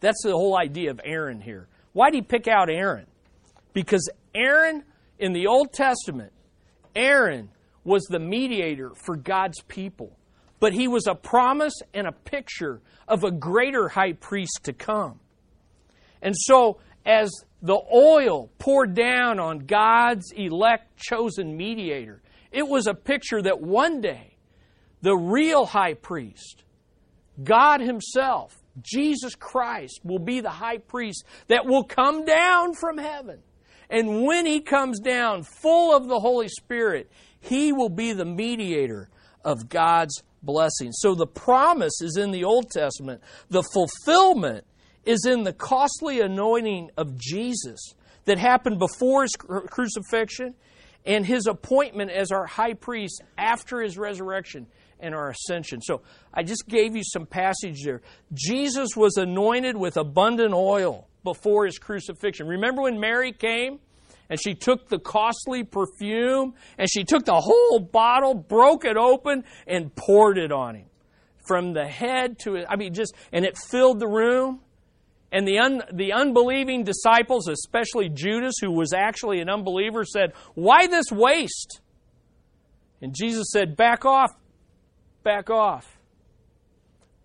That's 0.00 0.22
the 0.22 0.32
whole 0.32 0.56
idea 0.56 0.90
of 0.90 1.00
Aaron 1.04 1.40
here. 1.40 1.68
Why 1.92 2.10
did 2.10 2.16
he 2.16 2.22
pick 2.22 2.48
out 2.48 2.70
Aaron? 2.70 3.06
Because 3.72 4.08
Aaron, 4.34 4.84
in 5.18 5.32
the 5.32 5.46
Old 5.46 5.72
Testament, 5.72 6.32
Aaron 6.94 7.50
was 7.84 8.04
the 8.04 8.18
mediator 8.18 8.92
for 9.04 9.16
God's 9.16 9.60
people. 9.62 10.16
But 10.62 10.74
he 10.74 10.86
was 10.86 11.08
a 11.08 11.16
promise 11.16 11.74
and 11.92 12.06
a 12.06 12.12
picture 12.12 12.80
of 13.08 13.24
a 13.24 13.32
greater 13.32 13.88
high 13.88 14.12
priest 14.12 14.60
to 14.62 14.72
come. 14.72 15.18
And 16.22 16.36
so, 16.38 16.78
as 17.04 17.32
the 17.62 17.80
oil 17.92 18.48
poured 18.60 18.94
down 18.94 19.40
on 19.40 19.66
God's 19.66 20.30
elect 20.30 20.96
chosen 20.96 21.56
mediator, 21.56 22.22
it 22.52 22.68
was 22.68 22.86
a 22.86 22.94
picture 22.94 23.42
that 23.42 23.60
one 23.60 24.00
day 24.00 24.36
the 25.00 25.16
real 25.16 25.66
high 25.66 25.94
priest, 25.94 26.62
God 27.42 27.80
Himself, 27.80 28.56
Jesus 28.82 29.34
Christ, 29.34 29.98
will 30.04 30.20
be 30.20 30.38
the 30.38 30.50
high 30.50 30.78
priest 30.78 31.24
that 31.48 31.66
will 31.66 31.82
come 31.82 32.24
down 32.24 32.74
from 32.74 32.98
heaven. 32.98 33.40
And 33.90 34.22
when 34.22 34.46
He 34.46 34.60
comes 34.60 35.00
down 35.00 35.42
full 35.42 35.92
of 35.92 36.06
the 36.06 36.20
Holy 36.20 36.46
Spirit, 36.46 37.10
He 37.40 37.72
will 37.72 37.88
be 37.88 38.12
the 38.12 38.24
mediator 38.24 39.08
of 39.44 39.68
God's 39.68 40.22
blessing. 40.42 40.92
So 40.92 41.14
the 41.14 41.26
promise 41.26 42.00
is 42.00 42.16
in 42.16 42.30
the 42.30 42.44
Old 42.44 42.70
Testament, 42.70 43.22
the 43.48 43.62
fulfillment 43.62 44.64
is 45.04 45.26
in 45.26 45.42
the 45.42 45.52
costly 45.52 46.20
anointing 46.20 46.90
of 46.96 47.16
Jesus 47.16 47.94
that 48.24 48.38
happened 48.38 48.78
before 48.78 49.22
his 49.22 49.34
crucifixion 49.36 50.54
and 51.04 51.26
his 51.26 51.46
appointment 51.46 52.10
as 52.10 52.30
our 52.30 52.46
high 52.46 52.74
priest 52.74 53.22
after 53.36 53.80
his 53.80 53.98
resurrection 53.98 54.66
and 55.00 55.14
our 55.14 55.30
ascension. 55.30 55.80
So 55.82 56.02
I 56.32 56.44
just 56.44 56.68
gave 56.68 56.94
you 56.94 57.02
some 57.04 57.26
passage 57.26 57.82
there. 57.84 58.02
Jesus 58.32 58.90
was 58.96 59.16
anointed 59.16 59.76
with 59.76 59.96
abundant 59.96 60.54
oil 60.54 61.08
before 61.24 61.66
his 61.66 61.78
crucifixion. 61.78 62.46
Remember 62.46 62.82
when 62.82 63.00
Mary 63.00 63.32
came 63.32 63.80
and 64.32 64.40
she 64.42 64.54
took 64.54 64.88
the 64.88 64.98
costly 64.98 65.62
perfume 65.62 66.54
and 66.78 66.90
she 66.90 67.04
took 67.04 67.26
the 67.26 67.38
whole 67.38 67.78
bottle, 67.78 68.32
broke 68.32 68.86
it 68.86 68.96
open, 68.96 69.44
and 69.66 69.94
poured 69.94 70.38
it 70.38 70.50
on 70.50 70.74
him. 70.74 70.86
From 71.46 71.74
the 71.74 71.84
head 71.84 72.38
to 72.38 72.64
I 72.66 72.76
mean, 72.76 72.94
just, 72.94 73.14
and 73.30 73.44
it 73.44 73.58
filled 73.58 74.00
the 74.00 74.08
room. 74.08 74.60
And 75.32 75.46
the, 75.46 75.58
un, 75.58 75.82
the 75.92 76.14
unbelieving 76.14 76.82
disciples, 76.82 77.46
especially 77.46 78.08
Judas, 78.08 78.54
who 78.58 78.70
was 78.72 78.94
actually 78.94 79.40
an 79.40 79.50
unbeliever, 79.50 80.02
said, 80.02 80.32
Why 80.54 80.86
this 80.86 81.12
waste? 81.12 81.82
And 83.02 83.14
Jesus 83.14 83.50
said, 83.52 83.76
Back 83.76 84.06
off, 84.06 84.30
back 85.22 85.50
off. 85.50 85.98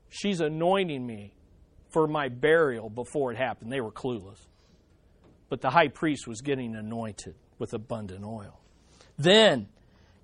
She's 0.10 0.42
anointing 0.42 1.08
me 1.08 1.34
for 1.90 2.06
my 2.06 2.28
burial 2.28 2.90
before 2.90 3.32
it 3.32 3.38
happened. 3.38 3.72
They 3.72 3.80
were 3.80 3.94
clueless. 3.94 4.46
But 5.50 5.62
the 5.62 5.70
high 5.70 5.88
priest 5.88 6.28
was 6.28 6.42
getting 6.42 6.76
anointed 6.76 7.36
with 7.60 7.74
abundant 7.74 8.24
oil. 8.24 8.60
Then, 9.18 9.68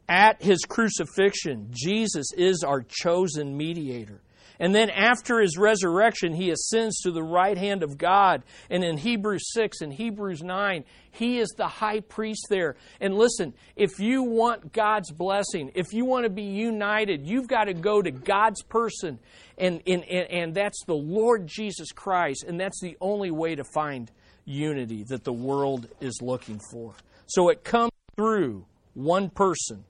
at 0.08 0.42
his 0.42 0.66
crucifixion, 0.66 1.70
Jesus 1.72 2.34
is 2.36 2.64
our 2.64 2.82
chosen 2.82 3.56
mediator. 3.56 4.22
And 4.60 4.74
then 4.74 4.90
after 4.90 5.42
his 5.42 5.58
resurrection, 5.58 6.34
he 6.34 6.52
ascends 6.52 7.02
to 7.02 7.12
the 7.12 7.24
right 7.24 7.58
hand 7.58 7.84
of 7.84 7.98
God. 7.98 8.44
And 8.70 8.84
in 8.84 8.98
Hebrews 8.98 9.52
6 9.52 9.82
and 9.82 9.92
Hebrews 9.92 10.44
9, 10.44 10.84
he 11.12 11.40
is 11.40 11.50
the 11.58 11.68
high 11.68 12.02
priest 12.02 12.48
there. 12.50 12.76
And 13.02 13.16
listen, 13.16 13.54
if 13.76 14.00
you 14.00 14.24
want 14.24 14.72
God's 14.72 15.12
blessing, 15.12 15.72
if 15.74 15.92
you 15.92 16.06
want 16.06 16.26
to 16.26 16.30
be 16.30 16.44
united, 16.44 17.26
you've 17.26 17.48
got 17.48 17.66
to 17.66 17.74
go 17.74 18.02
to 18.02 18.12
God's 18.12 18.62
person. 18.64 19.20
And, 19.58 19.82
and, 19.88 20.04
and 20.04 20.54
that's 20.54 20.84
the 20.86 20.94
Lord 20.94 21.48
Jesus 21.48 21.92
Christ. 21.92 22.46
And 22.48 22.60
that's 22.60 22.80
the 22.80 22.96
only 23.02 23.32
way 23.32 23.56
to 23.56 23.64
find 23.64 24.12
unity 24.46 25.04
that 25.10 25.24
the 25.24 25.34
world 25.34 25.88
is 26.02 26.20
looking 26.22 26.60
for. 26.72 26.94
So 27.28 27.50
it 27.50 27.64
comes 27.64 27.92
through 28.16 28.66
one 28.94 29.30
person 29.30 29.86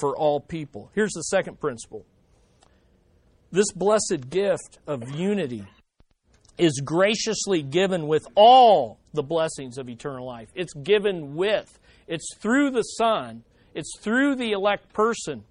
for 0.00 0.16
all 0.16 0.40
people. 0.40 0.90
Here's 0.94 1.12
the 1.12 1.22
second 1.22 1.60
principle 1.60 2.04
this 3.50 3.72
blessed 3.72 4.28
gift 4.28 4.78
of 4.86 5.10
unity 5.10 5.64
is 6.58 6.80
graciously 6.84 7.62
given 7.62 8.06
with 8.06 8.26
all 8.34 8.98
the 9.14 9.22
blessings 9.22 9.78
of 9.78 9.88
eternal 9.88 10.26
life. 10.26 10.48
It's 10.54 10.74
given 10.74 11.34
with, 11.34 11.78
it's 12.06 12.34
through 12.36 12.72
the 12.72 12.82
Son, 12.82 13.44
it's 13.74 13.98
through 14.00 14.34
the 14.34 14.52
elect 14.52 14.92
person, 14.92 15.44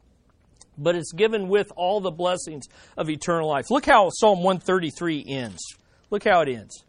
but 0.77 0.95
it's 0.95 1.13
given 1.13 1.47
with 1.47 1.71
all 1.75 2.01
the 2.01 2.11
blessings 2.11 2.65
of 2.97 3.09
eternal 3.09 3.47
life. 3.47 3.71
Look 3.71 3.85
how 3.85 4.09
Psalm 4.09 4.43
133 4.43 5.25
ends. 5.27 5.59
Look 6.11 6.25
how 6.25 6.41
it 6.41 6.49
ends. 6.49 6.83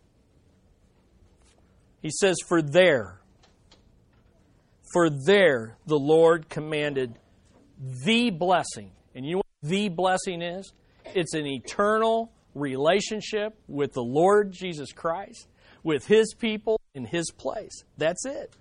He 2.09 2.13
says, 2.13 2.37
For 2.47 2.63
there, 2.63 3.21
for 4.95 5.11
there 5.11 5.77
the 5.85 5.99
Lord 5.99 6.49
commanded 6.49 7.19
the 8.03 8.31
blessing. 8.31 8.93
And 9.15 9.27
you 9.27 9.33
know 9.33 9.43
what 9.61 9.69
the 9.71 9.91
blessing 9.91 10.41
is? 10.41 10.73
It's 11.15 11.35
an 11.35 11.45
eternal 11.45 12.33
relationship 12.55 13.59
with 13.69 13.93
the 13.93 14.03
Lord 14.03 14.53
Jesus 14.53 14.91
Christ, 14.91 15.49
with 15.83 16.07
His 16.07 16.33
people 16.33 16.81
in 16.95 17.05
His 17.05 17.31
place. 17.31 17.85
That's 17.99 18.25
it. 18.25 18.57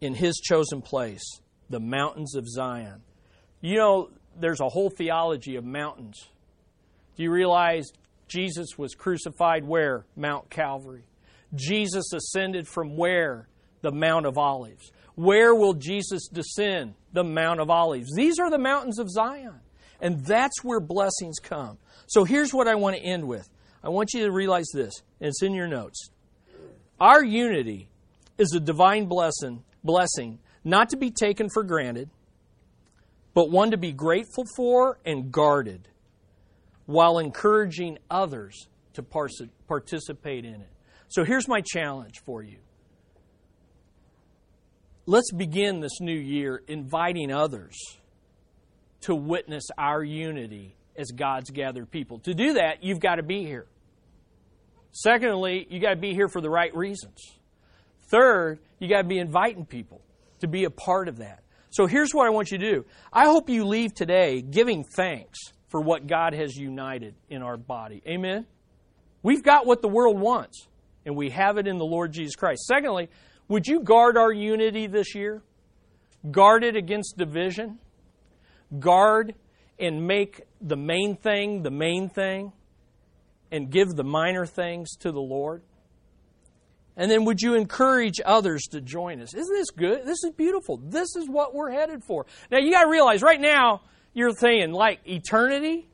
in 0.00 0.14
His 0.14 0.36
chosen 0.36 0.80
place, 0.80 1.22
the 1.68 1.80
mountains 1.80 2.34
of 2.34 2.48
Zion. 2.48 3.02
You 3.60 3.76
know, 3.76 4.10
there's 4.38 4.60
a 4.60 4.68
whole 4.68 4.90
theology 4.90 5.56
of 5.56 5.64
mountains. 5.64 6.28
Do 7.16 7.22
you 7.22 7.30
realize 7.30 7.86
Jesus 8.28 8.76
was 8.76 8.94
crucified 8.94 9.64
where? 9.64 10.04
Mount 10.16 10.50
Calvary. 10.50 11.04
Jesus 11.54 12.12
ascended 12.12 12.66
from 12.66 12.96
where? 12.96 13.48
The 13.82 13.92
Mount 13.92 14.26
of 14.26 14.38
Olives. 14.38 14.90
Where 15.14 15.54
will 15.54 15.74
Jesus 15.74 16.28
descend? 16.28 16.94
The 17.12 17.24
Mount 17.24 17.60
of 17.60 17.70
Olives. 17.70 18.10
These 18.16 18.38
are 18.38 18.50
the 18.50 18.58
mountains 18.58 18.98
of 18.98 19.10
Zion. 19.10 19.60
And 20.00 20.24
that's 20.24 20.64
where 20.64 20.80
blessings 20.80 21.38
come. 21.38 21.78
So 22.06 22.24
here's 22.24 22.52
what 22.52 22.68
I 22.68 22.74
want 22.74 22.96
to 22.96 23.02
end 23.02 23.26
with. 23.26 23.48
I 23.82 23.90
want 23.90 24.10
you 24.14 24.24
to 24.24 24.32
realize 24.32 24.66
this, 24.72 25.02
and 25.20 25.28
it's 25.28 25.42
in 25.42 25.54
your 25.54 25.68
notes. 25.68 26.08
Our 27.00 27.22
unity 27.22 27.88
is 28.38 28.54
a 28.54 28.60
divine 28.60 29.06
blessing, 29.06 29.62
blessing 29.82 30.38
not 30.64 30.88
to 30.90 30.96
be 30.96 31.10
taken 31.10 31.48
for 31.50 31.62
granted, 31.62 32.08
but 33.34 33.50
one 33.50 33.72
to 33.72 33.76
be 33.76 33.92
grateful 33.92 34.44
for 34.56 34.98
and 35.04 35.30
guarded 35.30 35.88
while 36.86 37.18
encouraging 37.18 37.98
others 38.10 38.68
to 38.94 39.02
participate 39.02 40.44
in 40.44 40.54
it. 40.54 40.70
So 41.08 41.24
here's 41.24 41.48
my 41.48 41.60
challenge 41.60 42.22
for 42.24 42.42
you. 42.42 42.58
Let's 45.06 45.32
begin 45.32 45.80
this 45.80 46.00
new 46.00 46.18
year 46.18 46.62
inviting 46.66 47.30
others 47.30 47.76
to 49.02 49.14
witness 49.14 49.64
our 49.76 50.02
unity 50.02 50.76
as 50.96 51.10
God's 51.10 51.50
gathered 51.50 51.90
people. 51.90 52.20
To 52.20 52.34
do 52.34 52.54
that, 52.54 52.82
you've 52.82 53.00
got 53.00 53.16
to 53.16 53.22
be 53.22 53.44
here. 53.44 53.66
Secondly, 54.92 55.66
you 55.68 55.80
got 55.80 55.90
to 55.90 56.00
be 56.00 56.14
here 56.14 56.28
for 56.28 56.40
the 56.40 56.48
right 56.48 56.74
reasons. 56.74 57.18
Third, 58.08 58.60
you 58.78 58.88
got 58.88 59.02
to 59.02 59.08
be 59.08 59.18
inviting 59.18 59.66
people 59.66 60.00
to 60.40 60.48
be 60.48 60.64
a 60.64 60.70
part 60.70 61.08
of 61.08 61.18
that. 61.18 61.43
So 61.74 61.88
here's 61.88 62.14
what 62.14 62.24
I 62.24 62.30
want 62.30 62.52
you 62.52 62.58
to 62.58 62.70
do. 62.70 62.84
I 63.12 63.24
hope 63.24 63.50
you 63.50 63.64
leave 63.64 63.94
today 63.94 64.40
giving 64.40 64.84
thanks 64.84 65.40
for 65.66 65.80
what 65.80 66.06
God 66.06 66.32
has 66.32 66.54
united 66.54 67.16
in 67.28 67.42
our 67.42 67.56
body. 67.56 68.00
Amen? 68.06 68.46
We've 69.24 69.42
got 69.42 69.66
what 69.66 69.82
the 69.82 69.88
world 69.88 70.20
wants, 70.20 70.68
and 71.04 71.16
we 71.16 71.30
have 71.30 71.58
it 71.58 71.66
in 71.66 71.78
the 71.78 71.84
Lord 71.84 72.12
Jesus 72.12 72.36
Christ. 72.36 72.64
Secondly, 72.66 73.08
would 73.48 73.66
you 73.66 73.80
guard 73.80 74.16
our 74.16 74.32
unity 74.32 74.86
this 74.86 75.16
year? 75.16 75.42
Guard 76.30 76.62
it 76.62 76.76
against 76.76 77.16
division? 77.18 77.80
Guard 78.78 79.34
and 79.76 80.06
make 80.06 80.42
the 80.60 80.76
main 80.76 81.16
thing 81.16 81.64
the 81.64 81.72
main 81.72 82.08
thing? 82.08 82.52
And 83.50 83.68
give 83.68 83.96
the 83.96 84.04
minor 84.04 84.46
things 84.46 84.94
to 84.98 85.10
the 85.10 85.20
Lord? 85.20 85.64
And 86.96 87.10
then 87.10 87.24
would 87.24 87.40
you 87.42 87.54
encourage 87.54 88.20
others 88.24 88.62
to 88.70 88.80
join 88.80 89.20
us? 89.20 89.34
Isn't 89.34 89.54
this 89.54 89.70
good? 89.70 90.04
This 90.04 90.22
is 90.22 90.30
beautiful. 90.36 90.76
This 90.76 91.16
is 91.16 91.28
what 91.28 91.54
we're 91.54 91.70
headed 91.70 92.02
for. 92.04 92.26
Now 92.50 92.58
you 92.58 92.70
got 92.70 92.84
to 92.84 92.90
realize 92.90 93.20
right 93.22 93.40
now 93.40 93.82
you're 94.12 94.32
saying 94.32 94.72
like 94.72 95.00
eternity. 95.04 95.88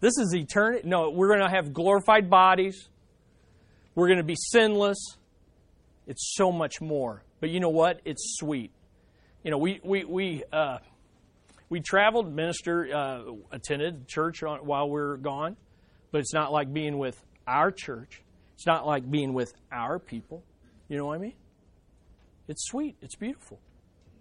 This 0.00 0.16
is 0.18 0.34
eternity. 0.34 0.88
No, 0.88 1.10
we're 1.10 1.28
going 1.28 1.40
to 1.40 1.54
have 1.54 1.72
glorified 1.74 2.30
bodies. 2.30 2.88
We're 3.94 4.08
going 4.08 4.18
to 4.18 4.24
be 4.24 4.36
sinless. 4.36 4.98
It's 6.06 6.34
so 6.34 6.50
much 6.50 6.80
more. 6.80 7.22
But 7.40 7.50
you 7.50 7.60
know 7.60 7.68
what? 7.68 8.00
It's 8.04 8.36
sweet. 8.38 8.72
you 9.44 9.50
know, 9.50 9.58
we 9.58 9.78
we 9.84 10.04
we 10.04 10.42
uh, 10.52 10.78
we 11.68 11.80
traveled, 11.80 12.32
minister, 12.34 12.88
uh, 12.94 13.22
attended 13.52 14.08
church 14.08 14.42
on, 14.42 14.60
while 14.60 14.88
we 14.88 15.00
are 15.00 15.16
gone, 15.18 15.56
but 16.12 16.18
it's 16.18 16.32
not 16.32 16.50
like 16.50 16.72
being 16.72 16.98
with 16.98 17.22
our 17.46 17.70
church. 17.70 18.22
It's 18.64 18.66
not 18.66 18.86
like 18.86 19.10
being 19.10 19.34
with 19.34 19.52
our 19.70 19.98
people. 19.98 20.42
You 20.88 20.96
know 20.96 21.04
what 21.04 21.16
I 21.16 21.18
mean? 21.18 21.34
It's 22.48 22.64
sweet. 22.64 22.96
It's 23.02 23.14
beautiful. 23.14 23.60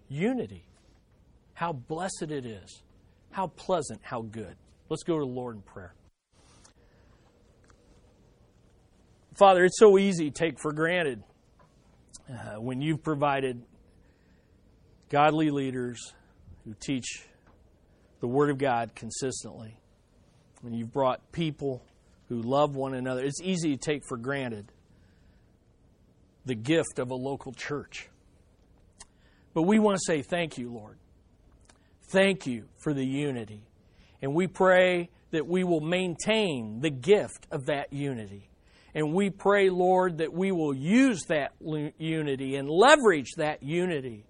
Unity. 0.10 0.66
How 1.54 1.72
blessed 1.72 2.24
it 2.24 2.46
is. 2.46 2.84
How 3.32 3.48
pleasant. 3.48 4.02
How 4.04 4.22
good. 4.22 4.58
Let's 4.90 5.04
go 5.04 5.18
to 5.18 5.24
the 5.24 5.32
Lord 5.32 5.56
in 5.56 5.62
prayer. 5.62 5.94
Father, 9.36 9.64
it's 9.64 9.80
so 9.80 9.98
easy 9.98 10.30
to 10.30 10.32
take 10.32 10.60
for 10.60 10.74
granted 10.74 11.24
uh, 12.30 12.60
when 12.60 12.82
you've 12.82 13.02
provided 13.02 13.64
godly 15.08 15.52
leaders 15.52 16.14
who 16.66 16.76
teach 16.82 17.24
the 18.20 18.28
Word 18.28 18.50
of 18.50 18.58
God 18.58 18.94
consistently, 18.94 19.80
when 20.60 20.74
you've 20.74 20.92
brought 20.92 21.32
people 21.32 21.82
who 22.34 22.42
love 22.42 22.76
one 22.76 22.96
another, 22.96 23.22
it's 23.24 23.42
easy 23.42 23.78
to 23.78 23.78
take 23.78 24.04
for 24.04 24.18
granted 24.18 24.72
the 26.46 26.56
gift 26.56 26.98
of 26.98 27.12
a 27.12 27.16
local 27.16 27.52
church. 27.54 28.10
But 29.54 29.64
we 29.64 29.78
want 29.78 29.98
to 29.98 30.02
say 30.06 30.24
thank 30.24 30.58
you, 30.58 30.72
Lord. 30.72 30.98
Thank 32.10 32.48
you 32.48 32.66
for 32.80 32.94
the 32.94 33.06
unity. 33.06 33.62
And 34.22 34.34
we 34.34 34.48
pray 34.48 35.10
that 35.30 35.48
we 35.48 35.64
will 35.64 35.80
maintain 35.80 36.80
the 36.82 36.90
gift 36.90 37.48
of 37.52 37.68
that 37.68 37.94
unity. 37.94 38.50
And 38.96 39.14
we 39.14 39.30
pray, 39.30 39.70
Lord, 39.70 40.18
that 40.18 40.34
we 40.34 40.52
will 40.52 40.74
use 40.74 41.26
that 41.28 41.54
unity 41.62 42.56
and 42.56 42.68
leverage 42.70 43.34
that 43.38 43.62
unity 43.62 44.26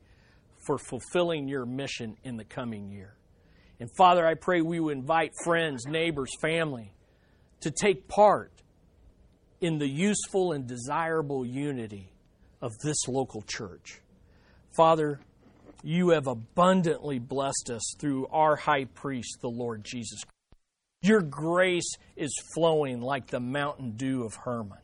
for 0.66 0.78
fulfilling 0.78 1.47
your 1.47 1.66
mission 1.66 2.18
in 2.24 2.36
the 2.36 2.45
coming 2.45 2.91
year. 2.91 3.16
And 3.80 3.89
Father, 3.95 4.26
I 4.26 4.34
pray 4.36 4.62
we 4.62 4.80
would 4.80 4.97
invite 4.97 5.32
friends, 5.43 5.86
neighbors, 5.86 6.32
family 6.41 6.93
to 7.64 7.72
take 7.72 8.07
part 8.07 8.51
in 9.59 9.78
the 9.78 9.88
useful 9.88 10.51
and 10.51 10.68
desirable 10.68 11.45
unity 11.45 12.11
of 12.61 12.72
this 12.84 13.07
local 13.07 13.41
church. 13.41 14.01
Father, 14.76 15.20
you 15.84 16.09
have 16.09 16.28
abundantly 16.28 17.20
blessed 17.20 17.70
us 17.70 17.95
through 17.99 18.28
our 18.28 18.55
high 18.55 18.86
priest, 18.86 19.38
the 19.41 19.49
Lord 19.49 19.84
Jesus 19.84 20.24
Christ. 20.24 20.34
Your 21.01 21.22
grace 21.22 21.97
is 22.16 22.34
flowing 22.53 23.01
like 23.01 23.28
the 23.28 23.39
mountain 23.39 23.91
dew 23.91 24.24
of 24.24 24.36
Hermon. 24.36 24.78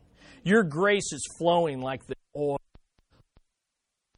Your 0.44 0.62
grace 0.62 1.12
is 1.12 1.26
flowing 1.38 1.80
like 1.80 2.06
the 2.06 2.14
oil 2.36 2.58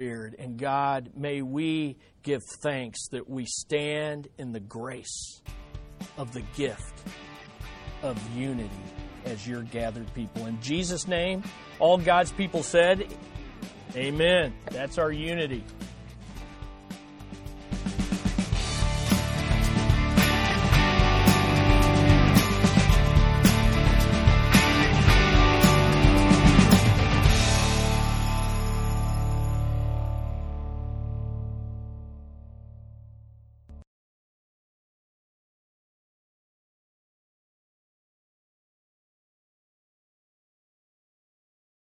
And 0.00 0.58
God, 0.58 1.10
may 1.16 1.42
we 1.42 1.96
give 2.22 2.42
thanks 2.62 3.06
that 3.10 3.28
we 3.28 3.46
stand 3.46 4.28
in 4.38 4.52
the 4.52 4.60
grace 4.60 5.42
of 6.16 6.32
the 6.32 6.42
gift 6.56 7.02
of 8.02 8.18
unity 8.36 8.70
as 9.24 9.46
your 9.46 9.62
gathered 9.62 10.12
people. 10.14 10.46
In 10.46 10.60
Jesus' 10.60 11.06
name, 11.06 11.42
all 11.78 11.98
God's 11.98 12.32
people 12.32 12.62
said, 12.62 13.06
Amen. 13.94 14.54
That's 14.70 14.98
our 14.98 15.12
unity. 15.12 15.64